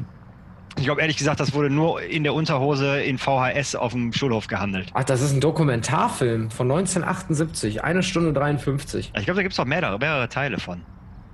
Ich 0.77 0.85
glaube 0.85 1.01
ehrlich 1.01 1.17
gesagt, 1.17 1.41
das 1.41 1.55
wurde 1.55 1.71
nur 1.71 2.03
in 2.03 2.23
der 2.23 2.35
Unterhose 2.35 3.01
in 3.01 3.19
VHS 3.19 3.75
auf 3.75 3.93
dem 3.93 4.12
Schulhof 4.12 4.47
gehandelt. 4.47 4.91
Ach, 4.95 5.03
das 5.03 5.23
ist 5.23 5.33
ein 5.33 5.41
Dokumentarfilm 5.41 6.51
von 6.51 6.71
1978, 6.71 7.83
eine 7.83 8.05
Stunde 8.05 8.33
53. 8.33 9.12
Ich 9.17 9.25
glaube, 9.25 9.37
da 9.37 9.43
gibt 9.43 9.55
es 9.55 9.59
auch 9.59 9.64
mehrere, 9.64 9.99
mehrere 9.99 10.29
Teile 10.29 10.59
von. 10.61 10.83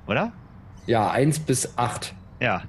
Oder? 0.07 0.33
Ja, 0.87 1.11
eins 1.11 1.39
bis 1.41 1.77
acht. 1.77 2.15
Ja. 2.41 2.63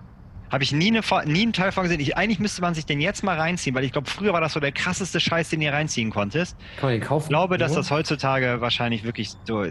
Habe 0.52 0.64
ich 0.64 0.72
nie, 0.72 0.88
eine, 0.88 1.02
nie 1.26 1.42
einen 1.42 1.54
Teil 1.54 1.72
von 1.72 1.84
gesehen. 1.84 2.00
Ich, 2.00 2.16
eigentlich 2.18 2.40
müsste 2.40 2.62
man 2.62 2.74
sich 2.76 2.86
den 2.86 3.02
jetzt 3.02 3.24
mal 3.24 3.38
reinziehen, 3.38 3.76
weil 3.76 3.84
ich 3.84 3.92
glaube, 3.92 4.10
früher 4.10 4.32
war 4.34 4.42
das 4.42 4.54
so 4.54 4.60
der 4.60 4.72
krasseste 4.72 5.20
Scheiß, 5.20 5.50
den 5.50 5.62
ihr 5.62 5.74
reinziehen 5.74 6.12
konntest. 6.12 6.56
Kann 6.78 6.90
man 6.92 7.00
den 7.00 7.08
kaufen? 7.08 7.24
Ich 7.26 7.30
glaube, 7.30 7.58
dass 7.58 7.74
das 7.74 7.90
heutzutage 7.92 8.62
wahrscheinlich 8.62 9.04
wirklich 9.04 9.32
so 9.46 9.66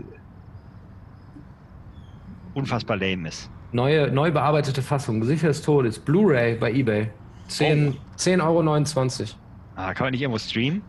unfassbar 2.55 2.97
lame 2.97 3.29
ist. 3.29 3.51
Neue, 3.73 4.11
neu 4.11 4.31
bearbeitete 4.31 4.83
Fassung, 4.83 5.21
Gesicht 5.21 5.43
des 5.43 5.63
Todes, 5.63 5.99
Blu-ray 5.99 6.57
bei 6.57 6.73
eBay. 6.73 7.11
10,29 7.51 7.95
Oh. 8.43 8.61
10,29 8.61 9.21
Euro. 9.21 9.31
Ah, 9.77 9.93
kann 9.95 10.07
man 10.07 10.13
nicht 10.13 10.23
irgendwo 10.23 10.39
streamen? 10.39 10.83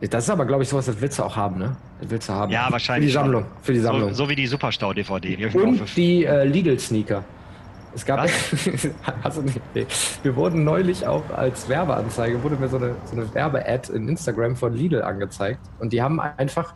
Das 0.00 0.24
ist 0.24 0.30
aber, 0.30 0.46
glaube 0.46 0.62
ich, 0.62 0.68
sowas, 0.68 0.86
das 0.86 1.00
willst 1.00 1.18
du 1.18 1.24
auch 1.24 1.34
haben, 1.34 1.58
ne? 1.58 1.76
Das 2.00 2.10
willst 2.10 2.28
du 2.28 2.32
haben. 2.32 2.52
Ja, 2.52 2.70
wahrscheinlich 2.70 3.12
Für 3.12 3.18
die. 3.18 3.24
Sammlung. 3.24 3.44
Für 3.62 3.72
die 3.72 3.80
Sammlung. 3.80 4.08
So, 4.10 4.24
so 4.24 4.28
wie 4.28 4.36
die 4.36 4.46
Superstau-DVD. 4.46 5.46
Und 5.56 5.96
die 5.96 6.24
äh, 6.24 6.44
Lidl-Sneaker. 6.44 7.24
Es 7.98 8.06
gab. 8.06 8.22
Nicht? 9.42 9.60
Nee. 9.74 9.86
Wir 10.22 10.36
wurden 10.36 10.62
neulich 10.64 11.04
auch 11.06 11.24
als 11.36 11.68
Werbeanzeige, 11.68 12.42
wurde 12.44 12.54
mir 12.56 12.68
so 12.68 12.76
eine, 12.76 12.94
so 13.06 13.16
eine 13.16 13.34
Werbe-Ad 13.34 13.92
in 13.92 14.08
Instagram 14.08 14.54
von 14.56 14.72
Lidl 14.72 15.02
angezeigt. 15.02 15.60
Und 15.80 15.92
die 15.92 16.00
haben 16.00 16.20
einfach. 16.20 16.74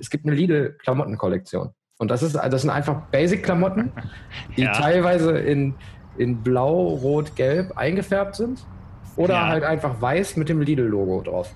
Es 0.00 0.10
gibt 0.10 0.26
eine 0.26 0.34
Lidl-Klamottenkollektion. 0.34 1.70
Und 1.98 2.10
das, 2.10 2.24
ist, 2.24 2.34
das 2.34 2.60
sind 2.62 2.70
einfach 2.70 3.02
Basic-Klamotten, 3.12 3.92
die 4.56 4.62
Ja. 4.62 4.72
teilweise 4.72 5.38
in, 5.38 5.74
in 6.18 6.42
blau, 6.42 6.88
rot, 6.88 7.36
gelb 7.36 7.78
eingefärbt 7.78 8.34
sind. 8.34 8.66
Oder 9.14 9.34
Ja. 9.34 9.46
halt 9.46 9.62
einfach 9.62 10.00
weiß 10.02 10.36
mit 10.36 10.48
dem 10.48 10.60
Lidl-Logo 10.60 11.22
drauf. 11.22 11.52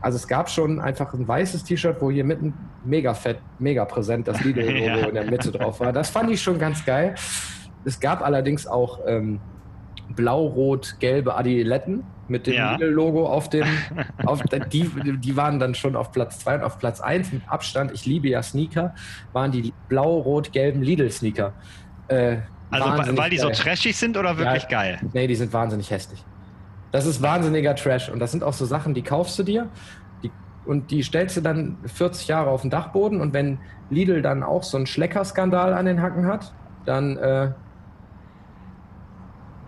Also 0.00 0.14
es 0.16 0.28
gab 0.28 0.48
schon 0.48 0.78
einfach 0.80 1.12
ein 1.14 1.26
weißes 1.26 1.64
T-Shirt, 1.64 1.96
wo 2.00 2.10
hier 2.12 2.22
mitten 2.22 2.54
mega 2.84 3.14
fett, 3.14 3.38
mega 3.58 3.84
präsent 3.84 4.28
das 4.28 4.40
Lidl-Logo 4.44 4.84
Ja. 5.00 5.08
in 5.08 5.14
der 5.14 5.24
Mitte 5.28 5.50
drauf 5.50 5.80
war. 5.80 5.92
Das 5.92 6.10
fand 6.10 6.30
ich 6.30 6.40
schon 6.40 6.60
ganz 6.60 6.84
geil. 6.84 7.16
Es 7.84 8.00
gab 8.00 8.22
allerdings 8.22 8.66
auch 8.66 9.00
ähm, 9.06 9.40
blau-rot-gelbe 10.24 11.34
Adiletten 11.34 12.04
mit 12.28 12.46
dem 12.46 12.54
Ja. 12.54 12.72
Lidl-Logo 12.72 13.26
auf 13.26 13.50
dem, 13.50 13.66
auf, 14.26 14.42
die, 14.72 14.90
die 15.18 15.36
waren 15.36 15.58
dann 15.58 15.74
schon 15.74 15.96
auf 15.96 16.12
Platz 16.12 16.38
2 16.40 16.56
und 16.56 16.62
auf 16.64 16.78
Platz 16.78 17.00
1 17.00 17.32
mit 17.32 17.42
Abstand, 17.48 17.92
ich 17.92 18.06
liebe 18.06 18.28
ja 18.28 18.42
Sneaker, 18.42 18.94
waren 19.32 19.52
die 19.52 19.72
blau-rot-gelben 19.88 20.82
Lidl-Sneaker. 20.82 21.52
Äh, 22.08 22.38
Also, 22.70 23.16
weil 23.16 23.30
die 23.30 23.38
so 23.38 23.50
trashig 23.50 23.96
sind 23.96 24.16
oder 24.16 24.36
wirklich 24.38 24.62
Ja. 24.64 24.68
geil? 24.68 24.98
Nee, 25.12 25.26
die 25.26 25.34
sind 25.36 25.52
wahnsinnig 25.52 25.90
hässlich. 25.90 26.24
Das 26.92 27.06
ist 27.06 27.20
wahnsinniger 27.22 27.74
Trash. 27.74 28.08
Und 28.08 28.20
das 28.20 28.30
sind 28.32 28.42
auch 28.44 28.52
so 28.52 28.64
Sachen, 28.64 28.94
die 28.94 29.02
kaufst 29.02 29.38
du 29.38 29.42
dir 29.42 29.68
die, 30.22 30.30
und 30.64 30.90
die 30.90 31.02
stellst 31.02 31.36
du 31.36 31.40
dann 31.40 31.76
40 31.84 32.28
Jahre 32.28 32.50
auf 32.50 32.62
den 32.62 32.70
Dachboden. 32.70 33.20
Und 33.20 33.34
wenn 33.34 33.58
Lidl 33.90 34.22
dann 34.22 34.42
auch 34.42 34.62
so 34.62 34.76
einen 34.76 34.86
Schlecker-Skandal 34.86 35.74
an 35.74 35.86
den 35.86 36.00
Hacken 36.00 36.26
hat, 36.26 36.54
dann 36.86 37.16
äh, 37.16 37.52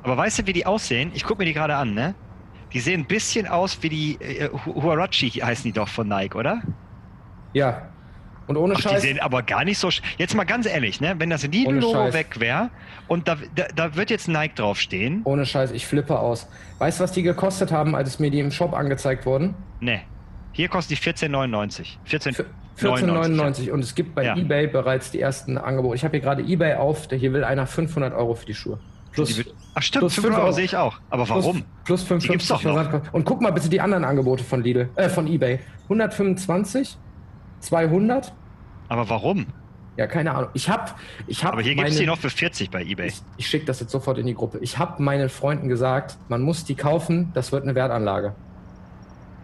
Aber 0.07 0.17
weißt 0.17 0.39
du, 0.39 0.47
wie 0.47 0.53
die 0.53 0.65
aussehen? 0.67 1.11
Ich 1.15 1.25
gucke 1.25 1.41
mir 1.41 1.47
die 1.47 1.53
gerade 1.53 1.75
an, 1.75 1.93
ne? 1.95 2.15
Die 2.73 2.81
sehen 2.81 3.01
ein 3.01 3.07
bisschen 3.07 3.47
aus 3.49 3.79
wie 3.83 3.89
die 3.89 4.19
äh, 4.21 4.49
Hu- 4.65 4.83
Huarachi 4.83 5.31
heißen 5.31 5.65
die 5.65 5.73
doch 5.73 5.89
von 5.89 6.09
Nike, 6.09 6.37
oder? 6.37 6.63
ja. 7.53 7.89
Und 8.49 8.57
ohne 8.57 8.75
Ach, 8.75 8.77
die 8.77 8.83
Scheiß. 8.85 9.03
sehen 9.03 9.19
aber 9.19 9.43
gar 9.43 9.65
nicht 9.65 9.77
so. 9.77 9.89
sch- 9.89 10.03
Jetzt 10.19 10.37
mal 10.37 10.45
ganz 10.45 10.67
ehrlich, 10.67 11.01
ne? 11.01 11.17
Wenn 11.19 11.31
das 11.31 11.43
Ohne 11.43 11.51
Lidl-Logo 11.57 11.93
Scheiß. 11.95 12.15
weg 12.15 12.39
wäre 12.39 12.71
und 13.09 13.27
da, 13.27 13.37
da, 13.57 13.65
da 13.75 13.97
wird 13.97 14.09
jetzt 14.09 14.29
Nike 14.29 14.55
draufstehen. 14.55 15.23
Ohne 15.25 15.45
Scheiß, 15.45 15.73
ich 15.73 15.85
flippe 15.85 16.17
aus. 16.21 16.49
Weißt 16.79 17.01
du, 17.01 17.03
was 17.05 17.11
die 17.11 17.25
gekostet 17.25 17.73
haben, 17.73 17.97
als 17.97 18.21
mir 18.21 18.31
die 18.31 18.39
im 18.39 18.53
Shop 18.53 18.73
angezeigt 18.73 19.27
wurden? 19.27 19.57
Ne. 19.81 20.03
Hier 20.53 20.69
kostet 20.69 20.97
die 20.97 21.03
14,99. 21.11 21.97
14, 22.05 22.35
Für 22.35 22.47
14,99. 22.79 23.73
Und 23.73 23.81
es 23.81 23.97
gibt 23.97 24.15
bei 24.15 24.23
Ja. 24.27 24.37
eBay 24.37 24.69
bereits 24.69 25.11
die 25.11 25.21
ersten 25.21 25.59
Angebote. 25.59 25.97
Ich 25.97 26.05
habe 26.05 26.13
hier 26.13 26.21
gerade 26.21 26.43
eBay 26.45 26.75
auf, 26.75 27.09
der 27.09 27.19
hier 27.19 27.33
will 27.33 27.43
einer 27.43 27.67
500 27.67 28.15
Euro 28.15 28.37
für 28.37 28.47
die 28.47 28.55
Schuhe. 28.55 28.79
Plus, 29.17 29.45
Ach 29.75 29.83
stimmt, 29.83 30.01
plus 30.03 30.15
5 30.15 30.25
fünf 30.27 30.37
Euro 30.37 30.47
Euro. 30.47 30.55
sehe 30.55 30.65
ich 30.65 30.77
auch. 30.77 30.99
Aber 31.11 31.29
warum? 31.29 31.65
Plus, 31.85 32.05
plus 32.05 32.23
Die 32.23 32.29
gibt's 32.29 32.47
55 32.47 32.49
doch 32.49 32.63
noch. 32.63 32.75
Versandkosten. 32.75 33.15
Und 33.15 33.25
guck 33.25 33.41
mal 33.41 33.51
bitte 33.53 33.69
die 33.69 33.81
anderen 33.81 34.05
Angebote 34.05 34.45
von 34.45 34.63
Lidl, 34.63 34.89
äh, 34.95 35.09
von 35.09 35.27
eBay. 35.27 35.59
125, 35.85 36.97
200. 37.61 38.33
Aber 38.89 39.09
warum? 39.09 39.47
Ja, 39.97 40.07
keine 40.07 40.35
Ahnung. 40.35 40.51
Ich 40.53 40.69
habe, 40.69 40.93
ich 41.27 41.43
habe 41.43 41.55
Aber 41.55 41.63
hier 41.63 41.75
gibt 41.75 41.89
es 41.89 41.97
die 41.97 42.07
noch 42.07 42.19
für 42.19 42.29
40 42.31 42.71
bei 42.71 42.83
eBay. 42.85 43.09
Ich, 43.09 43.23
ich 43.39 43.47
schicke 43.49 43.65
das 43.65 43.81
jetzt 43.81 43.91
sofort 43.91 44.19
in 44.19 44.27
die 44.27 44.35
Gruppe. 44.35 44.59
Ich 44.61 44.79
habe 44.79 45.03
meinen 45.03 45.29
Freunden 45.31 45.69
gesagt, 45.69 46.19
man 46.29 46.43
muss 46.43 46.65
die 46.65 46.75
kaufen. 46.75 47.31
Das 47.33 47.51
wird 47.51 47.63
eine 47.63 47.75
Wertanlage. 47.75 48.35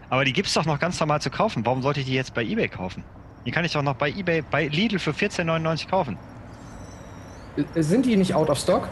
Aber 0.09 0.25
die 0.25 0.33
gibt 0.33 0.47
es 0.47 0.53
doch 0.53 0.65
noch 0.65 0.79
ganz 0.79 0.99
normal 0.99 1.21
zu 1.21 1.31
kaufen. 1.31 1.65
Warum 1.65 1.81
sollte 1.81 2.01
ich 2.01 2.05
die 2.05 2.13
jetzt 2.13 2.35
bei 2.35 2.43
eBay 2.43 2.67
kaufen? 2.67 3.03
Die 3.47 3.51
kann 3.51 3.65
ich 3.65 3.73
doch 3.73 3.81
noch 3.81 3.95
bei 3.95 4.11
eBay, 4.11 4.43
bei 4.43 4.67
Lidl 4.67 4.99
für 4.99 5.11
14,99 5.11 5.89
kaufen. 5.89 6.17
Sind 7.75 8.05
die 8.05 8.15
nicht 8.15 8.33
out 8.35 8.49
of 8.49 8.57
stock? 8.59 8.87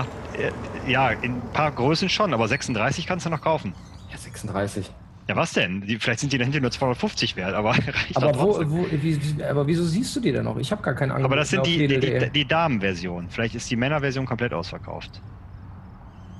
Ach, 0.00 0.38
äh, 0.38 0.90
ja, 0.90 1.10
in 1.10 1.32
ein 1.36 1.42
paar 1.52 1.70
Größen 1.72 2.08
schon, 2.08 2.32
aber 2.34 2.48
36 2.48 3.06
kannst 3.06 3.26
du 3.26 3.30
noch 3.30 3.40
kaufen. 3.40 3.74
Ja, 4.10 4.16
36. 4.18 4.90
Ja, 5.28 5.36
was 5.36 5.52
denn? 5.52 5.82
Die, 5.82 5.98
vielleicht 5.98 6.20
sind 6.20 6.32
die 6.32 6.38
dann 6.38 6.46
hinterher 6.46 6.62
nur 6.62 6.70
250 6.72 7.36
wert, 7.36 7.54
aber 7.54 7.70
reicht 7.70 8.16
Aber, 8.16 8.34
wo, 8.38 8.58
wo, 8.68 8.86
wie, 8.90 9.36
wie- 9.38 9.44
aber 9.44 9.66
wieso 9.66 9.84
siehst 9.84 10.14
du 10.16 10.20
die 10.20 10.32
denn 10.32 10.44
noch? 10.44 10.56
Ich 10.56 10.72
habe 10.72 10.82
gar 10.82 10.94
kein 10.94 11.10
Angebot. 11.10 11.26
Aber 11.26 11.36
das 11.36 11.50
sind 11.50 11.64
die, 11.66 11.86
die, 11.86 12.00
die, 12.00 12.30
die 12.30 12.44
Damenversion. 12.44 13.28
Vielleicht 13.30 13.54
ist 13.54 13.70
die 13.70 13.76
Männerversion 13.76 14.26
komplett 14.26 14.52
ausverkauft. 14.52 15.22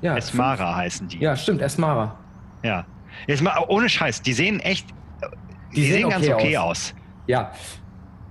ja, 0.01 0.17
Esmara 0.17 0.75
heißen 0.77 1.07
die. 1.09 1.19
Ja, 1.19 1.37
stimmt, 1.37 1.61
Esmara. 1.63 2.17
ja. 2.63 2.85
Jetzt 3.27 3.43
mal 3.43 3.65
ohne 3.69 3.89
Scheiß, 3.89 4.23
die 4.23 4.33
sehen 4.33 4.61
echt. 4.61 4.87
Die, 5.75 5.83
sehen 5.83 5.93
sehen, 5.95 6.11
ganz 6.11 6.25
okay 6.27 6.35
okay 6.35 6.57
aus. 6.59 6.95
Ja, 7.27 7.53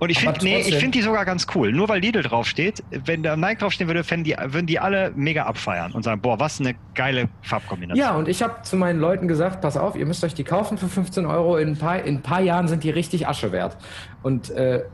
Und 0.00 0.08
ich 0.08 0.18
finde 0.18 0.42
nee, 0.42 0.60
ich 0.60 0.76
find 0.76 0.94
die 0.94 1.02
sogar 1.02 1.26
ganz 1.26 1.46
cool. 1.54 1.72
Nur 1.72 1.90
weil 1.90 2.00
Lidl 2.00 2.22
draufsteht, 2.22 2.82
wenn 2.90 3.22
da 3.22 3.36
Nike 3.36 3.58
draufstehen 3.60 3.86
würde, 3.86 4.02
die, 4.22 4.34
würden 4.34 4.66
die 4.66 4.80
alle 4.80 5.12
mega 5.14 5.44
abfeiern 5.44 5.92
und 5.92 6.02
sagen, 6.02 6.22
boah, 6.22 6.40
was 6.40 6.58
eine 6.58 6.74
geile 6.94 7.28
Farbkombination. 7.42 8.02
Ja, 8.02 8.16
und 8.16 8.26
ich 8.26 8.42
habe 8.42 8.62
zu 8.62 8.76
meinen 8.76 8.98
Leuten 8.98 9.28
gesagt, 9.28 9.60
pass 9.60 9.76
auf, 9.76 9.96
ihr 9.96 10.06
müsst 10.06 10.24
euch 10.24 10.32
die 10.32 10.42
kaufen 10.42 10.78
für 10.78 10.88
15 10.88 11.26
Euro. 11.26 11.58
In 11.58 11.68
ein 11.68 11.76
paar, 11.76 12.02
in 12.02 12.16
ein 12.16 12.22
paar 12.22 12.40
Jahren 12.40 12.66
sind 12.66 12.82
die 12.82 12.88
richtig 12.88 13.28
Asche 13.28 13.52
wert. 13.52 13.76
Und 14.22 14.48
äh, 14.50 14.84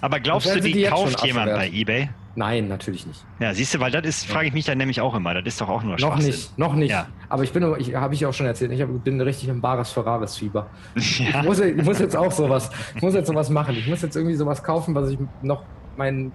Aber 0.00 0.20
glaubst 0.20 0.54
du, 0.54 0.60
die 0.60 0.72
die 0.72 0.84
kauft 0.84 1.26
jemand 1.26 1.52
bei. 1.52 1.68
Ebay? 1.68 2.08
Nein, 2.38 2.68
natürlich 2.68 3.06
nicht. 3.06 3.24
Ja, 3.40 3.52
siehst 3.52 3.74
du, 3.74 3.80
weil 3.80 3.90
das 3.90 4.06
ist, 4.06 4.26
frage 4.26 4.46
ich 4.48 4.54
mich 4.54 4.64
dann 4.64 4.78
nämlich 4.78 5.00
auch 5.00 5.14
immer. 5.14 5.34
Das 5.34 5.44
ist 5.44 5.60
doch 5.60 5.68
auch 5.68 5.82
nur 5.82 5.92
Noch 5.92 5.98
Schwachsinn. 5.98 6.26
nicht, 6.30 6.58
noch 6.58 6.74
nicht. 6.74 6.90
Ja. 6.90 7.06
Aber 7.28 7.42
ich 7.42 7.52
bin, 7.52 7.74
ich 7.78 7.94
habe 7.94 8.14
ich 8.14 8.24
auch 8.24 8.32
schon 8.32 8.46
erzählt, 8.46 8.72
ich 8.72 8.80
hab, 8.80 9.04
bin 9.04 9.20
richtig 9.20 9.48
im 9.48 9.60
Bares 9.60 9.90
Ferraris-Fieber. 9.92 10.66
Ja. 11.18 11.40
Ich, 11.40 11.42
muss, 11.46 11.58
ich 11.60 11.84
muss 11.84 11.98
jetzt 11.98 12.16
auch 12.16 12.32
sowas, 12.32 12.70
ich 12.94 13.02
muss 13.02 13.12
jetzt 13.14 13.26
sowas 13.26 13.50
machen. 13.50 13.74
Ich 13.76 13.86
muss 13.88 14.00
jetzt 14.02 14.16
irgendwie 14.16 14.36
sowas 14.36 14.62
kaufen, 14.62 14.94
was 14.94 15.10
ich 15.10 15.18
noch 15.42 15.64
meinen 15.96 16.32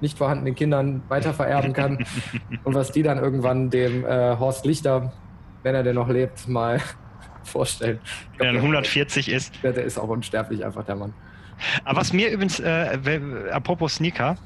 nicht 0.00 0.16
vorhandenen 0.16 0.54
Kindern 0.54 1.02
weitervererben 1.08 1.72
kann 1.72 1.98
und 2.64 2.74
was 2.74 2.92
die 2.92 3.02
dann 3.02 3.18
irgendwann 3.18 3.68
dem 3.70 4.04
äh, 4.04 4.36
Horst 4.38 4.64
Lichter, 4.64 5.12
wenn 5.62 5.74
er 5.74 5.82
denn 5.82 5.94
noch 5.96 6.08
lebt, 6.08 6.48
mal 6.48 6.80
vorstellen. 7.44 7.98
Glaub, 8.36 8.38
Der 8.38 8.46
dann 8.46 8.54
der- 8.54 8.62
140 8.62 9.28
ist. 9.30 9.52
Der, 9.62 9.72
der 9.72 9.84
ist 9.84 9.98
auch 9.98 10.08
unsterblich 10.08 10.64
einfach, 10.64 10.84
der 10.84 10.96
Mann. 10.96 11.12
Aber 11.84 12.00
was 12.00 12.12
mir 12.14 12.30
übrigens, 12.30 12.58
äh, 12.60 13.20
apropos 13.52 13.96
Sneaker, 13.96 14.36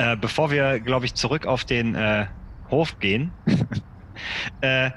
äh, 0.00 0.16
bevor 0.16 0.50
wir, 0.50 0.80
glaube 0.80 1.04
ich, 1.04 1.14
zurück 1.14 1.46
auf 1.46 1.64
den 1.64 1.94
äh, 1.94 2.24
Hof 2.70 2.98
gehen, 3.00 3.32
äh, 4.62 4.90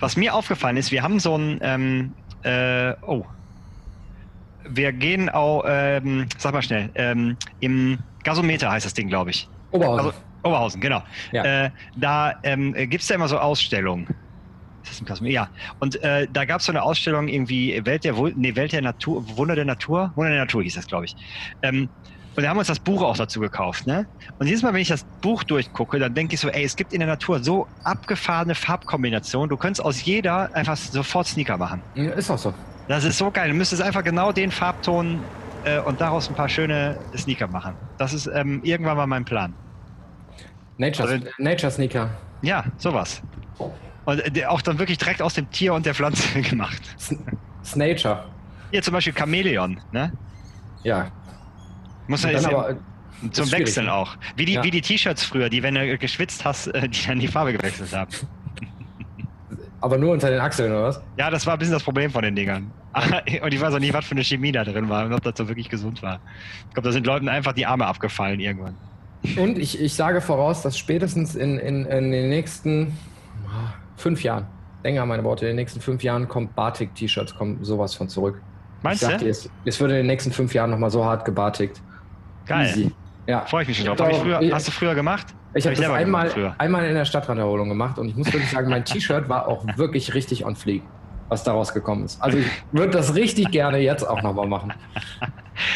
was 0.00 0.16
mir 0.16 0.34
aufgefallen 0.34 0.78
ist, 0.78 0.90
wir 0.90 1.02
haben 1.02 1.18
so 1.18 1.36
ein, 1.36 1.58
ähm, 1.60 2.14
äh, 2.44 2.94
oh, 3.02 3.26
wir 4.66 4.92
gehen 4.92 5.28
auch, 5.28 5.64
ähm, 5.66 6.26
sag 6.38 6.54
mal 6.54 6.62
schnell, 6.62 6.88
ähm, 6.94 7.36
im 7.60 7.98
Gasometer 8.24 8.70
heißt 8.70 8.86
das 8.86 8.94
Ding, 8.94 9.08
glaube 9.08 9.30
ich. 9.30 9.48
Oberhausen. 9.70 10.06
Also, 10.06 10.18
Oberhausen, 10.44 10.80
genau. 10.80 11.02
Ja. 11.32 11.64
Äh, 11.66 11.70
da 11.96 12.38
ähm, 12.42 12.72
gibt 12.72 13.02
es 13.02 13.08
ja 13.08 13.16
immer 13.16 13.28
so 13.28 13.38
Ausstellungen. 13.38 14.06
Ist 14.82 14.92
das 14.92 15.00
im 15.00 15.06
Gasometer? 15.06 15.34
Ja. 15.34 15.48
Und 15.80 16.02
äh, 16.02 16.26
da 16.32 16.46
gab 16.46 16.60
es 16.60 16.66
so 16.66 16.72
eine 16.72 16.82
Ausstellung 16.82 17.28
irgendwie 17.28 17.84
Welt 17.84 18.04
der, 18.04 18.14
nee, 18.14 18.56
Welt 18.56 18.72
der 18.72 18.80
Natur, 18.80 19.36
Wunder 19.36 19.56
der 19.56 19.66
Natur, 19.66 20.12
Wunder 20.14 20.30
der 20.30 20.40
Natur 20.40 20.62
hieß 20.62 20.74
das, 20.74 20.86
glaube 20.86 21.04
ich. 21.04 21.16
Ähm, 21.62 21.90
und 22.38 22.44
da 22.44 22.50
haben 22.50 22.56
wir 22.56 22.60
uns 22.60 22.68
das 22.68 22.78
Buch 22.78 23.02
auch 23.02 23.16
dazu 23.16 23.40
gekauft, 23.40 23.84
ne? 23.88 24.06
Und 24.38 24.46
jedes 24.46 24.62
Mal, 24.62 24.72
wenn 24.72 24.80
ich 24.80 24.86
das 24.86 25.02
Buch 25.20 25.42
durchgucke, 25.42 25.98
dann 25.98 26.14
denke 26.14 26.34
ich 26.34 26.40
so, 26.40 26.48
ey, 26.48 26.62
es 26.62 26.76
gibt 26.76 26.92
in 26.92 27.00
der 27.00 27.08
Natur 27.08 27.42
so 27.42 27.66
abgefahrene 27.82 28.54
Farbkombinationen. 28.54 29.48
Du 29.48 29.56
könntest 29.56 29.84
aus 29.84 30.04
jeder 30.04 30.54
einfach 30.54 30.76
sofort 30.76 31.26
Sneaker 31.26 31.56
machen. 31.58 31.82
Ja, 31.96 32.12
ist 32.12 32.30
auch 32.30 32.38
so. 32.38 32.54
Das 32.86 33.02
ist 33.02 33.18
so 33.18 33.32
geil. 33.32 33.48
Du 33.48 33.56
müsstest 33.56 33.82
einfach 33.82 34.04
genau 34.04 34.30
den 34.30 34.52
Farbton 34.52 35.18
äh, 35.64 35.80
und 35.80 36.00
daraus 36.00 36.28
ein 36.28 36.36
paar 36.36 36.48
schöne 36.48 36.96
Sneaker 37.16 37.48
machen. 37.48 37.74
Das 37.98 38.12
ist 38.14 38.28
ähm, 38.32 38.60
irgendwann 38.62 38.96
mal 38.96 39.08
mein 39.08 39.24
Plan. 39.24 39.52
Nature, 40.76 41.08
Also- 41.08 41.24
Nature 41.38 41.72
Sneaker. 41.72 42.08
Ja, 42.42 42.64
sowas. 42.76 43.20
Und 44.04 44.36
äh, 44.38 44.46
auch 44.46 44.62
dann 44.62 44.78
wirklich 44.78 44.98
direkt 44.98 45.20
aus 45.22 45.34
dem 45.34 45.50
Tier 45.50 45.74
und 45.74 45.84
der 45.86 45.94
Pflanze 45.94 46.40
gemacht. 46.42 46.80
Snature. 47.64 48.26
Hier 48.70 48.80
zum 48.82 48.94
Beispiel 48.94 49.12
Chamäleon, 49.12 49.80
ne? 49.90 50.12
Ja. 50.84 51.08
Muss 52.08 52.24
ist 52.24 52.46
aber, 52.46 52.70
ist 52.70 53.34
zum 53.34 53.52
Wechseln 53.52 53.86
ne? 53.86 53.94
auch. 53.94 54.16
Wie 54.36 54.44
die, 54.44 54.54
Ja. 54.54 54.64
wie 54.64 54.70
die 54.70 54.80
T-Shirts 54.80 55.24
früher, 55.24 55.48
die, 55.48 55.62
wenn 55.62 55.74
du 55.74 55.98
geschwitzt 55.98 56.44
hast, 56.44 56.68
äh, 56.68 56.88
die 56.88 57.06
dann 57.06 57.20
die 57.20 57.28
Farbe 57.28 57.52
gewechselt 57.52 57.92
haben. 57.94 58.10
aber 59.80 59.98
nur 59.98 60.12
unter 60.12 60.30
den 60.30 60.40
Achseln, 60.40 60.72
oder 60.72 60.84
was? 60.84 61.00
Ja, 61.16 61.30
das 61.30 61.46
war 61.46 61.54
ein 61.54 61.58
bisschen 61.58 61.74
das 61.74 61.82
Problem 61.82 62.10
von 62.10 62.22
den 62.22 62.34
Dingern. 62.34 62.70
Und 63.42 63.54
ich 63.54 63.60
weiß 63.60 63.74
auch 63.74 63.78
nicht, 63.78 63.92
was 63.92 64.06
für 64.06 64.12
eine 64.12 64.24
Chemie 64.24 64.50
da 64.50 64.64
drin 64.64 64.88
war 64.88 65.04
und 65.04 65.12
ob 65.12 65.22
das 65.22 65.34
so 65.36 65.46
wirklich 65.46 65.68
gesund 65.68 66.02
war. 66.02 66.18
Ich 66.68 66.74
glaube, 66.74 66.88
da 66.88 66.92
sind 66.92 67.06
Leuten 67.06 67.28
einfach 67.28 67.52
die 67.52 67.64
Arme 67.66 67.86
abgefallen 67.86 68.40
irgendwann. 68.40 68.74
Und 69.36 69.58
ich, 69.58 69.80
ich 69.80 69.94
sage 69.94 70.20
voraus, 70.20 70.62
dass 70.62 70.76
spätestens 70.76 71.36
in, 71.36 71.58
in, 71.58 71.84
in 71.84 72.10
den 72.10 72.28
nächsten 72.28 72.96
ah, 73.46 73.74
fünf 73.96 74.22
Jahren, 74.22 74.46
länger 74.82 75.04
meine 75.06 75.22
Worte, 75.22 75.44
in 75.44 75.50
den 75.50 75.56
nächsten 75.56 75.80
fünf 75.80 76.02
Jahren 76.02 76.26
kommt 76.28 76.56
Batik-T-Shirts, 76.56 77.34
kommen 77.34 77.62
sowas 77.62 77.94
von 77.94 78.08
zurück. 78.08 78.40
Meinst 78.82 79.02
ich 79.02 79.08
du? 79.08 79.18
dir, 79.18 79.30
es, 79.30 79.50
es 79.64 79.80
wird 79.80 79.90
in 79.90 79.98
den 79.98 80.06
nächsten 80.06 80.32
fünf 80.32 80.54
Jahren 80.54 80.70
nochmal 80.70 80.90
so 80.90 81.04
hart 81.04 81.24
gebatigt. 81.24 81.82
Geil. 82.48 82.66
Easy. 82.66 82.92
Ja. 83.26 83.44
Freue 83.46 83.62
ich 83.62 83.68
mich 83.68 83.76
schon 83.78 83.86
drauf. 83.86 83.98
Hab 84.00 84.12
hab 84.12 84.20
früher, 84.22 84.40
ich- 84.40 84.52
hast 84.52 84.66
du 84.68 84.72
früher 84.72 84.94
gemacht? 84.94 85.26
Ich 85.54 85.64
Hab 85.64 85.70
habe 85.72 85.76
das 85.76 85.78
selber 85.78 85.94
einmal, 85.94 86.54
einmal 86.58 86.84
in 86.86 86.94
der 86.94 87.04
Stadtranderholung 87.04 87.68
gemacht 87.68 87.98
und 87.98 88.08
ich 88.08 88.16
muss 88.16 88.26
wirklich 88.32 88.50
sagen, 88.50 88.68
mein 88.70 88.84
T-Shirt 88.84 89.28
war 89.28 89.48
auch 89.48 89.64
wirklich 89.76 90.12
richtig 90.14 90.44
on 90.44 90.54
fleek, 90.56 90.82
was 91.28 91.42
daraus 91.44 91.72
gekommen 91.72 92.04
ist. 92.04 92.20
Also 92.22 92.38
ich 92.38 92.46
würde 92.72 92.90
das 92.92 93.14
richtig 93.14 93.50
gerne 93.50 93.78
jetzt 93.78 94.02
auch 94.02 94.22
nochmal 94.22 94.46
machen. 94.48 94.72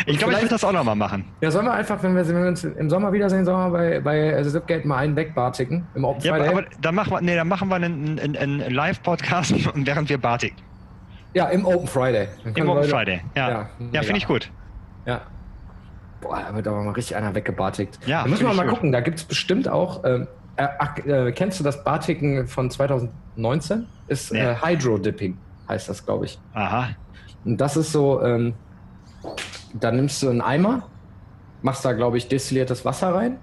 Ich 0.07 0.17
glaube, 0.17 0.33
ich 0.35 0.39
würde 0.39 0.51
das 0.51 0.63
auch 0.63 0.71
nochmal 0.71 0.95
machen. 0.95 1.25
Ja, 1.41 1.51
sollen 1.51 1.67
wir 1.67 1.73
einfach, 1.73 2.01
wenn 2.05 2.15
wir, 2.15 2.25
wenn 2.29 2.41
wir 2.41 2.49
uns 2.51 2.63
im 2.63 2.89
Sommer 2.89 3.13
wiedersehen, 3.13 3.45
sollen 3.45 3.73
wir 3.73 3.77
bei, 3.77 3.99
bei 4.01 4.33
also 4.37 4.49
Zipgate 4.53 4.87
mal 4.87 4.99
einen 4.99 5.17
wegbarticken 5.17 5.85
im 5.97 6.05
Open 6.05 6.23
Ja, 6.23 6.35
Friday? 6.37 6.49
aber 6.51 6.63
dann 6.81 6.95
machen 6.95 7.11
wir, 7.11 7.21
nee, 7.21 7.35
dann 7.35 7.49
machen 7.49 7.69
wir 7.69 7.75
einen, 7.75 8.21
einen, 8.21 8.37
einen 8.37 8.61
Live-Podcast 8.73 9.53
während 9.75 10.09
wir 10.09 10.19
Batik. 10.19 10.55
ja, 11.35 11.47
im 11.49 11.67
Open 11.67 11.89
Friday. 11.89 12.29
Im 12.45 12.51
Open 12.53 12.67
Leute- 12.67 12.89
Friday. 12.91 13.21
Ja, 13.35 13.49
Ja, 13.51 13.69
ja, 13.91 14.03
finde 14.03 14.19
ich 14.19 14.27
gut. 14.29 14.53
Ja. 15.05 15.23
Boah, 16.23 16.41
da 16.49 16.55
wird 16.55 16.67
aber 16.67 16.83
mal 16.83 16.93
richtig 16.93 17.17
einer 17.17 17.35
weggebartigt. 17.35 17.99
Ja, 18.07 18.23
da 18.23 18.29
müssen 18.29 18.47
wir 18.47 18.55
mal 18.55 18.63
gut. 18.65 18.75
gucken, 18.77 18.93
da 18.93 19.01
gibt 19.01 19.19
es 19.19 19.25
bestimmt 19.25 19.69
auch. 19.69 20.03
Äh, 20.05 20.25
ach, 20.57 20.97
äh, 20.99 21.33
kennst 21.33 21.61
du 21.61 21.65
das 21.65 21.85
Bartiken 21.85 22.47
von 22.47 22.71
2019? 22.71 23.87
Ist 24.09 24.33
Nee. 24.33 24.41
äh, 24.41 24.55
Hydro-Dipping, 24.63 25.37
heißt 25.69 25.89
das, 25.89 26.05
glaube 26.07 26.25
ich. 26.27 26.39
Aha. 26.55 26.89
Und 27.45 27.61
das 27.61 27.77
ist 27.77 27.93
so, 27.93 28.23
ähm, 28.23 28.55
da 29.75 29.91
nimmst 29.91 30.23
du 30.23 30.31
einen 30.31 30.41
Eimer, 30.41 30.89
machst 31.63 31.85
da, 31.85 31.93
glaube 31.93 32.17
ich, 32.19 32.29
destilliertes 32.29 32.85
Wasser 32.85 33.15
rein 33.15 33.39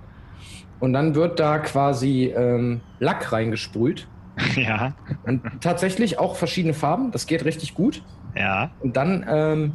und 0.79 0.93
dann 0.93 1.15
wird 1.15 1.39
da 1.39 1.59
quasi 1.59 2.33
ähm, 2.35 2.81
Lack 2.99 3.31
reingesprüht. 3.31 4.07
Ja, 4.55 4.93
Und 5.23 5.41
tatsächlich 5.59 6.17
auch 6.17 6.37
verschiedene 6.37 6.73
Farben, 6.73 7.11
das 7.11 7.27
geht 7.27 7.43
richtig 7.43 7.73
gut. 7.73 8.01
ja. 8.35 8.69
Und 8.79 8.95
dann 8.95 9.25
ähm, 9.27 9.73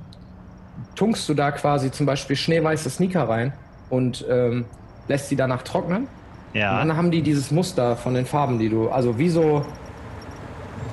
tunkst 0.94 1.28
du 1.28 1.34
da 1.34 1.52
quasi 1.52 1.90
zum 1.90 2.06
Beispiel 2.06 2.36
schneeweiße 2.36 2.90
Sneaker 2.90 3.28
rein 3.28 3.58
und 3.88 4.24
ähm, 4.28 4.70
lässt 5.06 5.28
sie 5.28 5.36
danach 5.36 5.62
trocknen. 5.62 6.06
Und 6.06 6.60
Ja, 6.60 6.78
dann 6.84 6.96
haben 6.96 7.10
die 7.10 7.22
dieses 7.22 7.50
Muster 7.50 7.96
von 7.96 8.14
den 8.14 8.26
Farben, 8.26 8.58
die 8.58 8.68
du, 8.68 8.88
also 8.90 9.18
wie 9.18 9.28
so, 9.30 9.76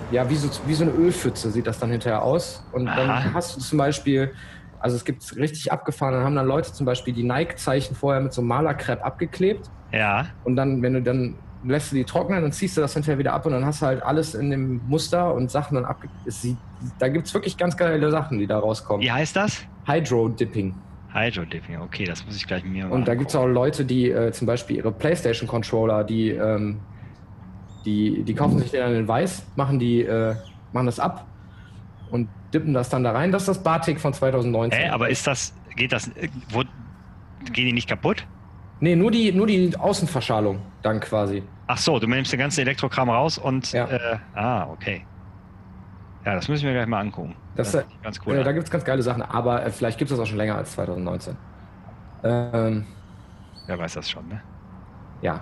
ja, 0.10 0.30
wie 0.30 0.36
so, 0.36 0.50
wie 0.68 0.74
so 0.74 0.84
eine 0.84 0.92
Ölpfütze 0.94 1.52
sieht 1.52 1.68
das 1.68 1.80
dann 1.80 1.92
hinterher 1.92 2.24
aus. 2.24 2.68
Und 2.72 2.88
Aha. 2.90 2.96
dann 2.96 3.34
hast 3.34 3.56
du 3.56 3.62
zum 3.62 3.78
Beispiel, 3.78 4.34
also 4.80 4.96
es 4.98 5.06
gibt 5.06 5.36
richtig 5.38 5.72
abgefahren, 5.72 6.14
dann 6.14 6.24
haben 6.24 6.36
dann 6.36 6.48
Leute 6.48 6.74
zum 6.74 6.86
Beispiel 6.86 7.14
die 7.14 7.24
Nike-Zeichen 7.24 7.96
vorher 7.96 8.22
mit 8.22 8.34
so 8.34 8.42
Malerkrepp 8.42 9.04
abgeklebt. 9.06 9.70
ja. 9.92 10.28
Und 10.44 10.56
dann, 10.56 10.82
wenn 10.82 10.94
du 10.94 11.04
dann 11.04 11.44
lässt 11.64 11.91
du 11.91 11.95
die 11.95 12.03
trocknen, 12.03 12.41
dann 12.41 12.51
ziehst 12.51 12.78
du 12.78 12.82
das 12.82 12.93
hinterher 12.93 13.18
wieder 13.18 13.34
ab 13.34 13.45
und 13.45 13.51
dann 13.51 13.66
hast 13.66 13.82
du 13.82 13.86
halt 13.86 14.03
alles 14.03 14.34
in 14.36 14.49
dem 14.49 14.82
Muster 14.88 15.34
und 15.34 15.51
Sachen 15.51 15.76
dann 15.76 15.86
abge... 15.86 16.07
Sieht, 16.26 16.57
da 16.99 17.07
gibt 17.07 17.28
es 17.28 17.34
wirklich 17.34 17.57
ganz 17.57 17.78
geile 17.78 18.09
Sachen, 18.12 18.39
die 18.39 18.47
da 18.47 18.59
rauskommen. 18.59 19.01
Wie 19.01 19.12
heißt 19.12 19.36
das? 19.36 19.66
Hydro-Dipping. 19.86 20.74
Hydro-Dipping. 21.14 21.82
Okay, 21.82 22.05
das 22.05 22.26
muss 22.26 22.36
ich 22.36 22.47
gleich 22.47 22.64
mir 22.64 22.89
Und 22.89 23.07
da 23.07 23.16
gibt 23.16 23.30
es 23.30 23.36
auch. 23.36 23.45
Leute, 23.45 23.86
die 23.86 24.09
äh, 24.09 24.32
zum 24.32 24.47
Beispiel 24.47 24.78
ihre 24.78 24.91
PlayStation-Controller, 24.91 26.03
die, 26.03 26.30
ähm, 26.30 26.80
die, 27.86 28.24
die 28.24 28.34
kaufen 28.34 28.59
sich 28.59 28.72
den 28.72 28.82
dann 28.82 28.95
in 28.95 29.07
weiß, 29.07 29.45
machen, 29.55 29.78
die, 29.78 30.01
äh, 30.01 30.36
machen 30.72 30.86
das 30.86 30.99
ab 30.99 31.26
und 32.09 32.30
dippen 32.53 32.74
das 32.74 32.89
dann 32.89 33.03
da 33.03 33.12
rein. 33.12 33.32
Das 33.32 33.43
ist 33.43 33.47
das 33.49 33.64
Batik 33.64 33.99
von 33.99 34.14
2019. 34.14 34.80
Hä, 34.80 34.89
aber 34.89 35.09
ist 35.09 35.28
das, 35.28 35.53
geht 35.76 35.91
das, 35.91 36.07
äh, 36.09 36.30
wo, 36.49 36.64
gehen 37.51 37.66
die 37.66 37.74
nicht 37.74 37.89
kaputt? 37.89 38.26
Nee, 38.82 38.96
nur 38.96 39.10
die, 39.12 39.32
nur 39.32 39.48
die 39.48 39.74
Außenverschalung 39.78 40.60
dann 40.82 41.00
quasi. 41.00 41.44
Ach 41.68 41.78
so, 41.78 41.98
du 42.00 42.08
nimmst 42.08 42.34
den 42.34 42.40
ganzen 42.40 42.60
Elektrokram 42.62 43.10
raus 43.10 43.38
und, 43.38 43.72
Ja. 43.72 43.86
äh, 43.88 44.18
ah, 44.36 44.68
okay. 44.70 45.06
Ja, 46.26 46.36
das 46.36 46.48
müssen 46.50 46.66
wir 46.66 46.74
gleich 46.74 46.86
mal 46.88 47.00
angucken. 47.00 47.36
Das, 47.56 47.72
sieht 47.72 47.82
äh, 47.82 48.04
ganz 48.04 48.20
cool. 48.26 48.36
Äh, 48.36 48.44
da 48.44 48.52
gibt 48.52 48.66
es 48.66 48.70
ganz 48.72 48.84
geile 48.84 49.02
Sachen, 49.02 49.22
aber 49.24 49.66
äh, 49.66 49.72
vielleicht 49.72 49.98
gibt 49.98 50.12
es 50.12 50.18
das 50.18 50.24
auch 50.24 50.30
schon 50.30 50.38
länger 50.38 50.56
als 50.56 50.74
2019. 50.74 51.36
Ähm, 52.24 52.86
Wer 53.68 53.80
weiß 53.80 53.94
das 53.94 54.10
schon, 54.10 54.28
ne? 54.28 54.42
ja. 55.22 55.40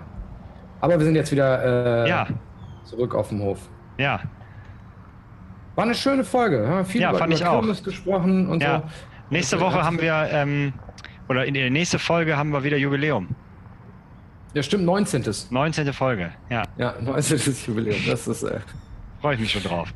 Aber 0.82 0.98
wir 0.98 1.06
sind 1.06 1.16
jetzt 1.16 1.32
wieder 1.32 2.06
äh, 2.06 2.10
Ja, 2.10 2.28
zurück 2.86 3.14
auf 3.14 3.28
dem 3.30 3.42
Hof. 3.42 3.60
ja, 3.98 4.22
War 5.76 5.84
eine 5.84 5.94
schöne 5.94 6.24
Folge. 6.24 6.64
Ja, 6.64 6.84
viel 6.86 7.02
Ja, 7.02 7.10
über, 7.10 7.20
fand 7.20 7.34
über 7.34 7.42
ich 7.42 7.46
auch. 7.46 7.60
Kirmes 7.60 7.84
gesprochen 7.84 8.48
und 8.48 8.62
ja. 8.64 8.80
so. 8.80 8.84
Nächste 9.30 9.60
Woche 9.60 9.84
haben 9.84 10.00
wir, 10.00 10.28
ähm, 10.32 10.72
oder 11.30 11.46
in 11.46 11.54
der 11.54 11.70
nächsten 11.70 12.00
Folge 12.00 12.36
haben 12.36 12.50
wir 12.52 12.64
wieder 12.64 12.78
Jubiläum. 12.78 13.30
Ja, 14.54 14.64
stimmt, 14.64 14.84
19. 14.86 15.24
19. 15.52 15.94
Folge. 15.94 16.32
Ja, 16.50 16.64
Ja, 16.78 16.96
19. 17.00 17.40
Jubiläum. 17.68 17.98
Das 18.08 18.28
ist 18.28 18.44
äh, 18.44 18.60
freue 19.22 19.36
ich 19.36 19.40
mich 19.42 19.52
schon 19.52 19.64
drauf. 19.64 19.94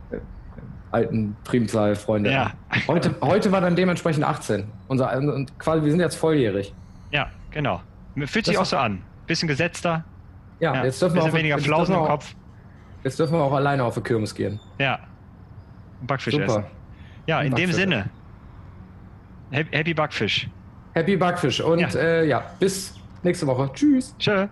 alten 0.91 1.35
Primzahl, 1.43 1.95
Freunde. 1.95 2.31
Ja. 2.31 2.51
Heute, 2.87 3.15
heute 3.21 3.51
war 3.51 3.61
dann 3.61 3.75
dementsprechend 3.75 4.23
18. 4.23 4.65
Unser, 4.87 5.17
und 5.17 5.57
quasi, 5.57 5.83
wir 5.83 5.89
sind 5.91 5.99
jetzt 6.01 6.15
volljährig. 6.15 6.73
Ja, 7.11 7.29
genau. 7.51 7.81
Fühlt 8.15 8.45
sich 8.45 8.55
Das- 8.55 8.57
auch 8.57 8.65
so 8.65 8.77
an. 8.77 9.01
Bisschen 9.25 9.47
gesetzter, 9.47 10.03
Ja, 10.59 10.75
ja, 10.75 10.83
jetzt 10.85 11.01
dürfen 11.01 11.15
wir 11.15 11.21
bisschen 11.21 11.31
auch, 11.33 11.37
weniger 11.39 11.55
jetzt 11.55 11.65
Flausen 11.65 11.93
dürfen 11.93 11.99
im 12.05 12.05
auch, 12.05 12.09
Kopf. 12.11 12.35
Jetzt 13.03 13.17
dürfen 13.19 13.33
wir 13.33 13.41
auch 13.41 13.53
alleine 13.53 13.83
auf 13.83 13.95
die 13.95 14.01
Kirmes 14.01 14.35
gehen. 14.35 14.59
Ja. 14.77 14.99
Und 16.01 16.07
Backfisch 16.07 16.33
Super. 16.33 16.45
essen. 16.45 16.63
Ja, 17.25 17.41
in 17.41 17.55
dem 17.55 17.71
Sinne. 17.71 18.09
Happy 19.51 19.75
Happy 19.75 19.93
Backfisch. 19.93 20.47
Happy 20.93 21.17
Backfisch 21.17 21.61
und 21.61 21.79
Ja. 21.79 21.89
äh, 21.95 22.27
ja 22.27 22.43
bis 22.59 22.93
nächste 23.23 23.47
Woche. 23.47 23.69
Tschüss. 23.73 24.15
Tschö. 24.19 24.47